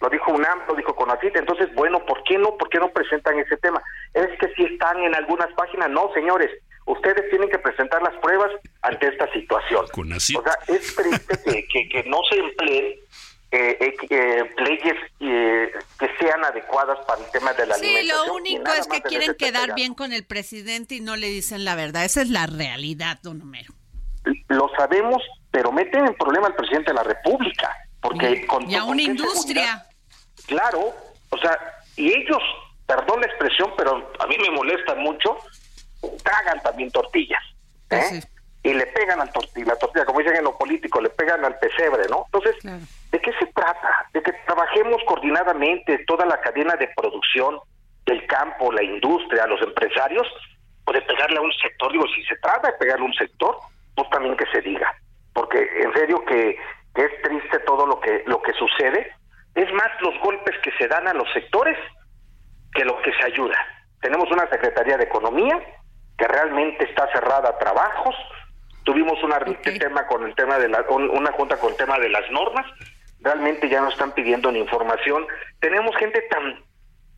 Lo 0.00 0.08
dijo 0.08 0.32
UNAM, 0.32 0.62
lo 0.66 0.74
dijo 0.74 0.96
CONACYT. 0.96 1.36
Entonces, 1.36 1.72
bueno, 1.76 2.04
¿por 2.04 2.24
qué 2.24 2.36
no? 2.36 2.56
¿Por 2.56 2.68
qué 2.70 2.78
no 2.80 2.90
presentan 2.90 3.38
ese 3.38 3.56
tema? 3.58 3.80
Es 4.14 4.36
que 4.40 4.52
si 4.54 4.64
están 4.64 4.98
en 4.98 5.14
algunas 5.14 5.52
páginas, 5.52 5.90
no, 5.90 6.12
señores. 6.12 6.50
Ustedes 6.86 7.30
tienen 7.30 7.48
que 7.48 7.60
presentar 7.60 8.02
las 8.02 8.14
pruebas 8.16 8.50
ante 8.82 9.06
esta 9.06 9.32
situación. 9.32 9.84
O 9.84 10.42
sea, 10.42 10.58
es 10.66 10.96
triste 10.96 11.38
que, 11.44 11.66
que, 11.68 11.88
que 11.88 12.02
no 12.10 12.18
se 12.28 12.36
empleen 12.40 12.94
eh, 13.52 13.76
eh, 13.80 13.94
eh, 14.10 14.54
leyes 14.56 14.96
eh, 15.20 15.70
que 16.00 16.10
sean 16.18 16.44
adecuadas 16.44 16.98
para 17.06 17.24
el 17.24 17.30
tema 17.30 17.52
de 17.52 17.66
la 17.66 17.74
Sí, 17.76 17.84
alimentación. 17.84 18.26
lo 18.26 18.34
y 18.34 18.36
único 18.56 18.72
es 18.72 18.86
que 18.88 19.02
quieren 19.02 19.34
quedar 19.36 19.74
bien 19.76 19.94
con 19.94 20.12
el 20.12 20.24
presidente 20.24 20.96
y 20.96 21.00
no 21.00 21.14
le 21.14 21.28
dicen 21.28 21.64
la 21.64 21.76
verdad. 21.76 22.04
Esa 22.04 22.22
es 22.22 22.30
la 22.30 22.46
realidad, 22.46 23.20
don 23.22 23.40
Homero. 23.40 23.72
Lo 24.48 24.70
sabemos, 24.76 25.22
pero 25.50 25.72
meten 25.72 26.06
en 26.06 26.14
problema 26.14 26.46
al 26.46 26.54
presidente 26.54 26.90
de 26.90 26.94
la 26.94 27.02
República. 27.02 27.76
Porque 28.00 28.46
con 28.46 28.68
Y 28.68 28.74
a 28.74 28.84
una 28.84 29.02
industria. 29.02 29.86
Claro, 30.46 30.92
o 31.30 31.38
sea, 31.38 31.58
y 31.96 32.08
ellos, 32.08 32.42
perdón 32.86 33.20
la 33.20 33.26
expresión, 33.26 33.72
pero 33.76 34.12
a 34.18 34.26
mí 34.26 34.36
me 34.38 34.50
molesta 34.50 34.94
mucho, 34.96 35.36
tragan 36.22 36.60
también 36.62 36.90
tortillas. 36.90 37.42
¿eh? 37.90 38.20
Y 38.64 38.74
le 38.74 38.86
pegan 38.86 39.20
al 39.20 39.30
tortilla, 39.32 39.72
la 39.72 39.76
tortilla, 39.76 40.04
como 40.04 40.20
dicen 40.20 40.36
en 40.36 40.44
lo 40.44 40.56
político, 40.56 41.00
le 41.00 41.10
pegan 41.10 41.44
al 41.44 41.58
pesebre, 41.58 42.04
¿no? 42.08 42.26
Entonces, 42.26 42.56
¿de 43.10 43.20
qué 43.20 43.32
se 43.38 43.46
trata? 43.46 44.06
De 44.12 44.22
que 44.22 44.32
trabajemos 44.46 45.02
coordinadamente 45.06 46.04
toda 46.06 46.24
la 46.26 46.40
cadena 46.40 46.74
de 46.76 46.88
producción 46.96 47.58
del 48.06 48.26
campo, 48.26 48.72
la 48.72 48.82
industria, 48.82 49.46
los 49.46 49.60
empresarios, 49.62 50.26
o 50.84 50.92
de 50.92 51.02
pegarle 51.02 51.38
a 51.38 51.42
un 51.42 51.52
sector. 51.52 51.92
Digo, 51.92 52.04
si 52.14 52.24
se 52.24 52.36
trata 52.36 52.70
de 52.70 52.78
pegarle 52.78 53.04
a 53.04 53.08
un 53.08 53.14
sector, 53.14 53.58
pues 53.94 54.08
también 54.10 54.36
que 54.36 54.46
se 54.46 54.60
diga. 54.60 54.92
Porque 55.32 55.58
en 55.58 55.92
serio 55.94 56.24
que, 56.24 56.56
que 56.94 57.04
es 57.04 57.22
triste 57.22 57.58
todo 57.60 57.86
lo 57.86 58.00
que, 58.00 58.22
lo 58.26 58.42
que 58.42 58.52
sucede, 58.52 59.12
es 59.54 59.72
más 59.72 59.88
los 60.00 60.18
golpes 60.20 60.56
que 60.62 60.72
se 60.78 60.88
dan 60.88 61.08
a 61.08 61.14
los 61.14 61.30
sectores 61.32 61.78
que 62.72 62.84
lo 62.84 63.00
que 63.02 63.12
se 63.12 63.24
ayuda. 63.24 63.56
Tenemos 64.00 64.30
una 64.30 64.48
Secretaría 64.48 64.96
de 64.96 65.04
Economía 65.04 65.60
que 66.16 66.26
realmente 66.26 66.84
está 66.84 67.10
cerrada 67.12 67.50
a 67.50 67.58
trabajos, 67.58 68.14
tuvimos 68.84 69.22
una 69.22 69.38
tema 69.38 70.06
con 70.06 70.24
el 70.26 70.34
tema 70.34 70.58
de 70.58 70.68
la, 70.68 70.82
una 70.88 71.32
junta 71.32 71.56
con 71.58 71.70
el 71.70 71.76
tema 71.76 71.98
de 71.98 72.08
las 72.08 72.30
normas, 72.30 72.66
realmente 73.20 73.68
ya 73.68 73.80
no 73.80 73.88
están 73.88 74.12
pidiendo 74.12 74.50
ni 74.50 74.58
información. 74.58 75.26
Tenemos 75.60 75.94
gente 75.96 76.20
tan 76.22 76.64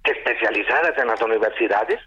especializada 0.05 0.93
en 0.97 1.09
las 1.09 1.21
universidades 1.23 2.01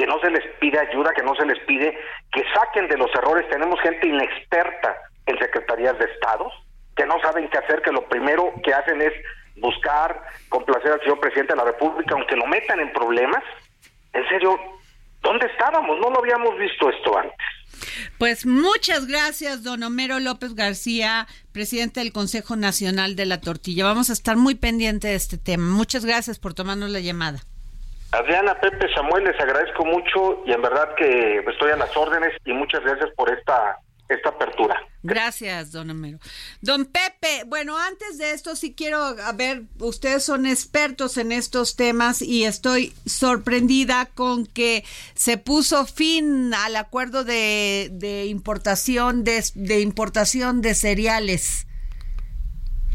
que 0.00 0.06
no 0.06 0.18
se 0.20 0.30
les 0.30 0.42
pide 0.58 0.78
ayuda, 0.78 1.12
que 1.14 1.22
no 1.22 1.34
se 1.34 1.44
les 1.44 1.58
pide 1.66 1.92
que 2.32 2.42
saquen 2.54 2.88
de 2.88 2.96
los 2.96 3.10
errores. 3.16 3.46
Tenemos 3.50 3.78
gente 3.82 4.08
inexperta 4.08 4.96
en 5.26 5.38
secretarías 5.38 5.98
de 5.98 6.06
estados 6.06 6.50
que 6.96 7.04
no 7.04 7.20
saben 7.20 7.50
qué 7.50 7.58
hacer, 7.58 7.82
que 7.82 7.92
lo 7.92 8.08
primero 8.08 8.50
que 8.64 8.72
hacen 8.72 9.02
es 9.02 9.12
buscar 9.56 10.22
complacer 10.48 10.92
al 10.92 11.00
señor 11.00 11.20
presidente 11.20 11.52
de 11.52 11.58
la 11.58 11.66
República, 11.66 12.14
aunque 12.14 12.34
lo 12.34 12.46
metan 12.46 12.80
en 12.80 12.90
problemas. 12.94 13.44
En 14.14 14.26
serio, 14.30 14.58
¿dónde 15.20 15.46
estábamos? 15.48 15.98
No 16.00 16.08
lo 16.08 16.20
habíamos 16.20 16.56
visto 16.58 16.88
esto 16.88 17.18
antes. 17.18 17.36
Pues 18.16 18.46
muchas 18.46 19.06
gracias, 19.06 19.62
don 19.62 19.82
Homero 19.82 20.18
López 20.18 20.54
García, 20.54 21.26
presidente 21.52 22.00
del 22.00 22.14
Consejo 22.14 22.56
Nacional 22.56 23.16
de 23.16 23.26
la 23.26 23.42
Tortilla. 23.42 23.84
Vamos 23.84 24.08
a 24.08 24.14
estar 24.14 24.38
muy 24.38 24.54
pendiente 24.54 25.08
de 25.08 25.14
este 25.16 25.36
tema. 25.36 25.64
Muchas 25.64 26.06
gracias 26.06 26.38
por 26.38 26.54
tomarnos 26.54 26.88
la 26.88 27.00
llamada. 27.00 27.40
Adriana, 28.12 28.58
Pepe, 28.58 28.92
Samuel, 28.92 29.24
les 29.24 29.40
agradezco 29.40 29.84
mucho 29.84 30.42
y 30.44 30.52
en 30.52 30.62
verdad 30.62 30.94
que 30.96 31.44
estoy 31.48 31.70
a 31.70 31.76
las 31.76 31.96
órdenes 31.96 32.32
y 32.44 32.52
muchas 32.52 32.82
gracias 32.82 33.10
por 33.16 33.32
esta 33.32 33.78
esta 34.10 34.30
apertura. 34.30 34.76
Gracias, 35.02 35.72
don 35.72 35.88
Homero. 35.88 36.18
Don 36.60 36.84
Pepe, 36.84 37.44
bueno, 37.46 37.78
antes 37.78 38.18
de 38.18 38.32
esto 38.32 38.54
sí 38.54 38.74
quiero, 38.74 38.98
a 38.98 39.32
ver, 39.32 39.62
ustedes 39.78 40.24
son 40.24 40.46
expertos 40.46 41.16
en 41.16 41.32
estos 41.32 41.76
temas 41.76 42.20
y 42.20 42.44
estoy 42.44 42.92
sorprendida 43.06 44.06
con 44.06 44.46
que 44.46 44.84
se 45.14 45.38
puso 45.38 45.86
fin 45.86 46.52
al 46.52 46.76
acuerdo 46.76 47.24
de, 47.24 47.88
de 47.92 48.26
importación 48.26 49.24
de, 49.24 49.42
de 49.54 49.80
importación 49.80 50.60
de 50.60 50.74
cereales. 50.74 51.66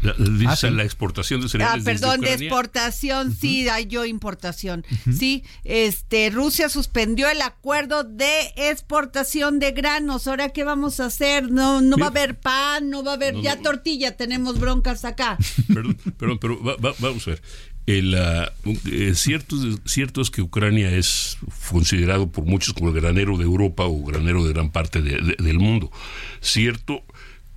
La, 0.02 0.14
ah, 0.50 0.70
la 0.70 0.84
exportación 0.84 1.40
de 1.40 1.48
cereales. 1.48 1.82
Ah, 1.82 1.84
perdón, 1.84 2.20
de 2.20 2.34
exportación, 2.34 3.34
sí, 3.34 3.68
hay 3.68 3.86
yo 3.86 4.04
importación. 4.04 4.84
Sí, 5.16 5.42
este, 5.64 6.30
Rusia 6.30 6.68
suspendió 6.68 7.28
el 7.28 7.42
acuerdo 7.42 8.04
de 8.04 8.52
exportación 8.56 9.58
de 9.58 9.72
granos. 9.72 10.26
Ahora, 10.26 10.50
¿qué 10.50 10.64
vamos 10.64 11.00
a 11.00 11.06
hacer? 11.06 11.50
No, 11.50 11.80
no 11.80 11.96
va 11.96 12.06
a 12.06 12.10
haber 12.10 12.38
pan, 12.38 12.90
no 12.90 13.02
va 13.02 13.12
a 13.12 13.14
haber 13.14 13.40
ya 13.40 13.60
tortilla, 13.60 14.16
tenemos 14.16 14.60
broncas 14.60 15.04
acá. 15.04 15.38
Perdón, 15.68 15.96
perdón 16.18 16.38
pero 16.40 16.60
vamos 16.98 17.26
a 17.26 17.30
ver. 17.30 17.42
El, 17.86 18.14
uh, 18.14 18.76
eh, 18.90 19.12
cierto, 19.14 19.56
cierto, 19.84 20.20
es 20.20 20.30
que 20.30 20.42
Ucrania 20.42 20.90
es 20.90 21.38
considerado 21.70 22.28
por 22.28 22.44
muchos 22.44 22.74
como 22.74 22.88
el 22.88 23.00
granero 23.00 23.38
de 23.38 23.44
Europa 23.44 23.84
o 23.84 24.04
granero 24.04 24.44
de 24.44 24.52
gran 24.52 24.70
parte 24.70 25.00
del 25.00 25.58
mundo. 25.60 25.92
Cierto 26.40 27.04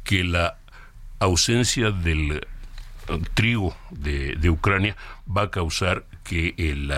que 0.03 0.23
la 0.23 0.58
ausencia 1.19 1.91
del 1.91 2.31
eh, 2.31 3.21
trigo 3.33 3.75
de, 3.91 4.49
Ucrania 4.49 4.95
va 5.25 5.43
a 5.43 5.51
causar 5.51 6.05
que 6.23 6.53
el, 6.57 6.93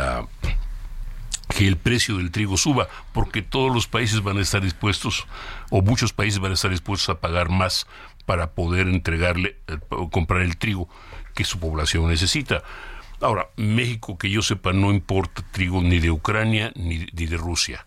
que 1.56 1.68
el 1.68 1.78
precio 1.78 2.18
del 2.18 2.32
trigo 2.32 2.58
suba, 2.58 2.88
porque 3.14 3.42
todos 3.42 3.74
los 3.74 3.88
países 3.88 4.22
van 4.22 4.38
a 4.38 4.42
estar 4.42 4.62
dispuestos, 4.62 5.26
o 5.70 5.82
muchos 5.82 6.14
países 6.14 6.40
van 6.40 6.52
a 6.52 6.56
estar 6.56 6.72
dispuestos 6.72 7.10
a 7.10 7.20
pagar 7.20 7.50
más 7.50 7.88
para 8.26 8.52
poder 8.52 8.88
entregarle, 8.88 9.58
eh, 9.68 9.78
o 9.90 10.10
comprar 10.10 10.42
el 10.42 10.58
trigo 10.58 10.88
que 11.34 11.44
su 11.44 11.60
población 11.60 12.08
necesita. 12.08 12.64
Ahora, 13.22 13.50
México, 13.56 14.18
que 14.18 14.30
yo 14.30 14.42
sepa, 14.42 14.74
no 14.74 14.92
importa 14.92 15.44
trigo 15.52 15.82
ni 15.82 16.00
de 16.00 16.12
Ucrania 16.12 16.72
ni, 16.76 17.06
de 17.06 17.38
Rusia. 17.38 17.86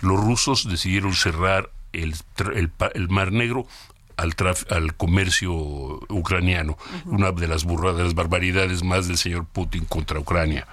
Los 0.00 0.18
rusos 0.20 0.68
decidieron 0.68 1.14
cerrar 1.14 1.70
el, 1.92 2.14
el 2.94 3.08
Mar 3.08 3.32
Negro 3.32 3.66
al, 4.18 4.34
al 4.70 4.94
comercio 4.94 5.52
ucraniano, 6.08 6.76
una 7.06 7.32
de 7.32 7.48
las 7.48 7.64
burradas, 7.64 8.14
barbaridades 8.14 8.82
más 8.82 9.08
del 9.08 9.16
señor 9.16 9.46
Putin 9.46 9.84
contra 9.84 10.18
Ucrania 10.18 10.66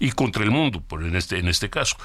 y 0.00 0.10
contra 0.12 0.42
el 0.42 0.50
mundo, 0.50 0.80
por 0.80 1.04
en 1.04 1.14
este 1.14 1.38
en 1.38 1.48
este 1.48 1.70
caso. 1.70 1.96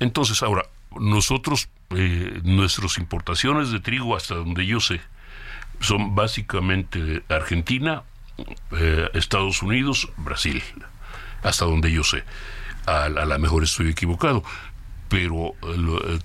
Entonces, 0.00 0.42
ahora 0.42 0.66
nosotros 0.98 1.68
eh, 1.90 2.40
nuestras 2.42 2.98
importaciones 2.98 3.70
de 3.70 3.80
trigo 3.80 4.16
hasta 4.16 4.34
donde 4.34 4.66
yo 4.66 4.80
sé 4.80 5.00
son 5.80 6.14
básicamente 6.14 7.22
Argentina, 7.28 8.02
eh, 8.72 9.08
Estados 9.14 9.62
Unidos, 9.62 10.08
Brasil, 10.16 10.62
hasta 11.42 11.64
donde 11.64 11.90
yo 11.90 12.04
sé. 12.04 12.24
A, 12.86 13.04
a 13.04 13.08
lo 13.08 13.38
mejor 13.38 13.62
estoy 13.62 13.90
equivocado, 13.90 14.42
pero 15.08 15.54
eh, 15.62 16.18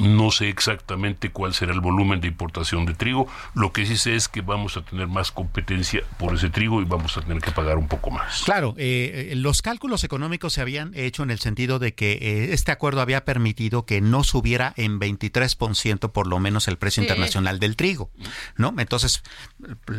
no 0.00 0.30
sé 0.30 0.48
exactamente 0.48 1.30
cuál 1.30 1.54
será 1.54 1.72
el 1.72 1.80
volumen 1.80 2.20
de 2.20 2.28
importación 2.28 2.86
de 2.86 2.94
trigo. 2.94 3.26
Lo 3.54 3.72
que 3.72 3.86
sí 3.86 3.96
sé 3.96 4.14
es 4.14 4.28
que 4.28 4.40
vamos 4.40 4.76
a 4.76 4.82
tener 4.84 5.08
más 5.08 5.32
competencia 5.32 6.02
por 6.18 6.34
ese 6.34 6.50
trigo 6.50 6.80
y 6.82 6.84
vamos 6.84 7.16
a 7.16 7.22
tener 7.22 7.42
que 7.42 7.50
pagar 7.50 7.78
un 7.78 7.88
poco 7.88 8.10
más. 8.10 8.42
Claro, 8.44 8.74
eh, 8.78 9.30
eh, 9.32 9.36
los 9.36 9.62
cálculos 9.62 10.04
económicos 10.04 10.52
se 10.54 10.60
habían 10.60 10.92
hecho 10.94 11.22
en 11.22 11.30
el 11.30 11.38
sentido 11.38 11.78
de 11.78 11.94
que 11.94 12.12
eh, 12.12 12.52
este 12.52 12.72
acuerdo 12.72 13.00
había 13.00 13.24
permitido 13.24 13.84
que 13.86 14.00
no 14.00 14.24
subiera 14.24 14.72
en 14.76 15.00
23% 15.00 16.12
por 16.12 16.26
lo 16.26 16.38
menos 16.38 16.68
el 16.68 16.78
precio 16.78 17.02
internacional 17.02 17.58
del 17.58 17.76
trigo, 17.76 18.10
¿no? 18.56 18.74
Entonces, 18.78 19.22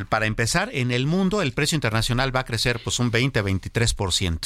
para 0.10 0.26
empezar, 0.26 0.70
en 0.74 0.92
el 0.92 1.08
mundo 1.08 1.42
el 1.42 1.54
precio 1.54 1.76
internacional 1.76 2.36
va 2.36 2.42
a 2.42 2.46
crecer 2.46 2.82
pues 2.84 3.00
un 3.00 3.12
20-23%. 3.12 4.40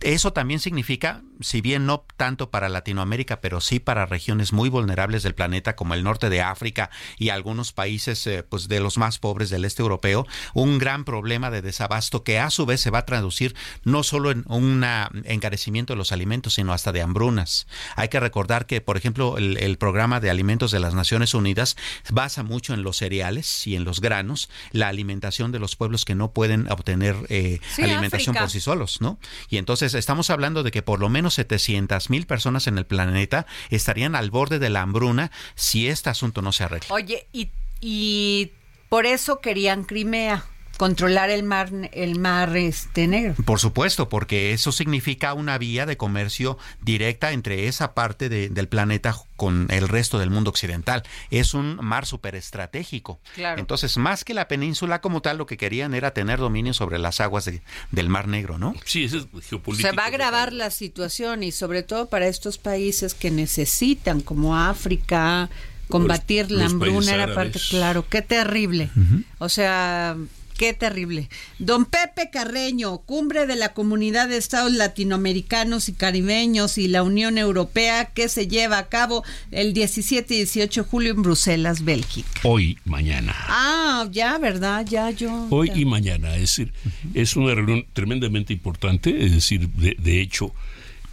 Eso 0.00 0.32
también 0.32 0.60
significa, 0.60 1.22
si 1.40 1.60
bien 1.60 1.86
no 1.86 2.04
tanto 2.16 2.50
para 2.50 2.68
Latinoamérica, 2.68 3.40
pero 3.40 3.60
sí 3.60 3.80
para 3.80 4.06
regiones 4.06 4.52
muy 4.52 4.68
vulnerables 4.80 5.22
del 5.22 5.34
planeta 5.34 5.76
como 5.76 5.94
el 5.94 6.02
norte 6.02 6.30
de 6.30 6.40
África 6.42 6.90
y 7.18 7.28
algunos 7.28 7.72
países 7.72 8.26
eh, 8.26 8.42
pues 8.42 8.68
de 8.68 8.80
los 8.80 8.98
más 8.98 9.18
pobres 9.18 9.50
del 9.50 9.64
este 9.64 9.82
europeo, 9.82 10.26
un 10.54 10.78
gran 10.78 11.04
problema 11.04 11.50
de 11.50 11.62
desabasto 11.62 12.24
que 12.24 12.38
a 12.38 12.50
su 12.50 12.66
vez 12.66 12.80
se 12.80 12.90
va 12.90 13.00
a 13.00 13.06
traducir 13.06 13.54
no 13.84 14.02
solo 14.02 14.30
en 14.30 14.44
un 14.46 14.84
encarecimiento 15.24 15.92
de 15.92 15.98
los 15.98 16.12
alimentos, 16.12 16.54
sino 16.54 16.72
hasta 16.72 16.92
de 16.92 17.02
hambrunas. 17.02 17.66
Hay 17.96 18.08
que 18.08 18.20
recordar 18.20 18.66
que, 18.66 18.80
por 18.80 18.96
ejemplo, 18.96 19.36
el, 19.38 19.78
programa 19.78 20.20
de 20.20 20.30
alimentos 20.30 20.72
de 20.72 20.80
las 20.80 20.94
Naciones 20.94 21.32
Unidas 21.32 21.76
basa 22.10 22.42
mucho 22.42 22.74
en 22.74 22.82
los 22.82 22.98
cereales 22.98 23.66
y 23.66 23.76
en 23.76 23.84
los 23.84 24.00
granos, 24.00 24.50
la 24.72 24.88
alimentación 24.88 25.52
de 25.52 25.58
los 25.58 25.76
pueblos 25.76 26.04
que 26.04 26.14
no 26.14 26.32
pueden 26.32 26.70
obtener 26.70 27.16
eh, 27.28 27.60
alimentación 27.78 28.34
por 28.34 28.50
sí 28.50 28.60
solos, 28.60 29.00
¿no? 29.00 29.18
Y 29.48 29.56
entonces 29.58 29.94
estamos 29.94 30.28
hablando 30.30 30.62
de 30.62 30.70
que 30.70 30.82
por 30.82 31.00
lo 31.00 31.08
menos 31.08 31.34
700 31.34 32.10
mil 32.10 32.26
personas 32.26 32.66
en 32.66 32.78
el 32.78 32.86
planeta 32.86 33.46
estarían 33.70 34.14
al 34.14 34.30
borde 34.30 34.58
de 34.58 34.69
la 34.70 34.82
hambruna 34.82 35.30
si 35.54 35.88
este 35.88 36.10
asunto 36.10 36.42
no 36.42 36.52
se 36.52 36.64
arregla. 36.64 36.94
Oye, 36.94 37.26
y, 37.32 37.50
y 37.80 38.52
por 38.88 39.06
eso 39.06 39.40
querían 39.40 39.84
Crimea 39.84 40.44
controlar 40.80 41.28
el 41.28 41.42
mar 41.42 41.68
el 41.92 42.18
mar 42.18 42.56
este 42.56 43.06
negro. 43.06 43.34
Por 43.44 43.60
supuesto, 43.60 44.08
porque 44.08 44.54
eso 44.54 44.72
significa 44.72 45.34
una 45.34 45.58
vía 45.58 45.84
de 45.84 45.98
comercio 45.98 46.56
directa 46.80 47.32
entre 47.32 47.68
esa 47.68 47.92
parte 47.92 48.30
del 48.30 48.66
planeta 48.66 49.14
con 49.36 49.66
el 49.68 49.88
resto 49.88 50.18
del 50.18 50.30
mundo 50.30 50.48
occidental. 50.48 51.02
Es 51.30 51.52
un 51.52 51.76
mar 51.82 52.06
súper 52.06 52.34
estratégico. 52.34 53.20
Entonces, 53.36 53.98
más 53.98 54.24
que 54.24 54.32
la 54.32 54.48
península 54.48 55.02
como 55.02 55.20
tal, 55.20 55.36
lo 55.36 55.44
que 55.44 55.58
querían 55.58 55.92
era 55.92 56.14
tener 56.14 56.38
dominio 56.38 56.72
sobre 56.72 56.98
las 56.98 57.20
aguas 57.20 57.50
del 57.90 58.08
Mar 58.08 58.26
Negro, 58.26 58.56
¿no? 58.56 58.74
Sí, 58.86 59.04
eso 59.04 59.18
es 59.18 59.26
geopolítico. 59.50 59.86
Se 59.86 59.94
va 59.94 60.04
a 60.04 60.06
agravar 60.06 60.54
la 60.54 60.70
situación 60.70 61.42
y 61.42 61.52
sobre 61.52 61.82
todo 61.82 62.08
para 62.08 62.26
estos 62.26 62.56
países 62.56 63.12
que 63.12 63.30
necesitan, 63.30 64.22
como 64.22 64.56
África, 64.56 65.50
combatir 65.88 66.50
la 66.50 66.64
hambruna 66.64 67.12
era 67.12 67.34
parte, 67.34 67.60
claro, 67.68 68.08
qué 68.08 68.22
terrible. 68.22 68.88
O 69.36 69.50
sea, 69.50 70.16
Qué 70.60 70.74
terrible. 70.74 71.30
Don 71.58 71.86
Pepe 71.86 72.28
Carreño, 72.30 72.98
cumbre 72.98 73.46
de 73.46 73.56
la 73.56 73.72
Comunidad 73.72 74.28
de 74.28 74.36
Estados 74.36 74.70
Latinoamericanos 74.70 75.88
y 75.88 75.94
Caribeños 75.94 76.76
y 76.76 76.86
la 76.86 77.02
Unión 77.02 77.38
Europea 77.38 78.10
que 78.12 78.28
se 78.28 78.46
lleva 78.46 78.76
a 78.76 78.90
cabo 78.90 79.24
el 79.52 79.72
17 79.72 80.34
y 80.34 80.36
18 80.36 80.82
de 80.82 80.86
julio 80.86 81.12
en 81.12 81.22
Bruselas, 81.22 81.82
Bélgica. 81.82 82.28
Hoy, 82.42 82.76
mañana. 82.84 83.34
Ah, 83.48 84.06
ya, 84.10 84.36
¿verdad? 84.36 84.84
Ya 84.86 85.10
yo. 85.10 85.46
Hoy 85.48 85.72
y 85.74 85.86
mañana. 85.86 86.34
Es 86.34 86.42
decir, 86.42 86.74
es 87.14 87.36
una 87.36 87.54
reunión 87.54 87.86
tremendamente 87.94 88.52
importante. 88.52 89.24
Es 89.24 89.32
decir, 89.32 89.66
de, 89.66 90.20
hecho, 90.20 90.52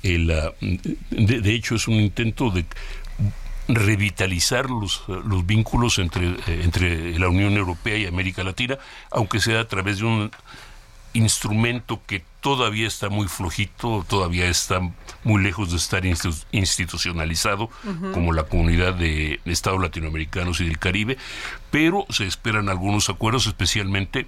el, 0.04 0.30
ah, 0.30 0.54
de 0.60 1.56
hecho 1.56 1.76
es 1.76 1.88
un 1.88 2.02
intento 2.02 2.50
de 2.50 2.66
revitalizar 3.68 4.70
los, 4.70 5.04
los 5.08 5.46
vínculos 5.46 6.00
entre, 6.00 6.30
eh, 6.30 6.62
entre 6.64 7.18
la 7.20 7.30
Unión 7.30 7.58
Europea 7.58 7.98
y 7.98 8.06
América 8.06 8.44
Latina, 8.44 8.78
aunque 9.12 9.40
sea 9.40 9.62
a 9.62 9.68
través 9.68 10.00
de 10.00 10.06
un 10.06 10.32
instrumento 11.14 12.02
que 12.06 12.24
todavía 12.42 12.88
está 12.88 13.10
muy 13.10 13.28
flojito, 13.28 14.06
todavía 14.08 14.48
está 14.48 14.80
muy 15.24 15.42
lejos 15.42 15.72
de 15.72 15.78
estar 15.78 16.04
institucionalizado 16.06 17.70
como 18.14 18.34
la 18.34 18.44
comunidad 18.44 18.94
de 18.94 19.40
Estados 19.46 19.82
latinoamericanos 19.82 20.62
y 20.62 20.66
del 20.66 20.78
Caribe, 20.78 21.18
pero 21.72 22.06
se 22.10 22.26
esperan 22.26 22.70
algunos 22.70 23.10
acuerdos, 23.10 23.48
especialmente 23.48 24.28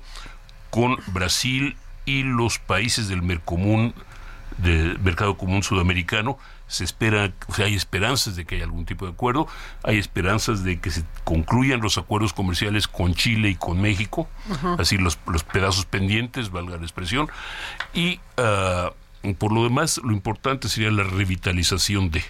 con 0.70 0.98
Brasil 1.08 1.78
y 2.06 2.24
los 2.24 2.60
países 2.60 3.08
del 3.08 3.22
Mercomún, 3.22 3.94
del 4.58 5.00
Mercado 5.00 5.38
Común 5.38 5.64
Sudamericano, 5.64 6.38
se 6.70 6.84
espera, 6.84 7.34
o 7.48 7.54
sea, 7.54 7.66
hay 7.66 7.74
esperanzas 7.74 8.36
de 8.36 8.46
que 8.46 8.56
haya 8.56 8.64
algún 8.64 8.86
tipo 8.86 9.06
de 9.06 9.12
acuerdo, 9.12 9.48
hay 9.84 9.98
esperanzas 9.98 10.64
de 10.64 10.80
que 10.80 10.92
se 10.92 11.04
concluyan 11.24 11.82
los 11.82 11.98
acuerdos 11.98 12.32
comerciales 12.32 12.88
con 12.88 13.16
Chile 13.16 13.50
y 13.50 13.56
con 13.56 13.82
México, 13.82 14.30
así 14.78 15.00
los, 15.00 15.18
los, 15.26 15.44
pedazos 15.44 15.86
pendientes, 15.86 16.52
valga 16.52 16.78
la 16.78 16.84
expresión, 16.84 17.28
y 17.94 18.20
ah, 18.38 18.92
por 19.40 19.52
lo 19.52 19.64
demás 19.64 20.00
lo 20.04 20.12
importante 20.12 20.70
sería 20.70 20.92
la 20.92 21.04
revitalización 21.04 22.12
de, 22.12 22.24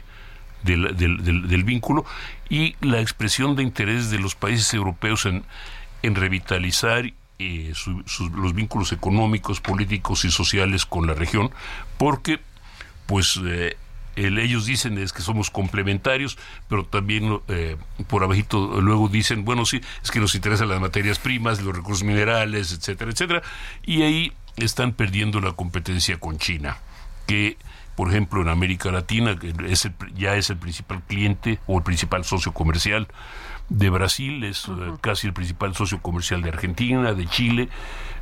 del, 0.63 0.95
del, 0.95 1.63
vínculo 1.65 2.05
y 2.49 2.77
la 2.79 3.01
expresión 3.01 3.57
de 3.57 3.63
interés 3.63 4.09
de 4.09 4.19
los 4.19 4.35
países 4.35 4.73
europeos 4.73 5.25
en, 5.25 5.43
en 6.01 6.15
revitalizar 6.15 7.11
eh, 7.39 7.73
los 8.35 8.53
vínculos 8.53 8.93
económicos, 8.93 9.59
políticos 9.59 10.23
y 10.23 10.31
sociales 10.31 10.85
con 10.85 11.07
la 11.07 11.13
región, 11.13 11.51
porque 11.97 12.39
pues 13.05 13.39
eh, 13.45 13.75
ellos 14.25 14.65
dicen 14.65 14.97
es 14.97 15.13
que 15.13 15.21
somos 15.21 15.49
complementarios, 15.49 16.37
pero 16.67 16.85
también 16.85 17.39
eh, 17.47 17.77
por 18.07 18.23
abajito 18.23 18.81
luego 18.81 19.07
dicen, 19.07 19.45
bueno, 19.45 19.65
sí, 19.65 19.81
es 20.03 20.11
que 20.11 20.19
nos 20.19 20.35
interesan 20.35 20.69
las 20.69 20.81
materias 20.81 21.19
primas, 21.19 21.61
los 21.61 21.75
recursos 21.75 22.03
minerales, 22.03 22.71
etcétera, 22.71 23.11
etcétera, 23.11 23.41
y 23.83 24.01
ahí 24.03 24.33
están 24.57 24.93
perdiendo 24.93 25.39
la 25.39 25.53
competencia 25.53 26.19
con 26.19 26.37
China, 26.37 26.77
que 27.27 27.57
por 27.95 28.09
ejemplo 28.09 28.41
en 28.41 28.49
América 28.49 28.91
Latina 28.91 29.37
que 29.37 29.53
es 29.67 29.89
ya 30.15 30.35
es 30.35 30.49
el 30.49 30.57
principal 30.57 31.01
cliente 31.03 31.59
o 31.67 31.77
el 31.77 31.83
principal 31.83 32.23
socio 32.23 32.53
comercial 32.53 33.07
de 33.69 33.89
Brasil, 33.89 34.43
es 34.43 34.67
eh, 34.67 34.71
casi 35.01 35.27
el 35.27 35.33
principal 35.33 35.75
socio 35.75 36.01
comercial 36.01 36.41
de 36.41 36.49
Argentina, 36.49 37.13
de 37.13 37.27
Chile, 37.27 37.69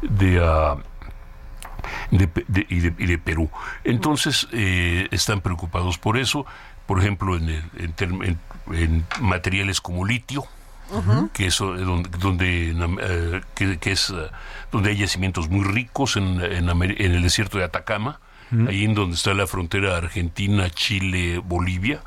de... 0.01 0.41
Uh, 0.41 0.81
de, 2.11 2.29
y, 2.69 2.79
de, 2.79 3.17
Perú. 3.17 3.49
Entonces, 3.83 4.47
eh, 4.51 5.07
están 5.11 5.41
preocupados 5.41 5.97
por 5.97 6.17
eso, 6.17 6.45
por 6.85 6.99
ejemplo, 6.99 7.35
en, 7.37 7.63
en, 8.71 9.05
materiales 9.19 9.81
como 9.81 10.05
litio, 10.05 10.45
que 11.33 11.47
es 11.47 11.57
donde, 11.57 12.09
donde 12.17 12.75
eh, 13.01 13.41
que, 13.79 13.91
es 13.91 14.13
donde 14.71 14.91
hay 14.91 14.97
yacimientos 14.97 15.49
muy 15.49 15.65
ricos 15.65 16.15
en, 16.15 16.39
el 16.39 17.21
desierto 17.21 17.57
de 17.57 17.65
Atacama, 17.65 18.19
ahí 18.67 18.85
en 18.85 18.93
donde 18.93 19.15
está 19.15 19.33
la 19.33 19.47
frontera 19.47 19.97
Argentina, 19.97 20.69
Chile, 20.69 21.39
Bolivia. 21.39 22.01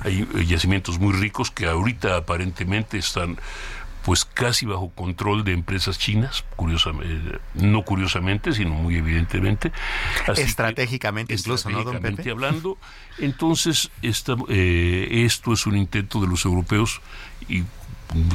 Hay 0.00 0.26
yacimientos 0.46 0.98
muy 0.98 1.12
ricos 1.12 1.52
que 1.52 1.66
ahorita 1.66 2.16
aparentemente 2.16 2.98
están 2.98 3.38
pues 4.04 4.26
casi 4.26 4.66
bajo 4.66 4.90
control 4.90 5.44
de 5.44 5.52
empresas 5.52 5.98
chinas, 5.98 6.44
curiosamente, 6.56 7.38
no 7.54 7.82
curiosamente, 7.82 8.52
sino 8.52 8.70
muy 8.70 8.96
evidentemente. 8.96 9.72
estratégicamente, 10.36 11.32
incluso, 11.32 11.68
estratégicamente 11.70 12.30
hablando. 12.30 12.76
Entonces, 13.18 13.90
esta, 14.02 14.36
eh, 14.50 15.24
esto 15.24 15.54
es 15.54 15.66
un 15.66 15.76
intento 15.76 16.20
de 16.20 16.26
los 16.26 16.44
europeos 16.44 17.00
y, 17.48 17.62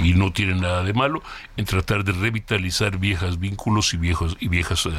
y, 0.03 0.13
no 0.15 0.33
tiene 0.33 0.55
nada 0.55 0.83
de 0.83 0.93
malo 0.93 1.21
en 1.55 1.65
tratar 1.65 2.03
de 2.03 2.13
revitalizar 2.13 2.97
viejas 2.97 3.39
vínculos 3.39 3.93
y 3.93 3.97
viejos 3.97 4.37
y 4.39 4.47
viejas 4.47 4.87
uh, 4.87 4.91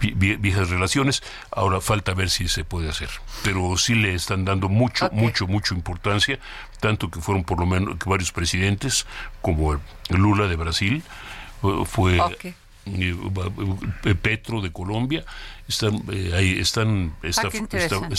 viejas 0.00 0.70
relaciones. 0.70 1.22
Ahora 1.50 1.80
falta 1.80 2.14
ver 2.14 2.30
si 2.30 2.48
se 2.48 2.64
puede 2.64 2.88
hacer. 2.88 3.10
Pero 3.42 3.76
sí 3.76 3.94
le 3.94 4.14
están 4.14 4.44
dando 4.44 4.68
mucho, 4.68 5.10
mucho, 5.12 5.46
mucho 5.46 5.74
importancia, 5.74 6.38
tanto 6.80 7.10
que 7.10 7.20
fueron 7.20 7.44
por 7.44 7.60
lo 7.60 7.66
menos 7.66 7.96
que 7.96 8.08
varios 8.08 8.32
presidentes, 8.32 9.06
como 9.42 9.72
el 9.74 9.80
Lula 10.08 10.48
de 10.48 10.56
Brasil, 10.56 11.02
eh, 11.62 11.82
fue 11.84 12.18
Petro 14.22 14.60
de 14.60 14.72
Colombia, 14.72 15.24
están, 15.68 16.02
eh, 16.12 16.32
ahí 16.34 16.58
están, 16.58 17.14
ah, 17.22 17.26
está, 17.26 17.48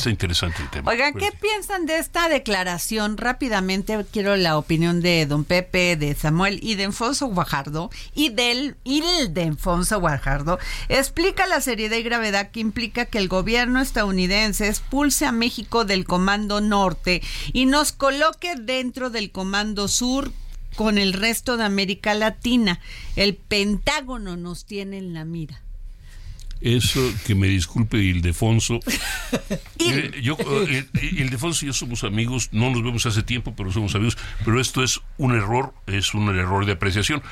interesante. 0.10 0.62
el 0.62 0.70
tema. 0.70 0.92
Oigan, 0.92 1.14
¿qué 1.14 1.32
piensan 1.32 1.86
de 1.86 1.98
esta 1.98 2.30
declaración? 2.30 3.18
Rápidamente 3.18 4.06
quiero 4.12 4.36
la 4.38 4.58
opinión 4.58 5.02
de 5.02 5.26
don 5.26 5.44
Pepe, 5.44 5.98
de 5.98 6.16
Samuel 6.16 6.60
y 6.62 6.76
de 6.76 6.84
Enfonso 6.84 7.28
Guajardo 7.28 7.90
y 8.16 8.30
del 8.30 8.76
y 8.84 9.04
de 9.30 9.42
Enfonso 9.44 10.00
Guajardo. 10.00 10.60
Explica 10.90 11.46
la 11.48 11.62
seriedad 11.62 11.98
y 11.98 12.04
gravedad 12.04 12.52
que 12.52 12.62
implica 12.62 13.06
que 13.06 13.18
el 13.18 13.28
gobierno 13.28 13.82
estadounidense 13.82 14.68
expulse 14.68 15.26
a 15.26 15.32
México 15.32 15.86
del 15.86 16.06
Comando 16.06 16.62
Norte 16.62 17.22
y 17.52 17.66
nos 17.66 17.92
coloque 17.92 18.56
dentro 18.56 19.10
del 19.10 19.32
Comando 19.32 19.88
Sur 19.88 20.32
con 20.76 20.98
el 20.98 21.14
resto 21.14 21.58
de 21.58 21.64
América 21.64 22.14
Latina. 22.14 22.80
El 23.16 23.36
Pentágono 23.36 24.38
nos 24.38 24.66
tiene 24.66 24.98
en 24.98 25.14
la 25.14 25.26
mira. 25.26 25.62
Eso, 26.62 27.02
que 27.26 27.34
me 27.34 27.48
disculpe 27.48 27.98
Ildefonso. 27.98 28.80
yo, 30.22 30.38
eh, 30.40 30.86
Ildefonso 31.02 31.66
y 31.66 31.68
yo 31.68 31.74
somos 31.74 32.04
amigos, 32.04 32.50
no 32.52 32.70
nos 32.70 32.84
vemos 32.84 33.04
hace 33.08 33.24
tiempo, 33.24 33.56
pero 33.56 33.72
somos 33.72 33.96
amigos. 33.96 34.18
Pero 34.46 34.62
esto 34.62 34.84
es 34.84 35.02
un 35.18 35.36
error, 35.36 35.74
es 35.88 36.14
un 36.14 36.30
error 36.30 36.68
de 36.68 36.74
apreciación. 36.74 37.24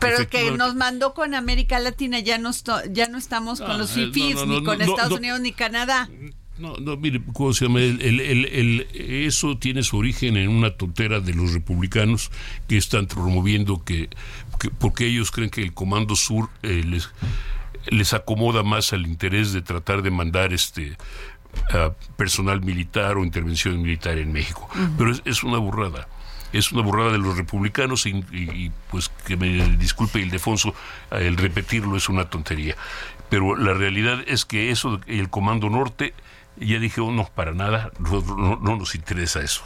pero 0.00 0.28
que 0.28 0.52
nos 0.52 0.76
mandó 0.76 1.14
con 1.14 1.34
América 1.34 1.80
Latina, 1.80 2.20
ya 2.20 2.38
no, 2.38 2.52
ya 2.92 3.08
no 3.08 3.18
estamos 3.18 3.60
con 3.60 3.76
los 3.76 3.90
ah, 3.90 3.94
FIFIs, 3.94 4.46
ni 4.46 4.62
con 4.62 4.80
Estados 4.80 5.18
Unidos, 5.18 5.40
ni 5.40 5.50
Canadá. 5.50 6.08
No, 6.58 6.76
no, 6.78 6.96
mire, 6.96 7.20
¿cómo 7.34 7.52
se 7.52 7.66
llama? 7.66 7.80
El, 7.80 8.86
eso 8.90 9.58
tiene 9.58 9.82
su 9.82 9.98
origen 9.98 10.36
en 10.36 10.48
una 10.48 10.70
tontera 10.70 11.20
de 11.20 11.34
los 11.34 11.52
republicanos 11.52 12.30
que 12.66 12.78
están 12.78 13.06
promoviendo 13.06 13.84
que, 13.84 14.08
porque 14.78 15.06
ellos 15.06 15.30
creen 15.30 15.50
que 15.50 15.62
el 15.62 15.74
Comando 15.74 16.16
Sur 16.16 16.48
eh, 16.62 16.82
les, 16.84 17.10
les 17.88 18.14
acomoda 18.14 18.62
más 18.62 18.94
al 18.94 19.06
interés 19.06 19.52
de 19.52 19.60
tratar 19.60 20.00
de 20.02 20.10
mandar 20.10 20.52
este 20.54 20.96
personal 22.16 22.60
militar 22.60 23.16
o 23.16 23.24
intervención 23.24 23.80
militar 23.80 24.18
en 24.18 24.32
México. 24.32 24.68
Pero 24.98 25.12
es, 25.24 25.42
una 25.42 25.58
burrada 25.58 26.08
es 26.52 26.72
una 26.72 26.82
burrada 26.82 27.12
de 27.12 27.18
los 27.18 27.36
republicanos 27.36 28.06
y, 28.06 28.70
pues 28.90 29.10
que 29.26 29.36
me 29.36 29.76
disculpe 29.76 30.20
Ildefonso, 30.20 30.74
el 31.10 31.36
repetirlo 31.36 31.96
es 31.96 32.08
una 32.08 32.30
tontería. 32.30 32.76
Pero 33.28 33.56
la 33.56 33.74
realidad 33.74 34.22
es 34.26 34.44
que 34.44 34.70
eso, 34.70 35.00
el 35.06 35.28
Comando 35.28 35.68
Norte 35.68 36.14
y 36.58 36.72
ya 36.72 36.78
dije, 36.78 37.00
oh, 37.00 37.10
no, 37.10 37.28
para 37.34 37.52
nada, 37.52 37.90
no, 37.98 38.76
nos 38.76 38.94
interesa 38.94 39.40
eso. 39.40 39.62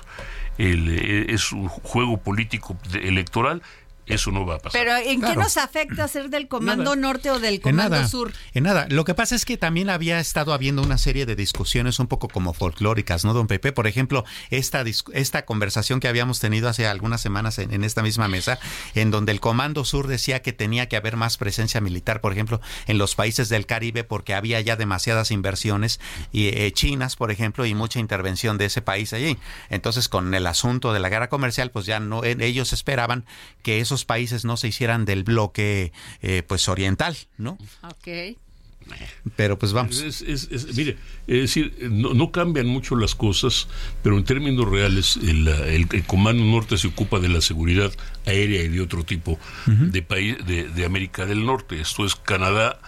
Eh, 0.59 1.26
es 1.28 1.53
un 1.53 1.68
juego 1.68 2.18
político 2.18 2.76
electoral 2.93 3.62
eso 4.07 4.31
no 4.31 4.45
va 4.45 4.57
a 4.57 4.59
pasar. 4.59 4.81
Pero 4.81 4.97
¿en 4.97 5.21
qué 5.21 5.37
nos 5.37 5.57
afecta 5.57 6.09
ser 6.09 6.31
del 6.31 6.49
Comando 6.49 6.97
Norte 6.97 7.31
o 7.31 7.39
del 7.39 7.61
Comando 7.61 8.07
Sur? 8.09 8.33
En 8.55 8.65
nada. 8.65 8.87
Lo 8.91 9.05
que 9.05 9.15
pasa 9.15 9.35
es 9.35 9.45
que 9.45 9.57
también 9.57 9.91
había 9.91 10.21
estado 10.21 10.53
habiendo 10.53 10.83
una 10.83 10.99
serie 10.99 11.27
de 11.27 11.37
discusiones 11.37 11.99
un 11.99 12.07
poco 12.07 12.29
como 12.29 12.53
folclóricas, 12.53 13.25
¿no, 13.25 13.35
don 13.35 13.47
Pepe? 13.47 13.73
Por 13.73 13.87
ejemplo, 13.87 14.25
esta, 14.51 14.85
esta 15.13 15.45
conversación 15.45 16.01
que 16.01 16.09
habíamos 16.09 16.41
tenido 16.41 16.69
hace 16.69 16.87
algunas 16.87 17.21
semanas 17.21 17.59
en, 17.59 17.85
esta 17.85 18.03
misma 18.03 18.29
mesa, 18.29 18.59
en 18.95 19.11
donde 19.11 19.33
el 19.33 19.41
Comando 19.41 19.85
Sur 19.85 20.07
decía 20.07 20.43
que 20.43 20.53
tenía 20.53 20.89
que 20.89 20.97
haber 20.97 21.17
más 21.17 21.37
presencia 21.37 21.81
militar, 21.81 22.21
por 22.21 22.33
ejemplo, 22.33 22.61
en 22.87 22.99
los 22.99 23.15
países 23.15 23.49
del 23.49 23.67
Caribe, 23.67 24.05
porque 24.05 24.35
había 24.35 24.61
ya 24.61 24.77
demasiadas 24.77 25.31
inversiones 25.31 26.01
y, 26.33 26.49
eh, 26.49 26.73
chinas, 26.73 27.17
por 27.17 27.31
ejemplo, 27.31 27.67
y 27.67 27.75
mucha 27.75 28.01
intervención 28.01 28.59
de 28.59 28.67
ese 28.67 28.83
país 28.83 29.13
allí. 29.13 29.39
Entonces, 29.69 30.09
con 30.09 30.35
el 30.35 30.47
asunto 30.47 30.93
de 30.93 31.01
la 31.01 31.09
guerra 31.09 31.29
comercial, 31.29 31.71
pues 31.71 31.87
ya 31.87 32.01
no, 32.01 32.25
ellos 32.25 32.73
esperaban 32.73 33.25
que 33.63 33.81
esos 33.81 34.00
países 34.05 34.45
no 34.45 34.57
se 34.57 34.69
hicieran 34.69 35.05
del 35.05 35.25
bloque 35.25 35.93
eh, 36.23 36.43
pues 36.47 36.69
oriental, 36.69 37.17
¿no? 37.39 37.59
Ok. 37.83 38.37
Pero 39.37 39.59
pues 39.59 39.73
vamos. 39.73 40.03
mire, 40.75 40.97
es 41.27 41.41
decir, 41.41 41.77
no, 41.91 42.33
cambian 42.33 42.67
mucho 42.67 42.97
las 42.97 43.15
cosas, 43.15 43.69
pero 44.03 44.17
en 44.17 44.25
términos 44.25 44.69
reales 44.69 45.17
el, 45.17 46.05
Comando 46.07 46.45
Norte 46.45 46.79
se 46.79 46.89
ocupa 46.89 47.21
de 47.21 47.29
la 47.29 47.41
seguridad 47.41 47.93
aérea 48.27 48.63
y 48.63 48.69
de 48.69 48.81
otro 48.81 49.05
tipo 49.05 49.39
de 49.67 50.03
país 50.03 50.37
de, 50.47 50.85
América 50.85 51.27
del 51.27 51.45
Norte. 51.45 51.81
Esto 51.81 52.05
es 52.05 52.17
Canadá, 52.17 52.81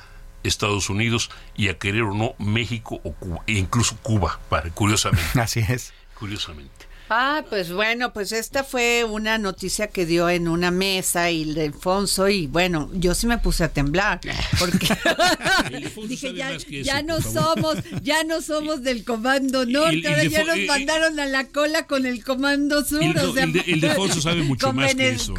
Estados 0.43 0.91
Unidos 0.91 1.31
y 1.57 1.69
a 1.69 1.79
querer 1.79 2.03
o 2.03 2.15
no 2.15 2.35
México 2.39 3.01
o 3.05 3.13
Cuba, 3.13 3.43
e 3.47 3.53
incluso 3.53 3.97
Cuba, 4.03 4.41
para, 4.49 4.71
curiosamente. 4.71 5.41
Así 5.41 5.61
es. 5.61 5.93
Curiosamente. 6.19 6.92
Ah, 7.15 7.45
pues 7.47 7.71
bueno, 7.71 8.15
pues 8.15 8.33
esta 8.33 8.65
fue 8.65 9.05
una 9.05 9.37
noticia 9.37 9.89
que 9.89 10.07
dio 10.07 10.31
en 10.31 10.49
una 10.49 10.71
mesa 10.71 11.31
y 11.31 11.45
de 11.53 11.67
Alfonso 11.67 12.31
y 12.31 12.47
bueno, 12.47 12.89
yo 12.95 13.15
sí 13.15 13.27
me 13.27 13.37
puse 13.37 13.65
a 13.65 13.69
temblar 13.69 14.19
porque 14.59 14.89
dije 16.09 16.33
ya, 16.33 16.57
ya 16.57 17.03
no 17.03 17.21
somos, 17.21 17.77
ya 18.03 18.25
no 18.25 18.41
somos 18.41 18.83
del 18.83 19.05
Comando 19.05 19.67
Norte, 19.67 20.09
ahora 20.09 20.25
ya 20.25 20.43
nos 20.43 20.57
mandaron 20.67 21.21
a 21.21 21.27
la 21.27 21.49
cola 21.49 21.87
con 21.87 22.07
el 22.07 22.25
Comando 22.25 22.83
Sur. 22.83 23.03
El, 23.03 23.19
o 23.19 23.35
sea, 23.35 23.45
el, 23.45 23.53
de, 23.53 23.61
el 23.67 23.85
Alfonso 23.85 24.23
sabe 24.23 24.43
mucho 24.43 24.73
más 24.73 24.95
que 24.95 25.11
eso, 25.11 25.35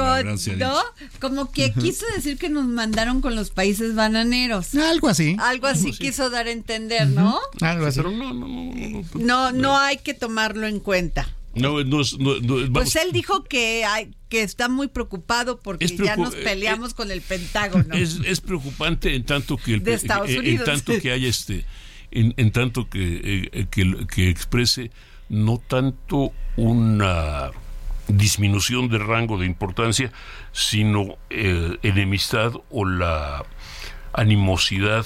¿no? 0.57 0.79
Como 1.19 1.51
que 1.51 1.73
quiso 1.73 2.05
decir 2.15 2.37
que 2.37 2.49
nos 2.49 2.65
mandaron 2.65 3.19
con 3.19 3.35
los 3.35 3.49
países 3.49 3.95
bananeros. 3.95 4.75
Algo 4.75 5.09
así. 5.09 5.37
Algo 5.39 5.65
así 5.65 5.91
quiso 5.91 6.29
dar 6.29 6.45
a 6.45 6.51
entender, 6.51 7.07
¿no? 7.07 7.39
Algo 7.61 7.87
así. 7.87 7.97
Pero 7.97 8.11
no, 8.11 8.31
no, 8.31 8.47
no, 8.47 9.03
no, 9.15 9.51
no 9.51 9.79
hay 9.79 9.97
que 9.97 10.13
tomarlo 10.13 10.67
en 10.67 10.79
cuenta. 10.79 11.27
No, 11.55 11.83
no, 11.83 12.01
no, 12.19 12.73
pues 12.73 12.95
él 12.95 13.11
dijo 13.11 13.43
que 13.43 13.85
hay, 13.85 14.11
que 14.29 14.41
está 14.41 14.69
muy 14.69 14.87
preocupado 14.87 15.59
porque 15.59 15.87
ya 15.87 16.15
nos 16.15 16.33
peleamos 16.33 16.91
eh, 16.91 16.95
con 16.95 17.11
el 17.11 17.21
Pentágono. 17.21 17.93
Es, 17.93 18.19
es, 18.25 18.41
preocupante 18.41 19.13
en 19.15 19.23
tanto 19.23 19.57
que 19.57 19.75
el, 19.75 19.87
en 19.87 20.63
tanto 20.63 20.99
que 20.99 21.11
haya 21.11 21.27
este 21.27 21.65
en, 22.09 22.33
en 22.37 22.51
tanto 22.51 22.89
que, 22.89 23.49
eh, 23.53 23.67
que, 23.69 24.07
que 24.07 24.29
exprese 24.29 24.91
no 25.29 25.59
tanto 25.67 26.31
una 26.55 27.51
disminución 28.07 28.89
de 28.89 28.97
rango 28.97 29.37
de 29.37 29.45
importancia, 29.45 30.11
sino 30.51 31.17
eh, 31.29 31.77
enemistad 31.83 32.53
o 32.69 32.85
la 32.85 33.45
animosidad 34.13 35.05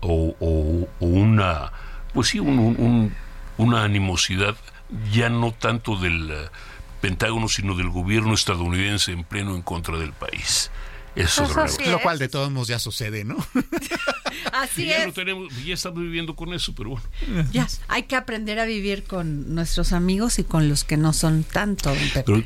o, 0.00 0.34
o, 0.40 0.88
o 1.00 1.06
una, 1.06 1.72
pues 2.14 2.28
sí, 2.28 2.40
un, 2.40 2.58
un, 2.58 3.14
una 3.58 3.84
animosidad 3.84 4.56
ya 5.12 5.28
no 5.28 5.52
tanto 5.52 5.96
del 5.96 6.30
eh, 6.30 6.48
Pentágono, 7.00 7.48
sino 7.48 7.74
del 7.74 7.88
gobierno 7.88 8.34
estadounidense 8.34 9.12
en 9.12 9.24
pleno 9.24 9.54
en 9.54 9.62
contra 9.62 9.98
del 9.98 10.12
país. 10.12 10.70
Eso, 11.16 11.44
es 11.64 11.86
Lo 11.86 12.00
cual 12.00 12.18
de 12.18 12.28
todos 12.28 12.50
modos 12.50 12.68
ya 12.68 12.78
sucede, 12.78 13.24
¿no? 13.24 13.36
Así 14.52 14.86
ya 14.86 15.04
es. 15.04 15.14
tenemos, 15.14 15.52
ya 15.64 15.74
estamos 15.74 16.00
viviendo 16.00 16.36
con 16.36 16.52
eso, 16.54 16.72
pero 16.74 16.90
bueno. 16.90 17.48
Ya, 17.52 17.66
hay 17.88 18.04
que 18.04 18.16
aprender 18.16 18.58
a 18.58 18.64
vivir 18.64 19.04
con 19.04 19.54
nuestros 19.54 19.92
amigos 19.92 20.38
y 20.38 20.44
con 20.44 20.68
los 20.68 20.84
que 20.84 20.96
no 20.96 21.12
son 21.12 21.42
tanto. 21.42 21.92
Pero, 22.14 22.42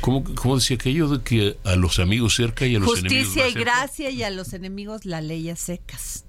¿cómo, 0.00 0.22
cómo, 0.22 0.56
decía 0.56 0.76
aquello 0.76 1.08
de 1.08 1.22
que 1.22 1.58
a 1.64 1.74
los 1.76 1.98
amigos 1.98 2.36
cerca 2.36 2.66
y 2.66 2.76
a 2.76 2.78
los 2.78 2.88
Justicia 2.88 3.08
enemigos 3.16 3.34
Justicia 3.34 3.60
y 3.60 3.64
gracia 3.64 4.10
y 4.10 4.22
a 4.22 4.30
los 4.30 4.52
enemigos 4.52 5.04
la 5.04 5.20
ley 5.20 5.50
a 5.50 5.56
secas. 5.56 6.24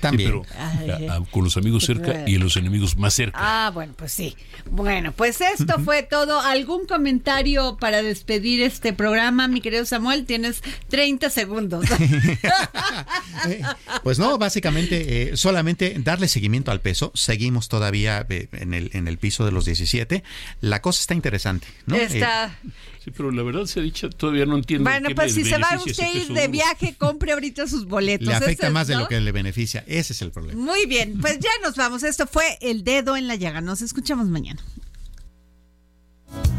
También. 0.00 0.30
Sí, 0.30 0.54
pero 0.84 1.10
a, 1.10 1.16
a, 1.16 1.24
con 1.30 1.44
los 1.44 1.56
amigos 1.56 1.84
cerca 1.84 2.28
y 2.28 2.38
los 2.38 2.56
enemigos 2.56 2.96
más 2.96 3.14
cerca. 3.14 3.38
Ah, 3.40 3.70
bueno, 3.72 3.94
pues 3.96 4.12
sí. 4.12 4.36
Bueno, 4.70 5.12
pues 5.12 5.40
esto 5.40 5.78
fue 5.80 6.02
todo. 6.02 6.40
¿Algún 6.40 6.86
comentario 6.86 7.76
para 7.78 8.02
despedir 8.02 8.62
este 8.62 8.92
programa, 8.92 9.48
mi 9.48 9.60
querido 9.60 9.84
Samuel? 9.84 10.26
Tienes 10.26 10.62
30 10.88 11.30
segundos. 11.30 11.86
pues 14.02 14.18
no, 14.18 14.38
básicamente 14.38 15.32
eh, 15.32 15.36
solamente 15.36 15.96
darle 15.98 16.28
seguimiento 16.28 16.70
al 16.70 16.80
peso. 16.80 17.12
Seguimos 17.14 17.68
todavía 17.68 18.26
eh, 18.28 18.48
en, 18.52 18.74
el, 18.74 18.90
en 18.92 19.08
el 19.08 19.18
piso 19.18 19.44
de 19.44 19.52
los 19.52 19.64
17. 19.64 20.22
La 20.60 20.82
cosa 20.82 21.00
está 21.00 21.14
interesante, 21.14 21.66
¿no? 21.86 21.96
Está... 21.96 22.58
Eh, 22.64 22.70
Sí, 23.02 23.10
pero 23.16 23.30
la 23.30 23.42
verdad 23.42 23.64
se 23.64 23.80
ha 23.80 23.82
dicho, 23.82 24.10
todavía 24.10 24.44
no 24.44 24.56
entiendo. 24.56 24.90
Bueno, 24.90 25.08
pues 25.14 25.32
si 25.32 25.42
se 25.42 25.56
va 25.56 25.68
usted 25.74 26.04
a 26.04 26.12
ir 26.12 26.28
de 26.28 26.48
viaje, 26.48 26.94
compre 26.98 27.32
ahorita 27.32 27.66
sus 27.66 27.86
boletos. 27.86 28.28
Le 28.28 28.34
afecta 28.34 28.68
más 28.68 28.88
de 28.88 28.96
lo 28.96 29.08
que 29.08 29.18
le 29.18 29.32
beneficia. 29.32 29.79
Ese 29.86 30.12
es 30.12 30.22
el 30.22 30.30
problema. 30.30 30.60
Muy 30.60 30.86
bien, 30.86 31.18
pues 31.20 31.38
ya 31.38 31.50
nos 31.62 31.76
vamos. 31.76 32.02
Esto 32.02 32.26
fue 32.26 32.58
El 32.60 32.84
Dedo 32.84 33.16
en 33.16 33.28
la 33.28 33.34
Llaga. 33.36 33.60
Nos 33.60 33.82
escuchamos 33.82 34.26
mañana. 34.28 34.60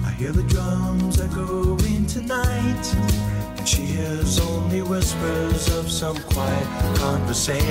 I 0.04 0.12
hear 0.18 0.34
the 0.34 0.44
drums 0.44 1.20
echoing 1.20 2.06
tonight. 2.08 2.96
And 3.58 3.68
she 3.68 3.84
hears 3.84 4.40
only 4.40 4.82
whispers 4.82 5.70
of 5.78 5.90
some 5.90 6.18
quiet 6.34 6.68
conversation. 6.98 7.62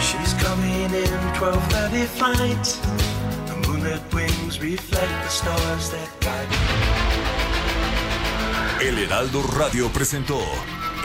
She's 0.00 0.34
coming 0.42 0.94
in 0.94 1.34
12:30 1.38 2.06
flight. 2.06 3.00
El 8.80 8.98
Heraldo 8.98 9.42
Radio 9.42 9.88
presentó 9.90 10.38